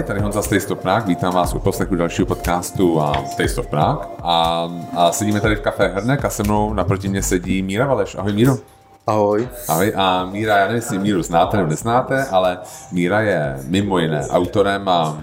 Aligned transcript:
Ahoj, 0.00 0.06
tady 0.06 0.20
Honza 0.20 0.42
z 0.42 0.48
Taste 0.48 0.72
of 0.72 0.78
Prague. 0.78 1.08
Vítám 1.08 1.34
vás 1.34 1.54
u 1.54 1.58
poslechu 1.58 1.96
dalšího 1.96 2.26
podcastu 2.26 3.00
a 3.00 3.12
Taste 3.12 3.60
of 3.60 3.66
Prague. 3.66 4.06
A, 4.22 4.68
a 4.96 5.12
sedíme 5.12 5.40
tady 5.40 5.56
v 5.56 5.60
kafé 5.60 5.88
Hernek 5.88 6.24
a 6.24 6.30
se 6.30 6.42
mnou 6.42 6.74
naproti 6.74 7.08
mě 7.08 7.22
sedí 7.22 7.62
Míra 7.62 7.86
Valeš. 7.86 8.14
Ahoj 8.14 8.32
Míro. 8.32 8.56
Ahoj. 9.06 9.48
Ahoj 9.68 9.92
a 9.96 10.24
Míra, 10.24 10.56
já 10.56 10.62
nevím, 10.62 10.76
jestli 10.76 10.98
Míru 10.98 11.22
znáte 11.22 11.56
nebo 11.56 11.70
neznáte, 11.70 12.24
ale 12.24 12.58
Míra 12.92 13.20
je 13.20 13.56
mimo 13.66 13.98
jiné 13.98 14.28
autorem 14.28 14.88
a 14.88 15.18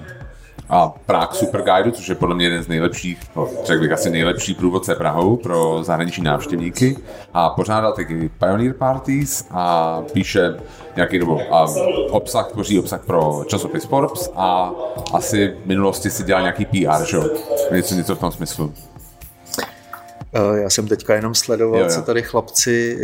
a 0.69 0.93
Prague 1.05 1.35
Super 1.37 1.61
Guide, 1.61 1.91
což 1.91 2.07
je 2.07 2.15
podle 2.15 2.35
mě 2.35 2.45
jeden 2.45 2.63
z 2.63 2.67
nejlepších, 2.67 3.19
no, 3.35 3.49
řekl 3.63 3.81
bych 3.81 3.91
asi 3.91 4.09
nejlepší 4.09 4.53
průvodce 4.53 4.95
Prahou 4.95 5.37
pro 5.37 5.83
zahraniční 5.83 6.23
návštěvníky 6.23 6.97
a 7.33 7.49
pořádal 7.49 7.93
taky 7.93 8.29
Pioneer 8.39 8.73
Parties 8.73 9.47
a 9.51 10.01
píše 10.13 10.57
nějaký 10.95 11.19
dobu 11.19 11.39
a 11.51 11.65
obsah, 12.09 12.51
tvoří 12.51 12.79
obsah 12.79 13.05
pro 13.05 13.43
časopis 13.47 13.85
Forbes 13.85 14.31
a 14.35 14.71
asi 15.13 15.53
v 15.63 15.67
minulosti 15.67 16.09
si 16.09 16.23
dělal 16.23 16.41
nějaký 16.41 16.65
PR, 16.65 17.05
že? 17.05 17.17
Něco, 17.71 17.95
něco 17.95 18.15
v 18.15 18.19
tom 18.19 18.31
smyslu. 18.31 18.73
Eh, 20.33 20.59
já 20.59 20.69
jsem 20.69 20.87
teďka 20.87 21.15
jenom 21.15 21.35
sledoval, 21.35 21.79
jo, 21.79 21.85
jo. 21.85 21.91
co 21.91 22.01
tady 22.01 22.21
chlapci, 22.21 22.99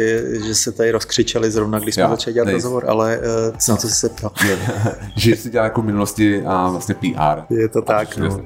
že 0.45 0.55
se 0.55 0.71
tady 0.71 0.91
rozkřičeli 0.91 1.51
zrovna, 1.51 1.79
když 1.79 1.95
jsme 1.95 2.03
jo, 2.03 2.09
začali 2.09 2.33
dělat 2.33 2.49
rozhovor, 2.51 2.85
ale 2.89 3.17
uh, 3.17 3.55
na 3.69 3.75
co 3.75 3.87
jsi 3.87 3.95
se 3.95 4.09
ptal? 4.09 4.31
že 5.17 5.35
jsi 5.35 5.49
dělal 5.49 5.65
jako 5.65 5.81
v 5.81 5.85
minulosti 5.85 6.43
a 6.45 6.69
vlastně 6.69 6.95
PR. 6.95 7.53
Je 7.53 7.69
to 7.69 7.81
tak, 7.81 8.17
no. 8.17 8.39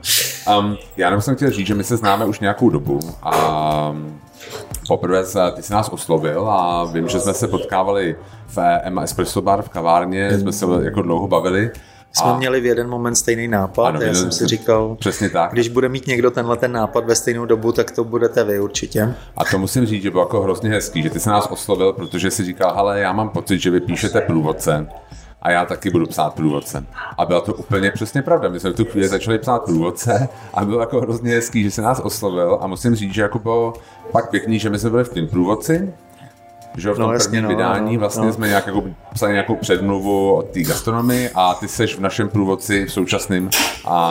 Um, 0.59 0.77
já 0.98 1.08
jenom 1.08 1.21
jsem 1.21 1.35
chtěl 1.35 1.52
říct, 1.52 1.68
že 1.68 1.76
my 1.76 1.84
se 1.84 1.98
známe 1.98 2.26
už 2.26 2.40
nějakou 2.40 2.70
dobu 2.70 2.99
a 3.23 3.95
poprvé 4.88 5.23
ty 5.55 5.63
jsi 5.63 5.73
nás 5.73 5.90
oslovil 5.90 6.49
a 6.49 6.84
vím, 6.84 7.07
že 7.07 7.20
jsme 7.20 7.34
se 7.34 7.48
potkávali 7.48 8.16
v 8.48 8.57
Emma 8.82 9.01
Espresso 9.01 9.41
Bar 9.41 9.62
v 9.62 9.70
kavárně, 9.70 10.40
jsme 10.40 10.54
se 10.54 10.66
jako 10.84 11.01
dlouho 11.01 11.27
bavili 11.27 11.71
jsme 12.18 12.32
a... 12.32 12.37
měli 12.37 12.62
v 12.62 12.65
jeden 12.65 12.90
moment 12.90 13.15
stejný 13.15 13.48
nápad. 13.48 13.87
Ano, 13.87 14.01
já 14.01 14.13
jsem 14.13 14.32
si 14.32 14.48
říkal, 14.48 14.96
přesně 14.99 15.29
tak. 15.29 15.51
když 15.51 15.70
bude 15.70 15.90
mít 15.90 16.07
někdo 16.07 16.32
tenhle 16.32 16.57
ten 16.57 16.71
nápad 16.71 17.05
ve 17.05 17.15
stejnou 17.15 17.46
dobu, 17.46 17.71
tak 17.71 17.91
to 17.91 18.04
budete 18.04 18.43
vy 18.43 18.60
určitě. 18.60 19.13
A 19.37 19.46
to 19.46 19.60
musím 19.60 19.85
říct, 19.85 20.04
že 20.04 20.12
bylo 20.12 20.23
jako 20.23 20.41
hrozně 20.41 20.70
hezký, 20.70 21.04
že 21.04 21.10
ty 21.10 21.20
se 21.20 21.29
nás 21.29 21.48
oslovil, 21.51 21.93
protože 21.93 22.32
si 22.32 22.45
říkal, 22.45 22.70
ale 22.76 22.99
já 22.99 23.13
mám 23.13 23.29
pocit, 23.29 23.60
že 23.60 23.71
vy 23.71 23.79
píšete 23.79 24.21
průvodce 24.21 24.88
a 25.41 25.51
já 25.51 25.65
taky 25.65 25.90
budu 25.90 26.05
psát 26.05 26.34
průvodce. 26.34 26.85
A 27.18 27.26
byla 27.26 27.41
to 27.41 27.54
úplně 27.54 27.91
přesně 27.91 28.21
pravda. 28.21 28.49
My 28.49 28.60
jsme 28.60 28.70
v 28.70 28.76
tu 28.76 28.85
chvíli 28.85 29.07
začali 29.07 29.40
psát 29.40 29.65
průvodce 29.65 30.29
a 30.54 30.65
bylo 30.65 30.79
jako 30.79 31.01
hrozně 31.01 31.32
hezký, 31.32 31.63
že 31.63 31.71
se 31.71 31.82
nás 31.82 31.99
oslovil 31.99 32.57
a 32.62 32.68
musím 32.68 32.95
říct, 32.95 33.13
že 33.13 33.21
jako 33.21 33.40
bylo 33.40 33.73
pak 34.12 34.29
pěkný, 34.29 34.60
že 34.60 34.70
my 34.70 34.79
jsme 34.79 34.90
byli 34.90 35.04
v 35.04 35.10
tím 35.10 35.27
průvodci 35.27 35.93
že 36.77 36.91
v 36.91 36.95
tom 36.95 37.05
no, 37.05 37.13
jasně, 37.13 37.41
no, 37.41 37.49
vydání 37.49 37.93
no, 37.93 37.99
vlastně 37.99 38.25
no. 38.25 38.33
jsme 38.33 38.47
nějak 38.47 38.67
jako 38.67 38.83
psali 39.13 39.31
nějakou 39.31 39.55
předmluvu 39.55 40.35
o 40.35 40.41
té 40.41 40.61
gastronomii 40.61 41.29
a 41.35 41.53
ty 41.53 41.67
seš 41.67 41.95
v 41.95 41.99
našem 41.99 42.29
průvodci 42.29 42.85
v 42.85 42.91
současném 42.91 43.49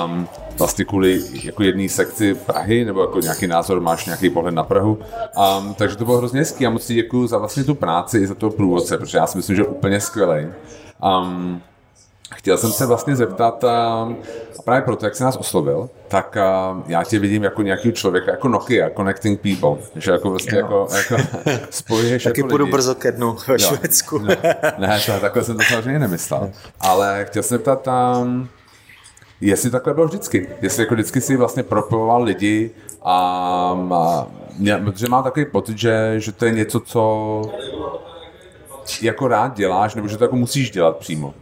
um, 0.04 0.28
vlastně 0.58 0.84
kvůli 0.84 1.22
jako 1.44 1.62
jedné 1.62 1.88
sekci 1.88 2.34
Prahy, 2.34 2.84
nebo 2.84 3.00
jako 3.00 3.20
nějaký 3.20 3.46
názor, 3.46 3.80
máš 3.80 4.06
nějaký 4.06 4.30
pohled 4.30 4.54
na 4.54 4.62
Prahu. 4.62 4.98
Um, 5.58 5.74
takže 5.74 5.96
to 5.96 6.04
bylo 6.04 6.18
hrozně 6.18 6.40
hezký 6.40 6.66
a 6.66 6.70
moc 6.70 6.86
ti 6.86 6.94
děkuji 6.94 7.26
za 7.26 7.38
vlastně 7.38 7.64
tu 7.64 7.74
práci 7.74 8.18
i 8.18 8.26
za 8.26 8.34
toho 8.34 8.52
průvodce, 8.52 8.98
protože 8.98 9.18
já 9.18 9.26
si 9.26 9.36
myslím, 9.36 9.56
že 9.56 9.62
je 9.62 9.66
úplně 9.66 10.00
skvělý. 10.00 10.46
Um, 11.22 11.62
Chtěl 12.46 12.58
jsem 12.58 12.72
se 12.72 12.86
vlastně 12.86 13.16
zeptat, 13.16 13.64
a 13.64 14.08
právě 14.64 14.82
proto, 14.82 15.06
jak 15.06 15.14
jsi 15.14 15.22
nás 15.22 15.36
oslovil, 15.36 15.90
tak 16.08 16.38
já 16.86 17.04
tě 17.04 17.18
vidím 17.18 17.44
jako 17.44 17.62
nějaký 17.62 17.92
člověk, 17.92 18.26
jako 18.26 18.48
Nokia, 18.48 18.90
Connecting 18.90 19.40
People, 19.40 19.82
že 19.96 20.10
jako 20.10 20.30
vlastně 20.30 20.58
jako, 20.58 20.88
jako 20.96 21.16
spojuješ 21.70 22.24
Taky 22.24 22.40
jako 22.40 22.48
půjdu 22.48 22.64
lidi. 22.64 22.72
brzo 22.72 22.94
ke 22.94 23.12
dnu 23.12 23.36
ve 23.48 23.54
jo, 23.54 23.58
Švédsku. 23.58 24.18
No, 24.18 24.26
ne, 24.78 25.00
to, 25.06 25.20
takhle 25.20 25.44
jsem 25.44 25.56
to 25.56 25.62
samozřejmě 25.62 25.98
nemyslel. 25.98 26.50
Ale 26.80 27.24
chtěl 27.28 27.42
jsem 27.42 27.58
zeptat, 27.58 27.88
um, 28.22 28.48
jestli 29.40 29.70
takhle 29.70 29.94
bylo 29.94 30.06
vždycky. 30.06 30.48
Jestli 30.62 30.82
jako 30.82 30.94
vždycky 30.94 31.20
si 31.20 31.36
vlastně 31.36 31.62
propojoval 31.62 32.22
lidi 32.22 32.70
a, 33.02 33.16
a 33.94 34.26
protože 34.84 35.08
mám 35.08 35.24
takový 35.24 35.46
pocit, 35.46 35.78
že, 35.78 36.14
že 36.16 36.32
to 36.32 36.44
je 36.44 36.52
něco, 36.52 36.80
co 36.80 37.42
jako 39.02 39.28
rád 39.28 39.56
děláš, 39.56 39.94
nebo 39.94 40.08
že 40.08 40.16
to 40.16 40.24
jako 40.24 40.36
musíš 40.36 40.70
dělat 40.70 40.96
přímo 40.96 41.34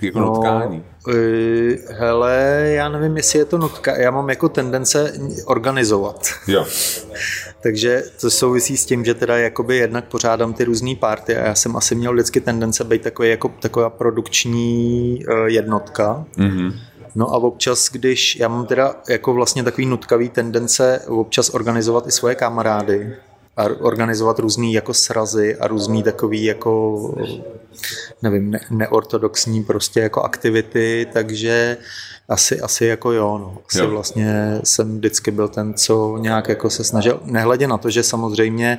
jako 0.00 0.20
no, 0.20 0.26
nutkání? 0.26 0.84
Eh, 1.08 1.94
hele, 1.94 2.62
já 2.64 2.88
nevím, 2.88 3.16
jestli 3.16 3.38
je 3.38 3.44
to 3.44 3.58
nutka. 3.58 3.96
Já 3.96 4.10
mám 4.10 4.30
jako 4.30 4.48
tendence 4.48 5.12
organizovat. 5.44 6.28
Jo. 6.46 6.66
Takže 7.62 8.02
to 8.20 8.30
souvisí 8.30 8.76
s 8.76 8.86
tím, 8.86 9.04
že 9.04 9.14
teda 9.14 9.36
jakoby 9.36 9.76
jednak 9.76 10.04
pořádám 10.04 10.54
ty 10.54 10.64
různé 10.64 10.94
party 10.94 11.36
a 11.36 11.46
já 11.46 11.54
jsem 11.54 11.76
asi 11.76 11.94
měl 11.94 12.12
vždycky 12.12 12.40
tendence 12.40 12.84
být 12.84 13.02
takový 13.02 13.28
jako 13.28 13.48
taková 13.60 13.90
produkční 13.90 15.24
uh, 15.28 15.46
jednotka. 15.46 16.24
Mm-hmm. 16.38 16.72
No 17.14 17.34
a 17.34 17.36
občas, 17.36 17.90
když 17.92 18.36
já 18.36 18.48
mám 18.48 18.66
teda 18.66 18.94
jako 19.08 19.34
vlastně 19.34 19.62
takový 19.62 19.86
nutkavý 19.86 20.28
tendence 20.28 21.00
občas 21.06 21.50
organizovat 21.54 22.06
i 22.06 22.10
svoje 22.10 22.34
kamarády, 22.34 23.16
a 23.56 23.64
organizovat 23.64 24.38
různý 24.38 24.72
jako 24.72 24.94
srazy 24.94 25.56
a 25.56 25.66
různý 25.66 26.02
takový 26.02 26.44
jako 26.44 27.14
nevím, 28.22 28.50
ne, 28.50 28.60
neortodoxní 28.70 29.64
prostě 29.64 30.00
jako 30.00 30.22
aktivity, 30.22 31.06
takže 31.12 31.76
asi, 32.28 32.60
asi 32.60 32.84
jako 32.86 33.12
jo, 33.12 33.38
no. 33.38 33.58
Asi 33.68 33.78
jo. 33.78 33.90
vlastně 33.90 34.60
jsem 34.64 34.96
vždycky 34.96 35.30
byl 35.30 35.48
ten, 35.48 35.74
co 35.74 36.18
nějak 36.18 36.48
jako 36.48 36.70
se 36.70 36.84
snažil, 36.84 37.20
nehledě 37.24 37.68
na 37.68 37.78
to, 37.78 37.90
že 37.90 38.02
samozřejmě 38.02 38.78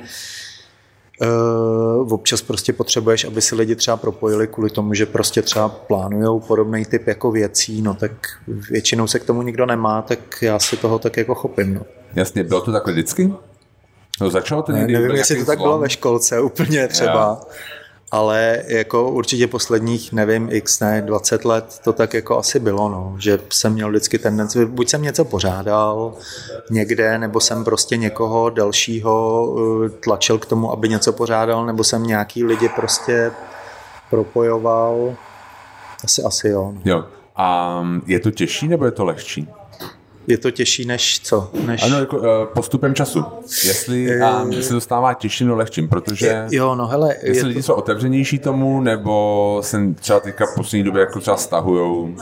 Uh, 2.00 2.12
občas 2.12 2.42
prostě 2.42 2.72
potřebuješ, 2.72 3.24
aby 3.24 3.42
si 3.42 3.54
lidi 3.54 3.76
třeba 3.76 3.96
propojili 3.96 4.46
kvůli 4.46 4.70
tomu, 4.70 4.94
že 4.94 5.06
prostě 5.06 5.42
třeba 5.42 5.68
plánují 5.68 6.40
podobný 6.40 6.84
typ 6.84 7.06
jako 7.06 7.30
věcí, 7.30 7.82
no 7.82 7.94
tak 7.94 8.10
většinou 8.70 9.06
se 9.06 9.18
k 9.18 9.24
tomu 9.24 9.42
nikdo 9.42 9.66
nemá, 9.66 10.02
tak 10.02 10.42
já 10.42 10.58
si 10.58 10.76
toho 10.76 10.98
tak 10.98 11.16
jako 11.16 11.34
chopím, 11.34 11.74
no. 11.74 11.80
Jasně, 12.14 12.44
bylo 12.44 12.60
to 12.60 12.72
takhle 12.72 12.92
vždycky? 12.92 13.32
No 14.20 14.30
začalo 14.30 14.62
to 14.62 14.72
někdy. 14.72 14.92
Ne, 14.92 15.00
nevím, 15.00 15.16
jestli 15.16 15.38
to 15.38 15.44
tak 15.44 15.58
bylo 15.58 15.78
ve 15.78 15.90
školce 15.90 16.40
úplně 16.40 16.88
třeba. 16.88 17.12
Yeah. 17.12 17.38
Ale 18.10 18.62
jako 18.66 19.10
určitě 19.10 19.46
posledních, 19.46 20.12
nevím, 20.12 20.48
x 20.52 20.80
ne, 20.80 21.02
20 21.02 21.44
let 21.44 21.80
to 21.84 21.92
tak 21.92 22.14
jako 22.14 22.38
asi 22.38 22.60
bylo, 22.60 22.88
no, 22.88 23.16
že 23.18 23.38
jsem 23.52 23.72
měl 23.72 23.88
vždycky 23.88 24.18
tendenci, 24.18 24.66
buď 24.66 24.88
jsem 24.88 25.02
něco 25.02 25.24
pořádal 25.24 26.14
někde, 26.70 27.18
nebo 27.18 27.40
jsem 27.40 27.64
prostě 27.64 27.96
někoho 27.96 28.50
dalšího 28.50 29.44
uh, 29.50 29.88
tlačil 29.88 30.38
k 30.38 30.46
tomu, 30.46 30.72
aby 30.72 30.88
něco 30.88 31.12
pořádal, 31.12 31.66
nebo 31.66 31.84
jsem 31.84 32.02
nějaký 32.02 32.44
lidi 32.44 32.68
prostě 32.68 33.30
propojoval. 34.10 35.14
Asi, 36.04 36.22
asi 36.22 36.48
jo. 36.48 36.72
No. 36.74 36.80
Jo. 36.84 37.04
A 37.36 37.82
je 38.06 38.20
to 38.20 38.30
těžší 38.30 38.68
nebo 38.68 38.84
je 38.84 38.90
to 38.90 39.04
lehčí? 39.04 39.48
Je 40.28 40.38
to 40.38 40.50
těžší 40.50 40.84
než 40.84 41.20
co? 41.20 41.50
Než... 41.66 41.82
Ano, 41.82 41.98
jako, 41.98 42.16
uh, 42.16 42.24
postupem 42.54 42.94
času. 42.94 43.24
Jestli 43.64 44.20
a 44.20 44.42
um, 44.42 44.62
se 44.62 44.72
dostává 44.72 45.14
těžší 45.14 45.44
no 45.44 45.56
lehčím, 45.56 45.88
protože 45.88 46.46
jo, 46.50 46.74
no 46.74 46.86
hele, 46.86 47.16
jestli 47.22 47.48
lidi 47.48 47.60
to... 47.60 47.66
jsou 47.66 47.74
otevřenější 47.74 48.38
tomu, 48.38 48.80
nebo 48.80 49.58
se 49.64 49.80
třeba 50.00 50.20
teďka 50.20 50.46
v 50.46 50.54
poslední 50.54 50.84
době 50.84 51.00
jako 51.00 51.20
třeba 51.20 51.36
stahujou. 51.36 52.14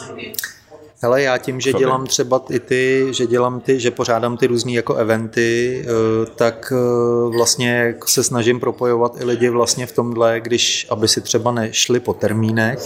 Hele, 1.02 1.22
já 1.22 1.38
tím, 1.38 1.60
že 1.60 1.72
dělám 1.72 2.06
třeba 2.06 2.42
i 2.50 2.60
ty, 2.60 3.06
že 3.10 3.26
dělám 3.26 3.60
ty, 3.60 3.80
že 3.80 3.90
pořádám 3.90 4.36
ty 4.36 4.46
různé 4.46 4.72
jako 4.72 4.94
eventy, 4.94 5.84
eh, 5.84 6.26
tak 6.36 6.72
eh, 6.72 7.36
vlastně 7.36 7.94
se 8.06 8.24
snažím 8.24 8.60
propojovat 8.60 9.20
i 9.20 9.24
lidi 9.24 9.48
vlastně 9.48 9.86
v 9.86 9.92
tomhle, 9.92 10.40
když, 10.40 10.86
aby 10.90 11.08
si 11.08 11.20
třeba 11.20 11.52
nešli 11.52 12.00
po 12.00 12.14
termínech, 12.14 12.78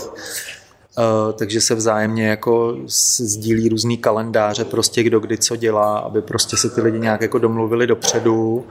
takže 1.38 1.61
se 1.61 1.75
vzájemně 1.75 2.27
jako 2.27 2.77
sdílí 3.19 3.69
různý 3.69 3.99
kalendáře, 3.99 4.65
prostě 4.65 5.03
kdo 5.03 5.21
kdy 5.21 5.38
co 5.38 5.56
dělá, 5.56 5.99
aby 5.99 6.22
prostě 6.22 6.56
se 6.56 6.71
ty 6.71 6.81
lidi 6.81 6.99
nějak 6.99 7.21
jako 7.21 7.38
domluvili 7.38 7.87
dopředu. 7.87 8.65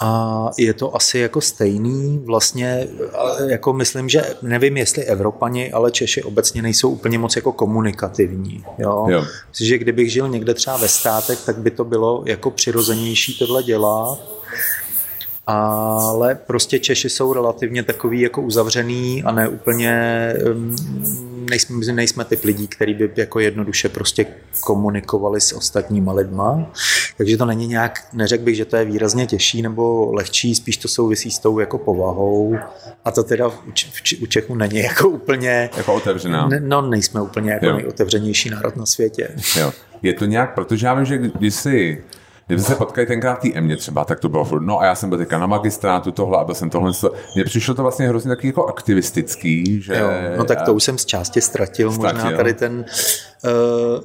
A 0.00 0.50
je 0.58 0.74
to 0.74 0.96
asi 0.96 1.18
jako 1.18 1.40
stejný, 1.40 2.22
vlastně 2.24 2.88
jako 3.46 3.72
myslím, 3.72 4.08
že 4.08 4.34
nevím, 4.42 4.76
jestli 4.76 5.04
Evropani, 5.04 5.72
ale 5.72 5.90
Češi 5.90 6.22
obecně 6.22 6.62
nejsou 6.62 6.90
úplně 6.90 7.18
moc 7.18 7.36
jako 7.36 7.52
komunikativní. 7.52 8.64
Jo? 8.78 9.06
Jo. 9.08 9.24
Myslím, 9.48 9.68
že 9.68 9.78
kdybych 9.78 10.12
žil 10.12 10.28
někde 10.28 10.54
třeba 10.54 10.76
ve 10.76 10.88
státech, 10.88 11.38
tak 11.46 11.58
by 11.58 11.70
to 11.70 11.84
bylo 11.84 12.22
jako 12.26 12.50
přirozenější 12.50 13.38
tohle 13.38 13.62
dělat 13.62 14.18
ale 15.46 16.34
prostě 16.34 16.78
Češi 16.78 17.08
jsou 17.08 17.32
relativně 17.32 17.82
takový 17.82 18.20
jako 18.20 18.42
uzavřený 18.42 19.22
a 19.22 19.32
ne 19.32 19.48
úplně 19.48 19.92
nejsme, 21.50 21.92
nejsme 21.92 22.24
typ 22.24 22.44
lidí, 22.44 22.68
který 22.68 22.94
by 22.94 23.10
jako 23.16 23.40
jednoduše 23.40 23.88
prostě 23.88 24.26
komunikovali 24.60 25.40
s 25.40 25.52
ostatníma 25.52 26.12
lidma. 26.12 26.72
Takže 27.16 27.36
to 27.36 27.46
není 27.46 27.66
nějak, 27.66 28.06
neřekl 28.12 28.44
bych, 28.44 28.56
že 28.56 28.64
to 28.64 28.76
je 28.76 28.84
výrazně 28.84 29.26
těžší 29.26 29.62
nebo 29.62 30.12
lehčí, 30.12 30.54
spíš 30.54 30.76
to 30.76 30.88
souvisí 30.88 31.30
s 31.30 31.38
tou 31.38 31.58
jako 31.58 31.78
povahou. 31.78 32.56
A 33.04 33.10
to 33.10 33.22
teda 33.22 33.48
u, 33.48 33.52
u 34.22 34.26
Čechů 34.26 34.54
není 34.54 34.78
jako 34.78 35.08
úplně... 35.08 35.70
Jako 35.76 35.94
otevřená. 35.94 36.48
Ne, 36.48 36.60
no, 36.60 36.82
nejsme 36.82 37.22
úplně 37.22 37.50
jako 37.50 37.66
jo. 37.66 37.76
nejotevřenější 37.76 38.50
národ 38.50 38.76
na 38.76 38.86
světě. 38.86 39.28
Jo. 39.58 39.72
Je 40.02 40.14
to 40.14 40.24
nějak, 40.24 40.54
protože 40.54 40.86
já 40.86 40.94
vím, 40.94 41.04
že 41.04 41.18
když 41.18 41.54
jsi 41.54 42.04
Kdyby 42.46 42.62
se 42.62 42.74
potkali 42.74 43.06
tenkrát 43.06 43.38
té 43.38 43.52
Emě 43.52 43.76
třeba, 43.76 44.04
tak 44.04 44.20
to 44.20 44.28
bylo 44.28 44.44
furt, 44.44 44.62
no 44.62 44.80
a 44.80 44.84
já 44.84 44.94
jsem 44.94 45.08
byl 45.08 45.18
teďka 45.18 45.38
na 45.38 45.46
magistrátu 45.46 46.12
tohle 46.12 46.38
a 46.38 46.44
byl 46.44 46.54
jsem 46.54 46.70
tohle. 46.70 46.92
Mně 47.34 47.44
přišlo 47.44 47.74
to 47.74 47.82
vlastně 47.82 48.08
hrozně 48.08 48.28
taky 48.28 48.46
jako 48.46 48.66
aktivistický, 48.66 49.82
že... 49.82 49.94
Jo, 49.94 50.08
no 50.36 50.44
tak 50.44 50.62
to 50.62 50.74
už 50.74 50.84
jsem 50.84 50.98
z 50.98 51.04
části 51.04 51.40
ztratil, 51.40 51.92
ztratil. 51.92 52.24
možná 52.24 52.36
tady 52.36 52.54
ten 52.54 52.84
Uh, 53.44 54.04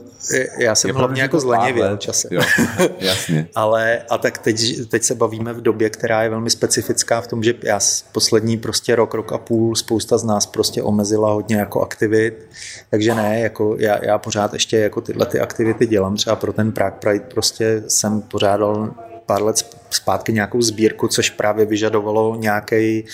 já 0.59 0.75
jsem 0.75 0.87
je 0.89 0.93
hlavně 0.93 1.21
jako 1.21 1.39
zlenivěl 1.39 1.97
časem. 1.97 2.31
Jo, 2.33 2.41
jasně. 2.99 3.47
Ale 3.55 4.01
a 4.09 4.17
tak 4.17 4.37
teď, 4.37 4.87
teď 4.89 5.03
se 5.03 5.15
bavíme 5.15 5.53
v 5.53 5.61
době, 5.61 5.89
která 5.89 6.23
je 6.23 6.29
velmi 6.29 6.49
specifická 6.49 7.21
v 7.21 7.27
tom, 7.27 7.43
že 7.43 7.53
já 7.63 7.79
poslední 8.11 8.57
prostě 8.57 8.95
rok, 8.95 9.13
rok 9.13 9.31
a 9.31 9.37
půl 9.37 9.75
spousta 9.75 10.17
z 10.17 10.23
nás 10.23 10.45
prostě 10.45 10.83
omezila 10.83 11.33
hodně 11.33 11.55
jako 11.55 11.81
aktivit, 11.81 12.47
takže 12.89 13.15
ne, 13.15 13.39
jako 13.39 13.75
já, 13.79 14.05
já 14.05 14.17
pořád 14.17 14.53
ještě 14.53 14.77
jako 14.77 15.01
tyhle 15.01 15.25
ty 15.25 15.39
aktivity 15.39 15.87
dělám, 15.87 16.15
třeba 16.15 16.35
pro 16.35 16.53
ten 16.53 16.71
Prague 16.71 16.99
Pride 16.99 17.25
prostě 17.25 17.83
jsem 17.87 18.21
pořádal 18.27 18.93
pár 19.25 19.43
let 19.43 19.65
zpátky 19.89 20.33
nějakou 20.33 20.61
sbírku, 20.61 21.07
což 21.07 21.29
právě 21.29 21.65
vyžadovalo 21.65 22.35
nějaký 22.35 23.05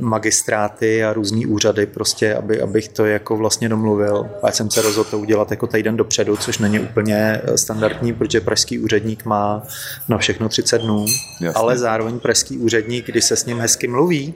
magistráty 0.00 1.04
a 1.04 1.12
různý 1.12 1.46
úřady 1.46 1.86
prostě, 1.86 2.34
aby, 2.34 2.60
abych 2.60 2.88
to 2.88 3.04
jako 3.04 3.36
vlastně 3.36 3.68
domluvil. 3.68 4.30
A 4.42 4.52
jsem 4.52 4.70
se 4.70 4.82
rozhodl 4.82 5.10
to 5.10 5.18
udělat 5.18 5.50
jako 5.50 5.66
týden 5.66 5.96
dopředu, 5.96 6.36
což 6.36 6.58
není 6.58 6.80
úplně 6.80 7.40
standardní, 7.56 8.12
protože 8.12 8.40
pražský 8.40 8.78
úředník 8.78 9.24
má 9.24 9.62
na 10.08 10.18
všechno 10.18 10.48
30 10.48 10.78
dnů, 10.78 11.06
Jasně. 11.40 11.60
ale 11.60 11.78
zároveň 11.78 12.20
pražský 12.20 12.58
úředník, 12.58 13.06
když 13.06 13.24
se 13.24 13.36
s 13.36 13.46
ním 13.46 13.60
hezky 13.60 13.88
mluví, 13.88 14.34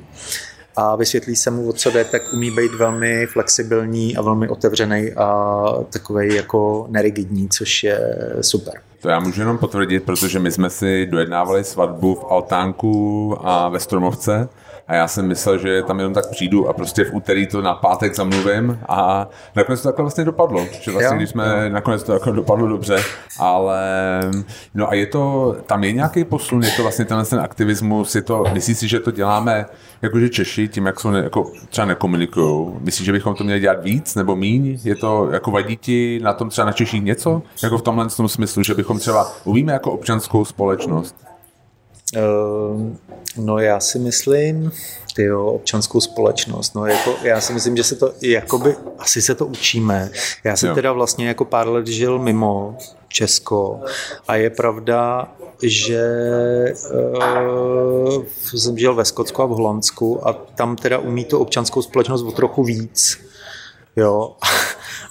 a 0.76 0.96
vysvětlí 0.96 1.37
se 1.37 1.50
mu, 1.50 1.69
o 1.69 1.72
co 1.72 1.90
jde, 1.90 2.04
tak 2.04 2.22
umí 2.32 2.50
být 2.50 2.75
velmi 2.75 3.26
flexibilní 3.26 4.16
a 4.16 4.22
velmi 4.22 4.49
otevřený 4.49 5.12
a 5.12 5.64
takový 5.90 6.34
jako 6.34 6.87
nerigidní, 6.90 7.49
což 7.49 7.84
je 7.84 8.26
super. 8.40 8.75
To 9.00 9.08
já 9.08 9.20
můžu 9.20 9.40
jenom 9.40 9.58
potvrdit, 9.58 10.00
protože 10.00 10.38
my 10.38 10.52
jsme 10.52 10.70
si 10.70 11.06
dojednávali 11.06 11.64
svatbu 11.64 12.14
v 12.14 12.24
Altánku 12.28 13.36
a 13.40 13.68
ve 13.68 13.80
Stromovce 13.80 14.48
a 14.88 14.94
já 14.94 15.08
jsem 15.08 15.26
myslel, 15.26 15.58
že 15.58 15.82
tam 15.82 15.99
jenom 15.99 16.14
tak 16.14 16.31
přijdu 16.31 16.69
a 16.69 16.73
prostě 16.73 17.05
v 17.05 17.14
úterý 17.14 17.46
to 17.46 17.62
na 17.62 17.75
pátek 17.75 18.14
zamluvím 18.14 18.79
a 18.88 19.29
nakonec 19.56 19.82
to 19.82 19.88
takhle 19.88 20.02
vlastně 20.02 20.25
dopadlo, 20.25 20.67
že 20.81 20.90
vlastně 20.90 21.14
jo, 21.14 21.17
když 21.17 21.31
jsme 21.31 21.64
jo. 21.64 21.73
nakonec 21.73 22.02
to 22.02 22.12
takhle 22.12 22.32
dopadlo 22.32 22.69
dobře, 22.69 23.02
ale 23.38 23.81
no 24.75 24.90
a 24.90 24.94
je 24.94 25.06
to, 25.06 25.56
tam 25.67 25.85
je 25.85 25.93
nějaký 25.93 26.25
posun, 26.25 26.62
je 26.62 26.70
to 26.70 26.82
vlastně 26.82 27.05
tenhle 27.05 27.26
ten 27.26 27.40
aktivismus, 27.40 28.14
je 28.14 28.23
to, 28.23 28.44
myslíš 28.52 28.79
si, 28.79 28.88
že 28.88 29.00
to 29.00 29.11
děláme 29.11 29.67
jakože 30.02 30.29
Češi, 30.29 30.69
tím 30.69 30.87
jak 30.87 31.00
jsou 31.00 31.11
ne, 31.11 31.20
jako 31.23 31.52
třeba 31.69 31.85
nekomunikují, 31.85 32.75
myslíš, 32.81 33.06
že 33.06 33.12
bychom 33.12 33.35
to 33.35 33.44
měli 33.44 33.61
dělat 33.61 33.85
víc 33.85 34.14
nebo 34.14 34.37
míň? 34.37 34.79
Je 34.85 34.96
to, 34.96 35.29
jako 35.31 35.50
vadí 35.50 35.76
ti 35.76 36.20
na 36.23 36.32
tom 36.32 36.49
třeba 36.49 36.64
na 36.64 36.73
Češích 36.73 37.02
něco? 37.02 37.43
Jako 37.62 37.79
v 37.79 37.82
tomhle 37.82 38.08
tom 38.08 38.29
smyslu, 38.29 38.62
že 38.62 38.75
bychom 38.75 38.99
třeba 38.99 39.32
umíme 39.44 39.73
jako 39.73 39.93
občanskou 39.93 40.44
společnost? 40.44 41.17
Uh, 42.16 42.96
no 43.37 43.58
já 43.58 43.81
si 43.81 43.99
myslím, 43.99 44.72
ty 45.14 45.22
jo, 45.22 45.46
občanskou 45.46 46.00
společnost. 46.00 46.75
No 46.75 46.87
jako, 46.87 47.14
já 47.22 47.40
si 47.40 47.52
myslím, 47.52 47.76
že 47.76 47.84
se 47.84 47.96
to, 47.96 48.12
jakoby, 48.22 48.76
asi 48.99 49.22
se 49.22 49.34
to 49.34 49.46
učíme. 49.46 50.10
Já 50.44 50.56
jsem 50.56 50.69
jo. 50.69 50.75
teda 50.75 50.93
vlastně 50.93 51.28
jako 51.28 51.44
pár 51.44 51.69
let 51.69 51.87
žil 51.87 52.19
mimo 52.19 52.76
Česko 53.08 53.81
a 54.28 54.37
je 54.37 54.50
pravda, 54.50 55.28
že 55.62 56.02
uh, 56.90 58.25
jsem 58.54 58.78
žil 58.78 58.94
ve 58.94 59.04
Skotsku 59.04 59.43
a 59.43 59.46
v 59.46 59.50
Holandsku 59.50 60.28
a 60.28 60.32
tam 60.32 60.76
teda 60.76 60.99
umí 60.99 61.25
to 61.25 61.40
občanskou 61.40 61.82
společnost 61.82 62.22
o 62.22 62.32
trochu 62.32 62.64
víc. 62.64 63.19
Jo. 63.98 64.36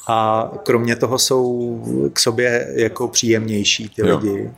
A 0.09 0.51
kromě 0.63 0.95
toho 0.95 1.19
jsou 1.19 1.81
k 2.13 2.19
sobě 2.19 2.67
jako 2.75 3.07
příjemnější 3.07 3.89
ty 3.89 4.01
jo. 4.01 4.17
lidi. 4.17 4.51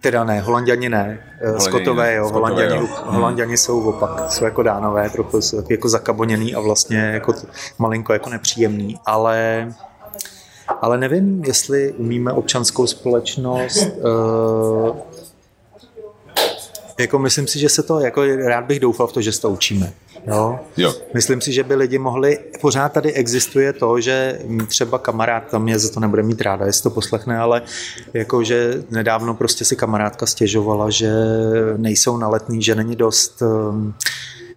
Teda 0.00 0.24
ne, 0.24 0.40
holanděni 0.40 0.88
ne, 0.88 1.18
eh, 1.40 1.46
Holanděni 1.46 1.70
skotové 1.70 2.14
jo, 2.14 2.28
holanděni, 2.28 2.76
jo. 2.76 2.88
holanděni 3.04 3.46
hmm. 3.46 3.56
jsou 3.56 3.88
opak, 3.88 4.32
jsou 4.32 4.44
jako 4.44 4.62
dánové, 4.62 5.10
trochu 5.10 5.40
jsou 5.40 5.62
jako 5.70 5.88
zakaboněný 5.88 6.54
a 6.54 6.60
vlastně 6.60 6.98
jako 6.98 7.34
malinko 7.78 8.12
jako 8.12 8.30
nepříjemný, 8.30 8.98
ale 9.06 9.68
ale 10.80 10.98
nevím, 10.98 11.44
jestli 11.44 11.92
umíme 11.92 12.32
občanskou 12.32 12.86
společnost 12.86 13.88
uh, 13.96 14.96
jako 16.98 17.18
myslím 17.18 17.46
si, 17.46 17.58
že 17.58 17.68
se 17.68 17.82
to, 17.82 18.00
jako 18.00 18.24
rád 18.46 18.64
bych 18.64 18.80
doufal 18.80 19.06
v 19.06 19.12
to, 19.12 19.20
že 19.20 19.32
se 19.32 19.40
to 19.40 19.50
učíme. 19.50 19.92
Jo? 20.26 20.58
Jo. 20.76 20.94
Myslím 21.14 21.40
si, 21.40 21.52
že 21.52 21.64
by 21.64 21.74
lidi 21.74 21.98
mohli, 21.98 22.38
pořád 22.60 22.92
tady 22.92 23.12
existuje 23.12 23.72
to, 23.72 24.00
že 24.00 24.38
třeba 24.66 24.98
kamarád, 24.98 25.46
tam 25.50 25.62
mě 25.62 25.78
za 25.78 25.92
to 25.92 26.00
nebude 26.00 26.22
mít 26.22 26.40
ráda, 26.40 26.66
jestli 26.66 26.82
to 26.82 26.90
poslechne, 26.90 27.38
ale 27.38 27.62
jako, 28.14 28.44
že 28.44 28.82
nedávno 28.90 29.34
prostě 29.34 29.64
si 29.64 29.76
kamarádka 29.76 30.26
stěžovala, 30.26 30.90
že 30.90 31.12
nejsou 31.76 32.16
na 32.16 32.28
letní, 32.28 32.62
že 32.62 32.74
není 32.74 32.96
dost 32.96 33.42
um, 33.42 33.94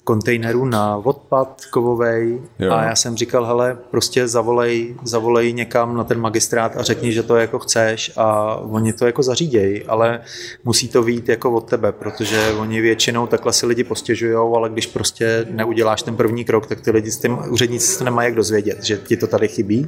kontejnerů 0.10 0.66
na 0.66 0.98
odpad 0.98 1.66
kovovej 1.70 2.42
jo. 2.60 2.72
a 2.72 2.84
já 2.84 2.96
jsem 2.96 3.18
říkal, 3.18 3.46
hele, 3.46 3.78
prostě 3.92 4.28
zavolej, 4.28 4.96
zavolej 5.04 5.54
někam 5.54 5.98
na 5.98 6.04
ten 6.04 6.20
magistrát 6.20 6.78
a 6.78 6.84
řekni, 6.84 7.14
že 7.14 7.24
to 7.24 7.36
jako 7.36 7.60
chceš 7.60 8.12
a 8.18 8.56
oni 8.56 8.94
to 8.94 9.06
jako 9.06 9.24
zařídějí, 9.24 9.84
ale 9.84 10.20
musí 10.64 10.88
to 10.88 11.04
být 11.04 11.30
jako 11.30 11.52
od 11.52 11.70
tebe, 11.70 11.92
protože 11.92 12.52
oni 12.60 12.82
většinou 12.82 13.28
takhle 13.28 13.54
si 13.54 13.66
lidi 13.66 13.84
postěžují, 13.84 14.34
ale 14.34 14.70
když 14.70 14.88
prostě 14.88 15.46
neuděláš 15.50 16.04
ten 16.04 16.16
první 16.16 16.46
krok, 16.46 16.68
tak 16.68 16.82
ty 16.82 16.92
lidi 16.92 17.12
s 17.12 17.18
tím 17.18 17.38
úředníci 17.50 17.98
to 17.98 18.04
nemají 18.04 18.28
jak 18.28 18.36
dozvědět, 18.36 18.84
že 18.84 18.98
ti 18.98 19.18
to 19.18 19.28
tady 19.28 19.48
chybí 19.48 19.88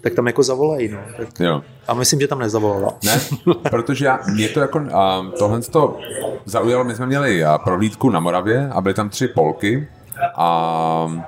tak 0.00 0.14
tam 0.14 0.26
jako 0.26 0.42
zavolají. 0.42 0.88
No. 0.88 0.98
Tak, 1.16 1.28
jo. 1.40 1.62
A 1.88 1.94
myslím, 1.94 2.20
že 2.20 2.28
tam 2.28 2.38
nezavolala. 2.38 2.94
Ne, 3.04 3.20
protože 3.70 4.04
já, 4.04 4.20
mě 4.34 4.48
to 4.48 4.60
jako, 4.60 4.80
a 4.94 5.26
tohle 5.38 5.60
to 5.60 5.98
zaujalo, 6.44 6.84
my 6.84 6.94
jsme 6.94 7.06
měli 7.06 7.44
prohlídku 7.64 8.10
na 8.10 8.20
Moravě 8.20 8.68
a 8.72 8.80
byly 8.80 8.94
tam 8.94 9.08
tři 9.08 9.28
Polky 9.28 9.88
a 10.36 11.20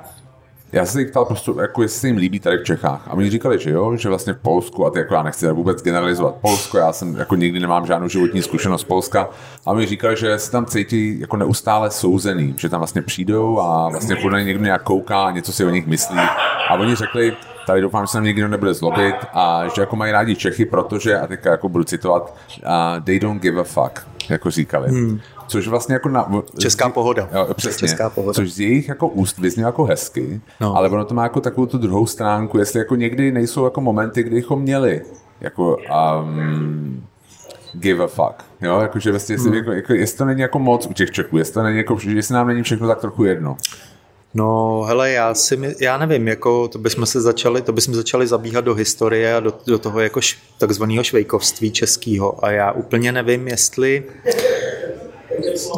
já 0.72 0.87
se 0.87 1.00
jich 1.00 1.11
ptal 1.11 1.25
prostě, 1.25 1.52
jako 1.61 1.82
jestli 1.82 2.00
se 2.00 2.06
jim 2.06 2.17
líbí 2.17 2.40
tady 2.40 2.58
v 2.58 2.64
Čechách. 2.64 3.08
A 3.11 3.14
mi 3.14 3.31
říkali, 3.31 3.58
že 3.58 3.70
jo, 3.70 3.96
že 3.96 4.08
vlastně 4.08 4.32
v 4.32 4.38
Polsku, 4.38 4.87
a 4.87 4.90
ty 4.90 4.99
jako 4.99 5.14
já 5.14 5.23
nechci 5.23 5.52
vůbec 5.52 5.82
generalizovat 5.82 6.34
Polsko, 6.34 6.78
já 6.78 6.93
jsem 6.93 7.16
jako 7.16 7.34
nikdy 7.34 7.61
nemám 7.61 7.87
žádnou 7.87 8.08
životní 8.08 8.43
zkušenost 8.43 8.81
z 8.81 8.84
Polska, 8.84 9.28
a 9.66 9.75
mi 9.75 9.87
říkali, 9.87 10.16
že 10.16 10.38
se 10.38 10.50
tam 10.50 10.66
cítí 10.66 11.20
jako 11.20 11.37
neustále 11.37 11.90
souzený, 11.90 12.55
že 12.58 12.69
tam 12.69 12.81
vlastně 12.81 13.02
přijdou 13.02 13.61
a 13.61 13.88
vlastně 13.88 14.16
furt 14.16 14.44
někdo 14.44 14.64
nějak 14.64 14.82
kouká 14.82 15.23
a 15.23 15.31
něco 15.31 15.52
si 15.52 15.64
o 15.64 15.70
nich 15.70 15.87
myslí. 15.87 16.19
A 16.69 16.75
oni 16.75 16.94
řekli, 16.94 17.37
tady 17.70 17.81
doufám, 17.81 18.05
že 18.05 18.11
se 18.11 18.17
nám 18.17 18.25
nikdo 18.25 18.49
nebude 18.49 18.75
zlobit 18.75 19.14
a 19.32 19.62
že 19.75 19.82
jako 19.82 19.96
mají 19.96 20.12
rádi 20.12 20.37
Čechy, 20.37 20.64
protože, 20.64 21.19
a 21.19 21.26
teďka 21.26 21.50
jako 21.50 21.69
budu 21.69 21.84
citovat, 21.84 22.34
uh, 22.67 23.05
they 23.05 23.20
don't 23.20 23.43
give 23.43 23.61
a 23.61 23.64
fuck, 23.64 24.06
jako 24.28 24.50
říkali. 24.50 24.88
Hmm. 24.88 25.20
Což 25.46 25.69
vlastně 25.69 25.93
jako 25.93 26.08
na... 26.08 26.32
Česká 26.58 26.88
pohoda. 26.88 27.28
Jo, 27.33 27.54
přesně. 27.54 27.88
Česká 27.88 28.11
pohoda. 28.11 28.33
Což 28.35 28.52
z 28.52 28.61
jejich 28.61 28.88
jako 28.88 29.09
úst 29.09 29.38
vyzní 29.38 29.62
jako 29.62 29.85
hezky, 29.85 30.40
no. 30.61 30.76
ale 30.76 30.88
ono 30.88 31.04
to 31.04 31.14
má 31.14 31.23
jako 31.23 31.40
takovou 31.40 31.66
tu 31.66 31.78
druhou 31.78 32.06
stránku, 32.06 32.59
jestli 32.59 32.78
jako 32.78 32.97
někdy 32.97 33.33
nejsou 33.33 33.64
jako 33.64 33.80
momenty, 33.80 34.23
kdy 34.23 34.35
bychom 34.35 34.62
měli 34.62 35.02
jako 35.40 35.76
um, 36.23 37.06
give 37.73 38.04
a 38.04 38.06
fuck. 38.06 38.45
Jo, 38.61 38.80
jakože 38.80 39.11
vlastně, 39.11 39.35
jestli, 39.35 39.49
hmm. 39.49 39.59
jako, 39.59 39.73
jako, 39.73 39.92
jestli 39.92 40.18
to 40.18 40.25
není 40.25 40.40
jako 40.40 40.59
moc 40.59 40.87
u 40.87 40.92
těch 40.92 41.11
Čechů, 41.11 41.38
jestli 41.38 41.54
to 41.54 41.62
není 41.62 41.76
jako, 41.78 41.99
jestli 42.06 42.35
nám 42.35 42.47
není 42.47 42.62
všechno 42.62 42.88
tak 42.88 43.00
trochu 43.00 43.25
jedno. 43.25 43.56
No, 44.34 44.82
hele, 44.82 45.10
já 45.10 45.34
si, 45.34 45.75
já 45.80 45.99
nevím, 45.99 46.28
jako 46.28 46.68
to 46.68 46.78
bychom 46.78 47.06
se 47.06 47.20
začali, 47.20 47.62
to 47.62 47.72
bychom 47.72 47.94
začali 47.94 48.26
zabíhat 48.26 48.64
do 48.64 48.75
historie 48.75 49.37
a 49.37 49.40
do, 49.40 49.54
do 49.66 49.78
toho 49.78 50.00
jako 50.00 50.18
š, 50.20 50.38
takzvaného 50.58 51.04
švejkovství 51.04 51.70
českého 51.70 52.44
a 52.44 52.50
já 52.50 52.72
úplně 52.72 53.12
nevím, 53.12 53.49
jestli 53.49 54.04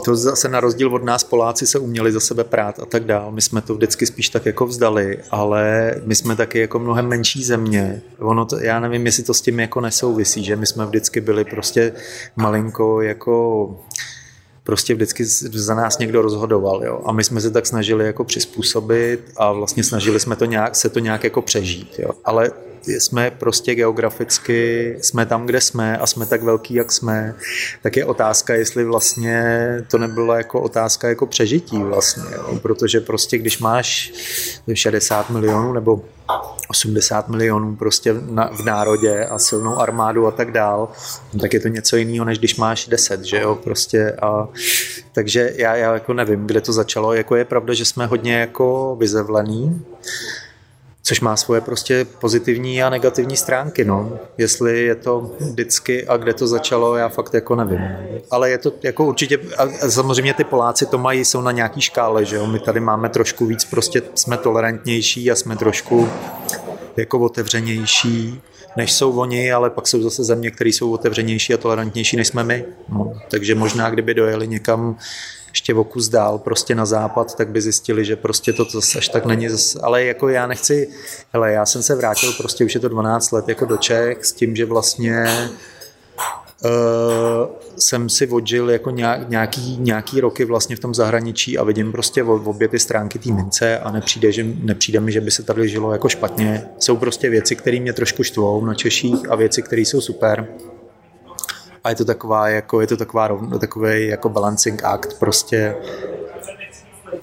to 0.05 0.17
zase 0.17 0.49
na 0.49 0.61
rozdíl 0.61 0.95
od 0.95 1.05
nás 1.05 1.25
Poláci 1.25 1.67
se 1.67 1.79
uměli 1.79 2.13
za 2.13 2.21
sebe 2.21 2.45
prát 2.45 2.81
a 2.81 2.87
tak 2.87 3.05
dál. 3.05 3.33
My 3.33 3.41
jsme 3.41 3.61
to 3.61 3.75
vždycky 3.75 4.07
spíš 4.07 4.29
tak 4.29 4.47
jako 4.47 4.67
vzdali, 4.67 5.19
ale 5.31 5.95
my 6.05 6.15
jsme 6.15 6.37
taky 6.37 6.59
jako 6.59 6.79
mnohem 6.79 7.07
menší 7.07 7.45
země. 7.45 8.03
Ono 8.19 8.45
to, 8.45 8.59
já 8.61 8.81
nevím, 8.81 9.07
jestli 9.07 9.23
to 9.23 9.35
s 9.35 9.41
tím 9.41 9.61
jako 9.61 9.81
nesouvisí, 9.81 10.45
že 10.45 10.57
my 10.57 10.67
jsme 10.67 10.87
vždycky 10.87 11.21
byli 11.21 11.45
prostě 11.45 11.93
malinko 12.37 13.01
jako 13.01 13.67
prostě 14.65 14.95
vždycky 14.95 15.25
za 15.25 15.75
nás 15.75 15.99
někdo 15.99 16.23
rozhodoval. 16.23 16.85
Jo? 16.85 17.03
A 17.07 17.13
my 17.13 17.25
jsme 17.25 17.41
se 17.41 17.51
tak 17.51 17.67
snažili 17.67 18.07
jako 18.07 18.25
přizpůsobit 18.25 19.33
a 19.37 19.53
vlastně 19.53 19.85
snažili 19.85 20.21
jsme 20.21 20.37
to 20.37 20.45
nějak, 20.45 20.77
se 20.77 20.89
to 20.89 20.99
nějak 20.99 21.25
jako 21.25 21.43
přežít. 21.43 21.99
Jo? 21.99 22.11
Ale 22.25 22.51
jsme 22.87 23.31
prostě 23.31 23.75
geograficky, 23.75 24.97
jsme 25.01 25.27
tam, 25.27 25.47
kde 25.47 25.61
jsme 25.61 25.99
a 25.99 26.07
jsme 26.07 26.27
tak 26.27 26.43
velký, 26.43 26.75
jak 26.75 26.93
jsme, 26.93 27.35
tak 27.83 27.97
je 27.97 28.05
otázka, 28.05 28.55
jestli 28.55 28.85
vlastně 28.85 29.45
to 29.91 29.99
nebylo 29.99 30.35
jako 30.35 30.61
otázka 30.61 31.09
jako 31.09 31.27
přežití 31.27 31.79
vlastně, 31.83 32.25
jo? 32.35 32.59
protože 32.63 33.01
prostě 33.01 33.39
když 33.39 33.59
máš 33.59 34.13
60 34.75 35.31
milionů 35.31 35.73
nebo 35.73 36.05
80 36.69 37.29
milionů 37.29 37.77
prostě 37.77 38.13
v 38.53 38.65
národě 38.65 39.25
a 39.25 39.39
silnou 39.39 39.79
armádu 39.79 40.27
a 40.27 40.31
tak 40.31 40.53
dál, 40.53 40.89
no 41.35 41.41
tak 41.41 41.53
je 41.53 41.61
to 41.61 41.69
něco 41.69 41.97
jiného, 41.97 42.25
než 42.25 42.39
když 42.39 42.57
máš 42.57 42.87
10, 42.89 43.25
že 43.25 43.41
jo, 43.41 43.55
prostě 43.55 44.13
a 44.13 44.49
takže 45.13 45.53
já, 45.57 45.77
já 45.77 45.95
jako 45.95 46.13
nevím, 46.13 46.47
kde 46.47 46.61
to 46.61 46.73
začalo, 46.73 47.13
jako 47.13 47.37
je 47.37 47.45
pravda, 47.45 47.75
že 47.75 47.85
jsme 47.85 48.07
hodně 48.07 48.35
jako 48.35 48.97
vyzevlený, 49.01 49.85
Což 51.05 51.21
má 51.21 51.37
svoje 51.37 51.61
prostě 51.61 52.07
pozitivní 52.19 52.83
a 52.83 52.91
negativní 52.91 53.37
stránky, 53.37 53.85
no. 53.85 54.19
Jestli 54.39 54.83
je 54.83 54.95
to 54.95 55.31
vždycky 55.41 56.07
a 56.07 56.17
kde 56.17 56.35
to 56.35 56.47
začalo, 56.47 56.97
já 56.97 57.09
fakt 57.09 57.35
jako 57.35 57.57
nevím. 57.57 57.81
Ale 58.31 58.51
je 58.51 58.59
to 58.59 58.73
jako 58.83 59.05
určitě, 59.05 59.39
a 59.59 59.91
samozřejmě 59.91 60.35
ty 60.35 60.45
Poláci 60.45 60.87
to 60.87 60.99
mají, 60.99 61.25
jsou 61.25 61.41
na 61.41 61.53
nějaký 61.53 61.81
škále, 61.81 62.25
že 62.25 62.37
jo. 62.37 62.47
My 62.47 62.59
tady 62.59 62.81
máme 62.81 63.09
trošku 63.09 63.47
víc, 63.47 63.65
prostě 63.65 64.03
jsme 64.15 64.37
tolerantnější 64.37 65.31
a 65.31 65.35
jsme 65.35 65.57
trošku 65.57 66.09
jako 66.97 67.19
otevřenější, 67.19 68.41
než 68.77 68.93
jsou 68.93 69.13
oni, 69.13 69.53
ale 69.53 69.71
pak 69.71 69.87
jsou 69.87 70.03
zase 70.03 70.25
země, 70.25 70.51
které 70.51 70.71
jsou 70.71 70.93
otevřenější 70.93 71.55
a 71.55 71.59
tolerantnější, 71.59 72.17
než 72.17 72.29
jsme 72.29 72.45
my. 72.45 72.65
No, 72.89 73.13
takže 73.31 73.55
možná, 73.55 73.91
kdyby 73.91 74.15
dojeli 74.15 74.49
někam 74.49 74.97
ještě 75.53 75.75
o 75.75 75.85
kus 75.85 76.09
dál 76.09 76.39
prostě 76.39 76.75
na 76.75 76.87
západ, 76.87 77.35
tak 77.35 77.49
by 77.49 77.61
zjistili, 77.61 78.05
že 78.05 78.17
prostě 78.17 78.53
to 78.53 78.65
zase 78.65 78.99
až 78.99 79.09
tak 79.09 79.27
není 79.27 79.49
zase, 79.49 79.81
ale 79.83 80.05
jako 80.05 80.29
já 80.29 80.47
nechci, 80.47 80.89
hele, 81.33 81.53
já 81.53 81.67
jsem 81.67 81.83
se 81.83 81.95
vrátil 81.95 82.33
prostě 82.33 82.65
už 82.65 82.75
je 82.75 82.81
to 82.81 82.89
12 82.89 83.31
let 83.31 83.49
jako 83.49 83.65
do 83.65 83.77
Čech 83.77 84.25
s 84.25 84.33
tím, 84.33 84.57
že 84.57 84.65
vlastně 84.65 85.27
uh, 86.65 86.71
jsem 87.79 88.09
si 88.09 88.27
odžil 88.27 88.71
jako 88.71 88.91
nějaký, 89.29 89.77
nějaký 89.81 90.21
roky 90.21 90.45
vlastně 90.45 90.77
v 90.77 90.81
tom 90.81 90.95
zahraničí 90.95 91.59
a 91.59 91.65
vidím 91.65 91.93
prostě 91.93 92.23
v 92.23 92.49
obě 92.49 92.69
ty 92.69 92.79
stránky 92.79 93.19
té 93.19 93.33
mince 93.33 93.79
a 93.79 93.91
nepřijde, 93.91 94.33
že, 94.33 94.45
nepřijde 94.45 95.01
mi, 95.01 95.13
že 95.13 95.21
by 95.21 95.31
se 95.31 95.43
tady 95.43 95.69
žilo 95.69 95.93
jako 95.93 96.09
špatně. 96.09 96.65
Jsou 96.79 96.97
prostě 96.97 97.31
věci, 97.31 97.57
které 97.57 97.81
mě 97.81 97.93
trošku 97.93 98.23
štvou 98.23 98.65
na 98.65 98.75
Češích 98.75 99.31
a 99.31 99.37
věci, 99.37 99.63
které 99.63 99.83
jsou 99.83 100.01
super 100.01 100.49
a 101.85 101.89
je 101.89 101.95
to 101.95 102.05
taková, 102.05 102.49
jako, 102.49 102.81
je 102.81 102.87
to 102.87 102.97
taková 102.97 103.29
rovno, 103.29 103.59
takový 103.59 104.07
jako 104.07 104.29
balancing 104.29 104.85
act, 104.85 105.19
prostě 105.19 105.77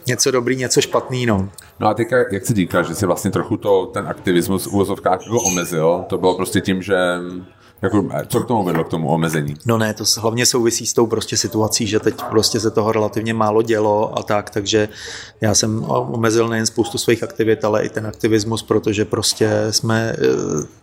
něco 0.08 0.32
dobrý, 0.32 0.56
něco 0.56 0.82
špatný, 0.82 1.26
no. 1.26 1.50
No 1.80 1.88
a 1.88 1.94
teďka, 1.94 2.18
jak 2.32 2.46
si 2.46 2.54
říkáš, 2.54 2.88
že 2.88 2.96
si 2.96 3.06
vlastně 3.06 3.32
trochu 3.32 3.58
to, 3.58 3.86
ten 3.86 4.08
aktivismus 4.08 4.66
v 4.66 4.74
úvozovkách 4.74 5.22
jako 5.26 5.42
omezil, 5.42 6.06
to 6.08 6.18
bylo 6.18 6.36
prostě 6.36 6.62
tím, 6.62 6.82
že 6.82 6.98
jako, 7.82 8.10
co 8.28 8.40
k 8.42 8.48
tomu 8.48 8.64
vedlo, 8.64 8.84
k 8.84 8.90
tomu 8.90 9.10
omezení? 9.10 9.56
No 9.66 9.78
ne, 9.78 9.94
to 9.94 10.04
hlavně 10.20 10.46
souvisí 10.46 10.88
s 10.88 10.94
tou 10.94 11.08
prostě 11.08 11.38
situací, 11.38 11.88
že 11.88 12.00
teď 12.00 12.16
prostě 12.30 12.60
se 12.60 12.72
toho 12.72 12.92
relativně 12.92 13.34
málo 13.34 13.62
dělo 13.62 14.20
a 14.20 14.24
tak, 14.24 14.50
takže 14.50 14.90
já 15.42 15.56
jsem 15.56 15.84
omezil 15.88 16.48
nejen 16.48 16.66
spoustu 16.66 16.98
svých 16.98 17.24
aktivit, 17.24 17.66
ale 17.66 17.84
i 17.86 17.90
ten 17.90 18.08
aktivismus, 18.08 18.64
protože 18.64 19.06
prostě 19.06 19.50
jsme 19.70 20.16
eh, 20.18 20.26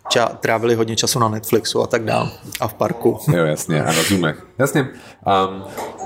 ča- 0.09 0.35
trávili 0.39 0.75
hodně 0.75 0.95
času 0.95 1.19
na 1.19 1.29
Netflixu 1.29 1.81
a 1.81 1.87
tak 1.87 2.05
dále 2.05 2.29
a 2.59 2.67
v 2.67 2.73
parku. 2.73 3.19
Jo, 3.33 3.45
jasně, 3.45 3.83
a 3.83 3.91
na 3.91 4.03
Jasně. 4.59 4.81
Um, 4.81 5.63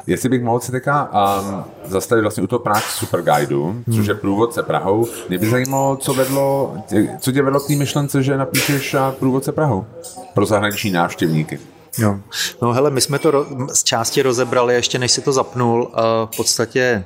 jestli 0.08 0.30
bych 0.30 0.44
mohl 0.44 0.60
se 0.60 0.72
teďka 0.72 1.10
um, 1.42 1.64
zastavit 1.86 2.22
vlastně 2.22 2.44
u 2.44 2.48
toho 2.48 2.60
Prague 2.60 2.84
Super 2.90 3.22
Guideu, 3.22 3.64
hmm. 3.64 3.84
což 3.96 4.08
je 4.08 4.16
průvodce 4.16 4.64
Prahou, 4.64 5.08
mě 5.30 5.38
by 5.38 5.50
zajímalo, 5.50 5.96
co 5.96 6.14
vedlo, 6.14 6.78
co 7.20 7.32
tě 7.32 7.42
vedlo 7.42 7.60
k 7.60 7.68
té 7.68 7.76
myšlence, 7.76 8.24
že 8.24 8.38
napíšeš 8.38 8.96
průvodce 9.20 9.52
Prahou 9.52 9.86
pro 10.34 10.46
zahraniční 10.46 10.92
návštěvníky. 10.92 11.60
Jo. 11.98 12.20
No 12.62 12.74
hele, 12.74 12.90
my 12.90 13.02
jsme 13.02 13.20
to 13.20 13.32
ro- 13.32 13.68
z 13.74 13.84
části 13.84 14.22
rozebrali, 14.22 14.74
ještě 14.74 15.00
než 15.00 15.12
si 15.12 15.22
to 15.22 15.32
zapnul. 15.32 15.92
A 15.94 16.26
v 16.26 16.38
podstatě 16.38 17.04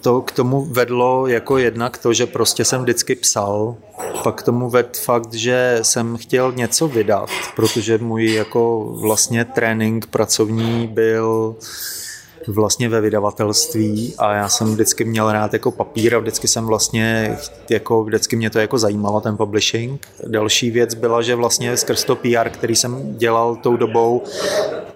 to 0.00 0.20
k 0.20 0.32
tomu 0.32 0.64
vedlo 0.64 1.26
jako 1.26 1.58
jednak 1.58 1.98
to, 1.98 2.12
že 2.12 2.26
prostě 2.26 2.64
jsem 2.64 2.82
vždycky 2.82 3.14
psal, 3.14 3.76
pak 4.24 4.34
k 4.34 4.42
tomu 4.42 4.70
ved 4.70 4.96
fakt, 4.96 5.34
že 5.34 5.78
jsem 5.82 6.16
chtěl 6.16 6.52
něco 6.52 6.88
vydat, 6.88 7.28
protože 7.56 7.98
můj 7.98 8.32
jako 8.34 8.92
vlastně 9.00 9.44
trénink 9.44 10.06
pracovní 10.06 10.86
byl 10.86 11.56
vlastně 12.48 12.88
ve 12.88 13.00
vydavatelství 13.00 14.14
a 14.18 14.34
já 14.34 14.48
jsem 14.48 14.72
vždycky 14.72 15.04
měl 15.04 15.32
rád 15.32 15.52
jako 15.52 15.70
papír 15.70 16.14
a 16.14 16.18
vždycky 16.18 16.48
jsem 16.48 16.66
vlastně, 16.66 17.36
jako 17.70 18.04
vždycky 18.04 18.36
mě 18.36 18.50
to 18.50 18.58
jako 18.58 18.78
zajímalo, 18.78 19.20
ten 19.20 19.36
publishing. 19.36 20.06
Další 20.26 20.70
věc 20.70 20.94
byla, 20.94 21.22
že 21.22 21.34
vlastně 21.34 21.76
skrz 21.76 22.04
to 22.04 22.16
PR, 22.16 22.48
který 22.50 22.76
jsem 22.76 23.18
dělal 23.18 23.56
tou 23.56 23.76
dobou, 23.76 24.22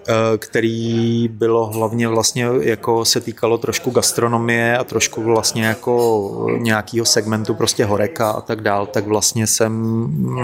eh, 0.08 0.12
který 0.38 1.28
bylo 1.28 1.66
hlavně 1.66 2.08
vlastně 2.08 2.46
jako 2.60 3.04
se 3.04 3.20
týkalo 3.20 3.58
trošku 3.58 3.90
gastronomie 3.90 4.78
a 4.78 4.84
trošku 4.84 5.22
vlastně 5.22 5.64
jako 5.64 6.46
nějakého 6.58 7.06
segmentu 7.06 7.54
prostě 7.54 7.84
horeka 7.84 8.30
a 8.30 8.40
tak 8.40 8.60
dál, 8.60 8.86
tak 8.86 9.06
vlastně 9.06 9.46
jsem 9.46 9.72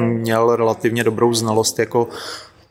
měl 0.02 0.56
relativně 0.56 1.04
dobrou 1.04 1.34
znalost 1.34 1.78
jako 1.78 2.08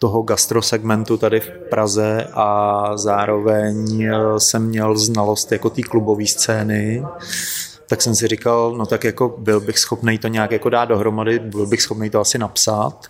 toho 0.01 0.21
gastrosegmentu 0.21 1.17
tady 1.17 1.39
v 1.39 1.49
Praze 1.69 2.27
a 2.33 2.97
zároveň 2.97 4.03
eh, 4.03 4.39
jsem 4.39 4.65
měl 4.65 4.97
znalost 4.97 5.51
jako 5.51 5.69
té 5.69 5.81
klubové 5.81 6.27
scény, 6.27 7.05
tak 7.87 8.01
jsem 8.01 8.15
si 8.15 8.27
říkal, 8.27 8.73
no 8.77 8.85
tak 8.85 9.03
jako 9.03 9.35
byl 9.37 9.59
bych 9.59 9.79
schopný 9.79 10.17
to 10.17 10.27
nějak 10.27 10.51
jako 10.51 10.69
dát 10.69 10.85
dohromady, 10.85 11.39
byl 11.39 11.67
bych 11.67 11.81
schopný 11.81 12.09
to 12.09 12.19
asi 12.19 12.37
napsat 12.37 13.07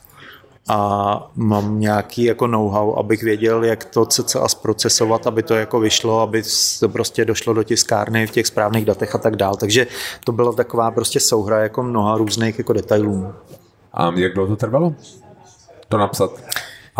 a 0.67 1.31
mám 1.36 1.79
nějaký 1.79 2.24
jako 2.24 2.48
know-how, 2.48 2.93
abych 2.93 3.24
věděl, 3.24 3.63
jak 3.63 3.86
to 3.86 4.05
cca 4.05 4.48
zprocesovat, 4.48 5.27
aby 5.27 5.43
to 5.43 5.55
jako 5.55 5.79
vyšlo, 5.79 6.21
aby 6.21 6.43
to 6.79 6.89
prostě 6.89 7.25
došlo 7.25 7.53
do 7.53 7.63
tiskárny 7.63 8.27
v 8.27 8.31
těch 8.31 8.48
správných 8.48 8.86
datech 8.86 9.15
a 9.15 9.17
tak 9.17 9.36
dál. 9.36 9.55
Takže 9.55 9.88
to 10.24 10.31
byla 10.31 10.53
taková 10.53 10.91
prostě 10.91 11.19
souhra 11.19 11.60
jako 11.60 11.83
mnoha 11.83 12.17
různých 12.17 12.57
jako 12.57 12.74
detailů. 12.74 13.33
A 13.93 14.12
jak 14.15 14.33
dlouho 14.33 14.50
to 14.50 14.55
trvalo? 14.55 14.95
To 15.89 15.98
napsat? 15.98 16.31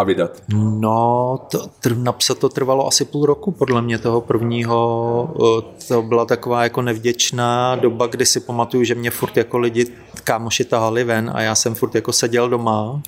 A 0.02 0.04
vydat? 0.04 0.44
No, 0.54 1.40
to, 1.52 1.68
tr, 1.80 1.98
napsat 1.98 2.38
to 2.38 2.50
trvalo 2.50 2.88
asi 2.88 3.06
půl 3.06 3.26
roku, 3.26 3.52
podle 3.52 3.82
mě 3.82 3.98
toho 3.98 4.22
prvního. 4.22 5.68
To 5.88 6.02
byla 6.02 6.26
taková 6.26 6.64
jako 6.64 6.82
nevděčná 6.82 7.76
doba, 7.76 8.08
kdy 8.08 8.26
si 8.26 8.40
pamatuju, 8.40 8.84
že 8.84 8.96
mě 8.96 9.12
furt 9.12 9.38
jako 9.38 9.58
lidi, 9.58 9.86
kámoši 10.24 10.64
tahali 10.64 11.04
ven 11.04 11.32
a 11.34 11.42
já 11.42 11.56
jsem 11.56 11.76
furt 11.76 11.96
jako 11.96 12.14
seděl 12.14 12.50
doma 12.50 13.02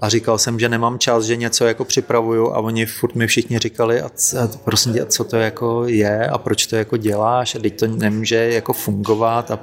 a 0.00 0.08
říkal 0.08 0.38
jsem, 0.38 0.58
že 0.58 0.68
nemám 0.68 0.98
čas, 0.98 1.24
že 1.24 1.36
něco 1.36 1.64
jako 1.64 1.84
připravuju 1.84 2.52
a 2.52 2.58
oni 2.58 2.86
furt 2.86 3.14
mi 3.14 3.26
všichni 3.26 3.58
říkali, 3.58 4.02
a, 4.02 4.06
a 4.06 4.48
prosím 4.64 4.92
tě, 4.92 5.06
co 5.06 5.24
to 5.24 5.36
jako 5.36 5.84
je 5.86 6.26
a 6.26 6.38
proč 6.38 6.66
to 6.66 6.76
jako 6.76 6.96
děláš 6.96 7.54
a 7.54 7.58
teď 7.58 7.78
to 7.78 7.86
nemůže 7.86 8.36
jako 8.36 8.72
fungovat 8.72 9.50
a 9.50 9.58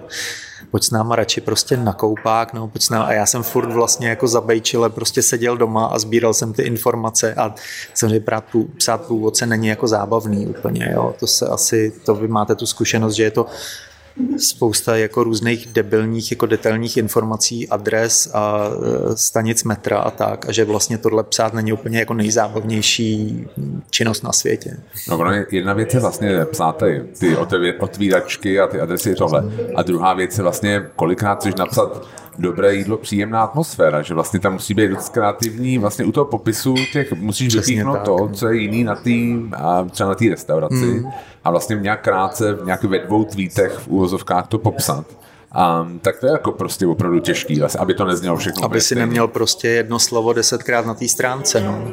pojď 0.73 0.83
s 0.83 0.91
náma 0.91 1.15
radši 1.15 1.41
prostě 1.41 1.77
na 1.77 1.93
koupák, 1.93 2.53
nebo 2.53 2.67
pojď 2.67 2.83
s 2.83 2.89
náma. 2.89 3.05
A 3.05 3.13
já 3.13 3.25
jsem 3.25 3.43
furt 3.43 3.73
vlastně 3.73 4.09
jako 4.09 4.27
zabejčile 4.27 4.89
prostě 4.89 5.21
seděl 5.21 5.57
doma 5.57 5.85
a 5.85 5.99
sbíral 5.99 6.33
jsem 6.33 6.53
ty 6.53 6.61
informace 6.61 7.33
a 7.33 7.55
samozřejmě 7.93 8.19
psát, 8.19 8.43
psát 8.77 9.01
průvodce 9.01 9.45
není 9.45 9.67
jako 9.67 9.87
zábavný 9.87 10.47
úplně, 10.47 10.89
jo. 10.93 11.15
To 11.19 11.27
se 11.27 11.47
asi, 11.47 11.93
to 12.05 12.15
vy 12.15 12.27
máte 12.27 12.55
tu 12.55 12.65
zkušenost, 12.65 13.13
že 13.13 13.23
je 13.23 13.31
to 13.31 13.45
spousta 14.37 14.97
jako 14.97 15.23
různých 15.23 15.67
debilních, 15.67 16.31
jako 16.31 16.45
detailních 16.45 16.97
informací, 16.97 17.69
adres 17.69 18.31
a 18.33 18.69
e, 19.11 19.17
stanic 19.17 19.63
metra 19.63 19.99
a 19.99 20.11
tak, 20.11 20.49
a 20.49 20.51
že 20.51 20.65
vlastně 20.65 20.97
tohle 20.97 21.23
psát 21.23 21.53
není 21.53 21.73
úplně 21.73 21.99
jako 21.99 22.13
nejzábavnější 22.13 23.45
činnost 23.89 24.23
na 24.23 24.31
světě. 24.31 24.77
No, 25.09 25.19
jedna 25.51 25.73
věc 25.73 25.93
je 25.93 25.99
vlastně 25.99 26.45
psát 26.45 26.77
ty, 26.77 27.03
ty 27.19 27.37
otvíračky 27.79 28.59
a 28.59 28.67
ty 28.67 28.79
adresy 28.79 29.15
tohle. 29.15 29.43
A 29.75 29.83
druhá 29.83 30.13
věc 30.13 30.37
je 30.37 30.43
vlastně, 30.43 30.85
kolikrát 30.95 31.39
chceš 31.39 31.55
napsat 31.55 32.07
dobré 32.39 32.75
jídlo, 32.75 32.97
příjemná 32.97 33.43
atmosféra, 33.43 34.01
že 34.01 34.13
vlastně 34.13 34.39
tam 34.39 34.53
musí 34.53 34.73
být 34.73 34.87
dost 34.87 35.09
kreativní, 35.09 35.77
vlastně 35.77 36.05
u 36.05 36.11
toho 36.11 36.25
popisu 36.25 36.75
těch 36.93 37.13
musíš 37.13 37.55
vypíchnout 37.55 37.99
to, 38.05 38.29
co 38.33 38.47
je 38.47 38.57
jiný 38.57 38.83
na 38.83 38.95
tý, 38.95 39.41
třeba 39.91 40.09
na 40.09 40.15
té 40.15 40.29
restauraci 40.29 40.75
mm. 40.75 41.05
a 41.43 41.51
vlastně 41.51 41.75
nějak 41.75 42.03
krátce, 42.03 42.57
nějak 42.65 42.83
ve 42.83 42.99
dvou 42.99 43.23
tweetech 43.23 43.71
v 43.71 43.87
úvozovkách 43.87 44.47
to 44.47 44.57
popsat. 44.57 45.05
Um, 45.81 45.99
tak 45.99 46.19
to 46.19 46.25
je 46.25 46.31
jako 46.31 46.51
prostě 46.51 46.87
opravdu 46.87 47.19
těžký, 47.19 47.59
vlastně, 47.59 47.79
aby 47.79 47.93
to 47.93 48.05
neznělo 48.05 48.37
všechno. 48.37 48.65
Aby 48.65 48.81
si 48.81 48.95
neměl 48.95 49.27
prostě 49.27 49.67
jedno 49.67 49.99
slovo 49.99 50.33
desetkrát 50.33 50.85
na 50.85 50.93
té 50.93 51.07
stránce, 51.07 51.61
no. 51.61 51.87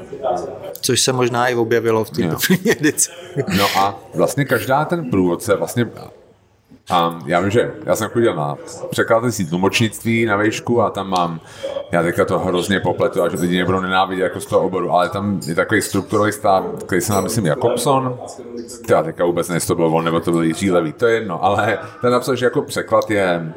Což 0.80 1.00
se 1.00 1.12
možná 1.12 1.48
i 1.48 1.54
objevilo 1.54 2.04
v 2.04 2.10
té 2.10 2.22
edici. 2.70 3.10
No 3.58 3.66
a 3.78 3.98
vlastně 4.14 4.44
každá 4.44 4.84
ten 4.84 5.10
průvodce 5.10 5.56
vlastně 5.56 5.90
a 6.90 7.18
já 7.26 7.40
vím, 7.40 7.50
že 7.50 7.72
já 7.86 7.96
jsem 7.96 8.08
chodil 8.08 8.34
na 8.34 8.56
překladací 8.90 9.46
tlumočnictví 9.46 10.24
na 10.26 10.36
výšku 10.36 10.82
a 10.82 10.90
tam 10.90 11.10
mám, 11.10 11.40
já 11.92 12.02
teďka 12.02 12.24
to 12.24 12.38
hrozně 12.38 12.80
popletu 12.80 13.22
a 13.22 13.28
že 13.28 13.36
lidi 13.36 13.58
nebudou 13.58 13.80
nenávidět 13.80 14.22
jako 14.22 14.40
z 14.40 14.46
toho 14.46 14.66
oboru, 14.66 14.90
ale 14.90 15.08
tam 15.08 15.40
je 15.46 15.54
takový 15.54 15.82
strukturový 15.82 16.32
stav, 16.32 16.64
který 16.86 17.00
se 17.00 17.12
nám 17.12 17.24
myslím 17.24 17.46
Jakobson, 17.46 18.18
já 18.90 19.02
teďka 19.02 19.24
vůbec 19.24 19.48
nejsem 19.48 19.68
to 19.68 19.74
byl 19.74 19.86
on, 19.86 20.04
nebo 20.04 20.20
to 20.20 20.30
byl 20.32 20.42
Jiří 20.42 20.70
Levý, 20.70 20.92
to 20.92 21.06
je 21.06 21.14
jedno, 21.14 21.44
ale 21.44 21.78
ten 22.00 22.12
napsal, 22.12 22.36
že 22.36 22.46
jako 22.46 22.62
překlad 22.62 23.10
je 23.10 23.54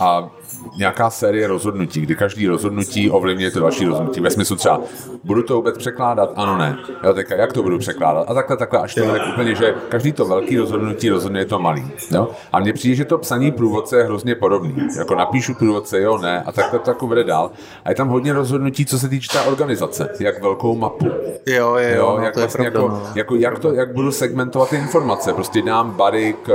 a 0.00 0.30
nějaká 0.76 1.10
série 1.10 1.46
rozhodnutí, 1.46 2.00
kdy 2.00 2.16
každý 2.16 2.46
rozhodnutí 2.48 3.10
ovlivňuje 3.10 3.50
to 3.50 3.60
další 3.60 3.84
rozhodnutí. 3.84 4.20
Ve 4.20 4.30
smyslu 4.30 4.56
třeba, 4.56 4.80
budu 5.24 5.42
to 5.42 5.54
vůbec 5.56 5.78
překládat? 5.78 6.32
Ano, 6.36 6.58
ne. 6.58 6.78
Jo, 7.04 7.14
teďka, 7.14 7.34
jak 7.34 7.52
to 7.52 7.62
budu 7.62 7.78
překládat? 7.78 8.30
A 8.30 8.34
takhle, 8.34 8.56
takhle, 8.56 8.80
až 8.80 8.94
to 8.94 9.06
tak 9.06 9.22
úplně, 9.32 9.54
že 9.54 9.74
každý 9.88 10.12
to 10.12 10.24
velký 10.24 10.56
rozhodnutí 10.56 11.10
rozhodně 11.10 11.40
je 11.40 11.44
to 11.44 11.58
malý. 11.58 11.90
Jo? 12.10 12.28
A 12.52 12.60
mně 12.60 12.72
přijde, 12.72 12.94
že 12.94 13.04
to 13.04 13.18
psaní 13.18 13.52
průvodce 13.52 13.96
je 13.96 14.04
hrozně 14.04 14.34
podobný. 14.34 14.76
Jako 14.98 15.14
napíšu 15.14 15.54
průvodce, 15.54 16.00
jo, 16.00 16.18
ne, 16.18 16.42
a 16.46 16.52
takhle 16.52 16.78
to 16.78 16.90
jako 16.90 17.06
vede 17.06 17.24
dál. 17.24 17.50
A 17.84 17.88
je 17.88 17.94
tam 17.94 18.08
hodně 18.08 18.32
rozhodnutí, 18.32 18.86
co 18.86 18.98
se 18.98 19.08
týče 19.08 19.38
té 19.38 19.40
organizace, 19.40 20.08
jak 20.20 20.42
velkou 20.42 20.76
mapu. 20.76 21.06
Jo, 21.46 21.76
jo, 21.76 21.96
jo, 21.96 22.14
no, 22.18 22.24
jak, 22.24 22.34
to 22.34 22.40
vlastně 22.40 22.70
pravda, 22.70 22.94
jako, 22.94 23.04
no. 23.04 23.12
jako, 23.14 23.34
jak, 23.34 23.58
to, 23.58 23.72
jak 23.72 23.92
budu 23.92 24.12
segmentovat 24.12 24.70
ty 24.70 24.76
informace. 24.76 25.32
Prostě 25.32 25.62
dám 25.62 25.90
barik, 25.90 26.48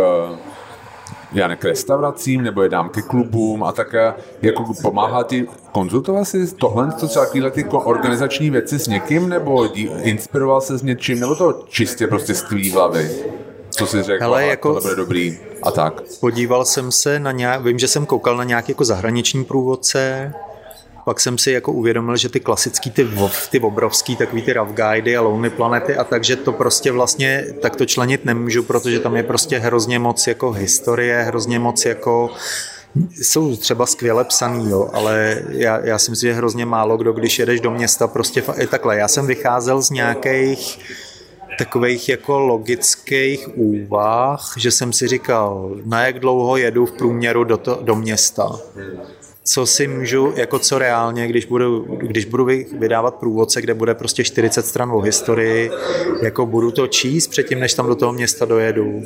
já 1.31 1.55
k 1.55 1.65
restauracím, 1.65 2.43
nebo 2.43 2.63
je 2.63 2.69
dám 2.69 2.89
ke 2.89 3.01
klubům 3.01 3.63
a 3.63 3.71
tak 3.71 3.95
jako 4.41 4.63
pomáhá 4.81 5.23
ti 5.23 5.47
konzultovat 5.71 6.27
si 6.27 6.55
tohle, 6.55 6.91
to 6.99 7.07
třeba 7.07 7.25
takovéhle 7.25 7.51
ty 7.51 7.65
organizační 7.65 8.49
věci 8.49 8.79
s 8.79 8.87
někým, 8.87 9.29
nebo 9.29 9.73
inspiroval 10.01 10.61
se 10.61 10.77
s 10.77 10.83
něčím, 10.83 11.19
nebo 11.19 11.35
to 11.35 11.63
čistě 11.69 12.07
prostě 12.07 12.33
z 12.33 12.41
tvý 12.41 12.71
hlavy? 12.71 13.09
Co 13.69 13.87
si 13.87 14.03
řekl, 14.03 14.23
Hele, 14.23 14.45
jako, 14.45 14.73
to 14.73 14.81
bude 14.81 14.95
dobrý 14.95 15.37
a 15.63 15.71
tak. 15.71 16.01
Podíval 16.19 16.65
jsem 16.65 16.91
se 16.91 17.19
na 17.19 17.31
nějak, 17.31 17.63
vím, 17.63 17.79
že 17.79 17.87
jsem 17.87 18.05
koukal 18.05 18.37
na 18.37 18.43
nějaké 18.43 18.71
jako 18.71 18.85
zahraniční 18.85 19.45
průvodce, 19.45 20.33
pak 21.05 21.19
jsem 21.19 21.37
si 21.37 21.51
jako 21.51 21.71
uvědomil, 21.71 22.17
že 22.17 22.29
ty 22.29 22.39
klasický, 22.39 22.91
ty, 22.91 23.07
ty 23.49 23.59
obrovský, 23.59 24.15
takový 24.15 24.41
ty 24.41 24.53
rough 24.53 24.71
guidy 24.71 25.17
a 25.17 25.21
Lonely 25.21 25.49
planety 25.49 25.95
a 25.95 26.03
takže 26.03 26.35
to 26.35 26.51
prostě 26.51 26.91
vlastně 26.91 27.45
tak 27.61 27.75
to 27.75 27.85
členit 27.85 28.25
nemůžu, 28.25 28.63
protože 28.63 28.99
tam 28.99 29.15
je 29.15 29.23
prostě 29.23 29.59
hrozně 29.59 29.99
moc 29.99 30.27
jako 30.27 30.51
historie, 30.51 31.23
hrozně 31.23 31.59
moc 31.59 31.85
jako 31.85 32.29
jsou 33.21 33.55
třeba 33.55 33.85
skvěle 33.85 34.23
psaný, 34.23 34.69
jo, 34.69 34.89
ale 34.93 35.41
já, 35.49 35.79
já 35.85 35.99
si 35.99 36.11
myslím, 36.11 36.29
že 36.29 36.35
hrozně 36.35 36.65
málo 36.65 36.97
kdo, 36.97 37.13
když 37.13 37.39
jedeš 37.39 37.61
do 37.61 37.71
města, 37.71 38.07
prostě 38.07 38.43
je 38.57 38.67
takhle. 38.67 38.97
Já 38.97 39.07
jsem 39.07 39.27
vycházel 39.27 39.81
z 39.81 39.89
nějakých 39.89 40.79
takových 41.57 42.09
jako 42.09 42.39
logických 42.39 43.57
úvah, 43.57 44.53
že 44.57 44.71
jsem 44.71 44.93
si 44.93 45.07
říkal, 45.07 45.75
na 45.85 46.05
jak 46.05 46.19
dlouho 46.19 46.57
jedu 46.57 46.85
v 46.85 46.91
průměru 46.91 47.43
do, 47.43 47.57
to, 47.57 47.79
do 47.81 47.95
města 47.95 48.49
co 49.43 49.65
si 49.65 49.87
můžu, 49.87 50.33
jako 50.35 50.59
co 50.59 50.79
reálně, 50.79 51.27
když 51.27 51.45
budu, 51.45 51.97
když 52.01 52.25
budu 52.25 52.45
vydávat 52.79 53.15
průvodce, 53.15 53.61
kde 53.61 53.73
bude 53.73 53.95
prostě 53.95 54.23
40 54.23 54.65
stran 54.65 54.91
o 54.91 54.99
historii, 54.99 55.71
jako 56.21 56.45
budu 56.45 56.71
to 56.71 56.87
číst 56.87 57.27
předtím, 57.27 57.59
než 57.59 57.73
tam 57.73 57.87
do 57.87 57.95
toho 57.95 58.13
města 58.13 58.45
dojedu. 58.45 59.01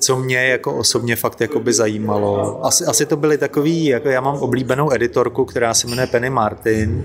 Co 0.00 0.16
mě 0.16 0.46
jako 0.46 0.74
osobně 0.74 1.16
fakt 1.16 1.40
jako 1.40 1.60
by 1.60 1.72
zajímalo. 1.72 2.64
Asi, 2.64 2.84
asi 2.84 3.06
to 3.06 3.16
byly 3.16 3.38
takový, 3.38 3.84
jako 3.84 4.08
já 4.08 4.20
mám 4.20 4.36
oblíbenou 4.36 4.92
editorku, 4.92 5.44
která 5.44 5.74
se 5.74 5.86
jmenuje 5.86 6.06
Penny 6.06 6.30
Martin 6.30 7.04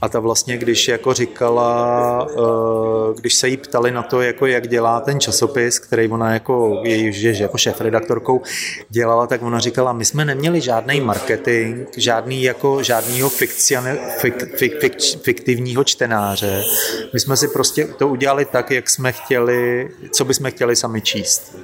a 0.00 0.08
ta 0.08 0.20
vlastně, 0.20 0.58
když 0.58 0.88
jako 0.88 1.14
říkala, 1.14 2.26
eh, 2.30 3.14
když 3.20 3.34
se 3.34 3.48
jí 3.48 3.56
ptali 3.56 3.90
na 3.90 4.02
to, 4.02 4.20
jako 4.22 4.46
jak 4.46 4.68
dělá 4.68 5.00
ten 5.00 5.20
časopis, 5.20 5.78
který 5.78 6.08
ona 6.08 6.32
jako, 6.32 6.80
je, 6.84 7.12
že 7.12 7.42
jako 7.42 7.58
šéf 7.58 7.80
redaktorkou 7.80 8.42
dělala, 8.88 9.26
tak 9.26 9.42
ona 9.42 9.58
říkala, 9.58 9.92
my 9.92 10.04
jsme 10.04 10.24
neměli 10.24 10.60
žádný 10.60 11.00
marketing, 11.00 11.86
žádný 11.96 12.42
jako, 12.42 12.82
žádnýho 12.82 13.28
fikcione, 13.28 13.98
fik, 14.18 14.56
fik, 14.56 14.80
fik, 14.80 14.98
fiktivního 15.22 15.84
čtenáře. 15.84 16.64
My 17.12 17.20
jsme 17.20 17.36
si 17.36 17.48
prostě 17.48 17.84
to 17.84 18.08
udělali 18.08 18.44
tak, 18.44 18.70
jak 18.70 18.90
jsme 18.90 19.12
chtěli, 19.12 19.88
co 20.10 20.24
bychom 20.24 20.50
chtěli 20.50 20.76
sami 20.76 21.00
číst. 21.00 21.56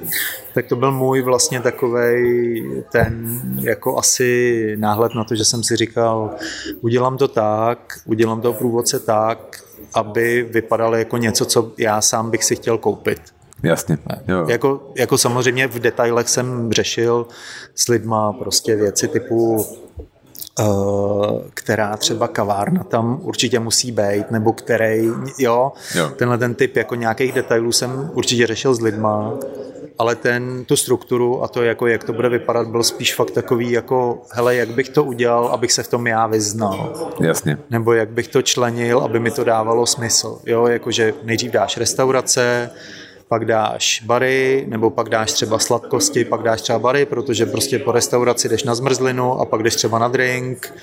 Tak 0.53 0.65
to 0.65 0.75
byl 0.75 0.91
můj 0.91 1.21
vlastně 1.21 1.61
takový 1.61 2.63
ten 2.91 3.41
jako 3.61 3.97
asi 3.97 4.75
náhled 4.79 5.15
na 5.15 5.23
to, 5.23 5.35
že 5.35 5.45
jsem 5.45 5.63
si 5.63 5.75
říkal, 5.75 6.35
udělám 6.81 7.17
to 7.17 7.27
tak, 7.27 7.99
udělám 8.05 8.24
udělám 8.25 8.41
toho 8.41 8.53
průvodce 8.53 8.99
tak, 8.99 9.63
aby 9.93 10.49
vypadal 10.51 10.95
jako 10.95 11.17
něco, 11.17 11.45
co 11.45 11.71
já 11.77 12.01
sám 12.01 12.31
bych 12.31 12.43
si 12.43 12.55
chtěl 12.55 12.77
koupit. 12.77 13.21
Jasně. 13.63 13.97
Jo. 14.27 14.45
Jako, 14.49 14.91
jako 14.95 15.17
samozřejmě 15.17 15.67
v 15.67 15.79
detailech 15.79 16.29
jsem 16.29 16.71
řešil 16.71 17.27
s 17.75 17.87
lidma 17.87 18.33
prostě 18.33 18.75
věci 18.75 19.07
typu 19.07 19.65
Uh, 20.59 21.41
která 21.53 21.97
třeba 21.97 22.27
kavárna 22.27 22.83
tam 22.83 23.19
určitě 23.21 23.59
musí 23.59 23.91
být, 23.91 24.31
nebo 24.31 24.53
který, 24.53 25.09
jo, 25.39 25.71
jo. 25.95 26.09
tenhle 26.15 26.37
ten 26.37 26.55
typ 26.55 26.75
jako 26.75 26.95
nějakých 26.95 27.31
detailů 27.31 27.71
jsem 27.71 28.11
určitě 28.13 28.47
řešil 28.47 28.75
s 28.75 28.81
lidma 28.81 29.33
ale 29.97 30.15
ten, 30.15 30.65
tu 30.65 30.77
strukturu 30.77 31.43
a 31.43 31.47
to, 31.47 31.63
jako, 31.63 31.87
jak 31.87 32.03
to 32.03 32.13
bude 32.13 32.29
vypadat, 32.29 32.67
byl 32.67 32.83
spíš 32.83 33.15
fakt 33.15 33.31
takový, 33.31 33.71
jako, 33.71 34.21
hele, 34.31 34.55
jak 34.55 34.69
bych 34.69 34.89
to 34.89 35.03
udělal, 35.03 35.47
abych 35.47 35.71
se 35.71 35.83
v 35.83 35.87
tom 35.87 36.07
já 36.07 36.27
vyznal. 36.27 36.93
Jasně. 37.21 37.57
Nebo 37.69 37.93
jak 37.93 38.09
bych 38.09 38.27
to 38.27 38.41
členil, 38.41 38.99
aby 38.99 39.19
mi 39.19 39.31
to 39.31 39.43
dávalo 39.43 39.85
smysl. 39.85 40.39
Jo, 40.45 40.67
jakože 40.67 41.13
nejdřív 41.23 41.51
dáš 41.51 41.77
restaurace, 41.77 42.69
pak 43.27 43.45
dáš 43.45 44.03
bary, 44.05 44.65
nebo 44.67 44.89
pak 44.89 45.09
dáš 45.09 45.31
třeba 45.31 45.59
sladkosti, 45.59 46.25
pak 46.25 46.43
dáš 46.43 46.61
třeba 46.61 46.79
bary, 46.79 47.05
protože 47.05 47.45
prostě 47.45 47.79
po 47.79 47.91
restauraci 47.91 48.49
jdeš 48.49 48.63
na 48.63 48.75
zmrzlinu 48.75 49.33
a 49.33 49.45
pak 49.45 49.63
jdeš 49.63 49.75
třeba 49.75 49.99
na 49.99 50.07
drink 50.07 50.73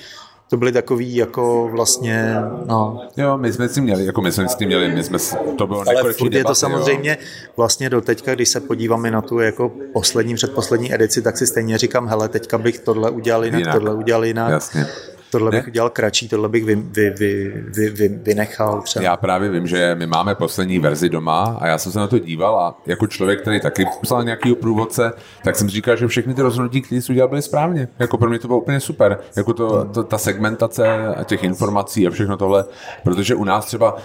to 0.49 0.57
byly 0.57 0.71
takový 0.71 1.15
jako 1.15 1.69
vlastně, 1.71 2.35
no. 2.65 3.01
Jo, 3.17 3.37
my 3.37 3.53
jsme 3.53 3.69
s 3.69 3.73
tím 3.73 3.83
měli, 3.83 4.05
jako 4.05 4.21
my 4.21 4.31
jsme 4.31 4.49
s 4.49 4.55
tím 4.55 4.67
měli, 4.67 4.87
my 4.87 5.03
jsme, 5.03 5.17
to 5.57 5.67
bylo 5.67 5.83
Ale 5.87 6.13
furt 6.13 6.33
je 6.33 6.43
to 6.43 6.55
samozřejmě 6.55 7.17
jo. 7.19 7.49
vlastně 7.57 7.89
do 7.89 8.01
teďka, 8.01 8.35
když 8.35 8.49
se 8.49 8.59
podíváme 8.59 9.11
na 9.11 9.21
tu 9.21 9.39
jako 9.39 9.71
poslední, 9.93 10.35
předposlední 10.35 10.93
edici, 10.93 11.21
tak 11.21 11.37
si 11.37 11.47
stejně 11.47 11.77
říkám, 11.77 12.07
hele, 12.07 12.29
teďka 12.29 12.57
bych 12.57 12.79
tohle 12.79 13.09
udělal 13.09 13.45
jinak, 13.45 13.59
jinak. 13.59 13.75
tohle 13.75 13.93
udělal 13.93 14.25
jinak. 14.25 14.51
Jasně 14.51 14.87
tohle 15.33 15.51
bych 15.51 15.67
udělal 15.67 15.89
kratší, 15.89 16.29
tohle 16.29 16.49
bych 16.49 16.65
vy, 16.65 16.75
vy, 16.75 17.09
vy, 17.09 17.63
vy, 17.75 17.89
vy, 17.89 18.07
vynechal 18.07 18.81
třeba. 18.81 19.03
Já 19.03 19.17
právě 19.17 19.49
vím, 19.49 19.67
že 19.67 19.95
my 19.95 20.07
máme 20.07 20.35
poslední 20.35 20.79
verzi 20.79 21.09
doma 21.09 21.57
a 21.59 21.67
já 21.67 21.77
jsem 21.77 21.91
se 21.91 21.99
na 21.99 22.07
to 22.07 22.19
díval 22.19 22.59
a 22.59 22.77
jako 22.85 23.07
člověk, 23.07 23.41
který 23.41 23.59
taky 23.59 23.85
psal 24.01 24.23
nějaký 24.23 24.55
průvodce, 24.55 25.13
tak 25.43 25.55
jsem 25.55 25.69
říkal, 25.69 25.95
že 25.95 26.07
všechny 26.07 26.33
ty 26.33 26.41
rozhodnutí, 26.41 26.81
které 26.81 27.01
jsi 27.01 27.11
udělal, 27.11 27.29
byly 27.29 27.41
správně. 27.41 27.87
Jako 27.99 28.17
pro 28.17 28.29
mě 28.29 28.39
to 28.39 28.47
bylo 28.47 28.59
úplně 28.59 28.79
super. 28.79 29.19
Jako 29.35 29.53
to, 29.53 29.85
to, 29.85 30.03
ta 30.03 30.17
segmentace 30.17 31.07
a 31.15 31.23
těch 31.23 31.43
informací 31.43 32.07
a 32.07 32.09
všechno 32.09 32.37
tohle, 32.37 32.65
protože 33.03 33.35
u 33.35 33.43
nás 33.43 33.65
třeba 33.65 33.97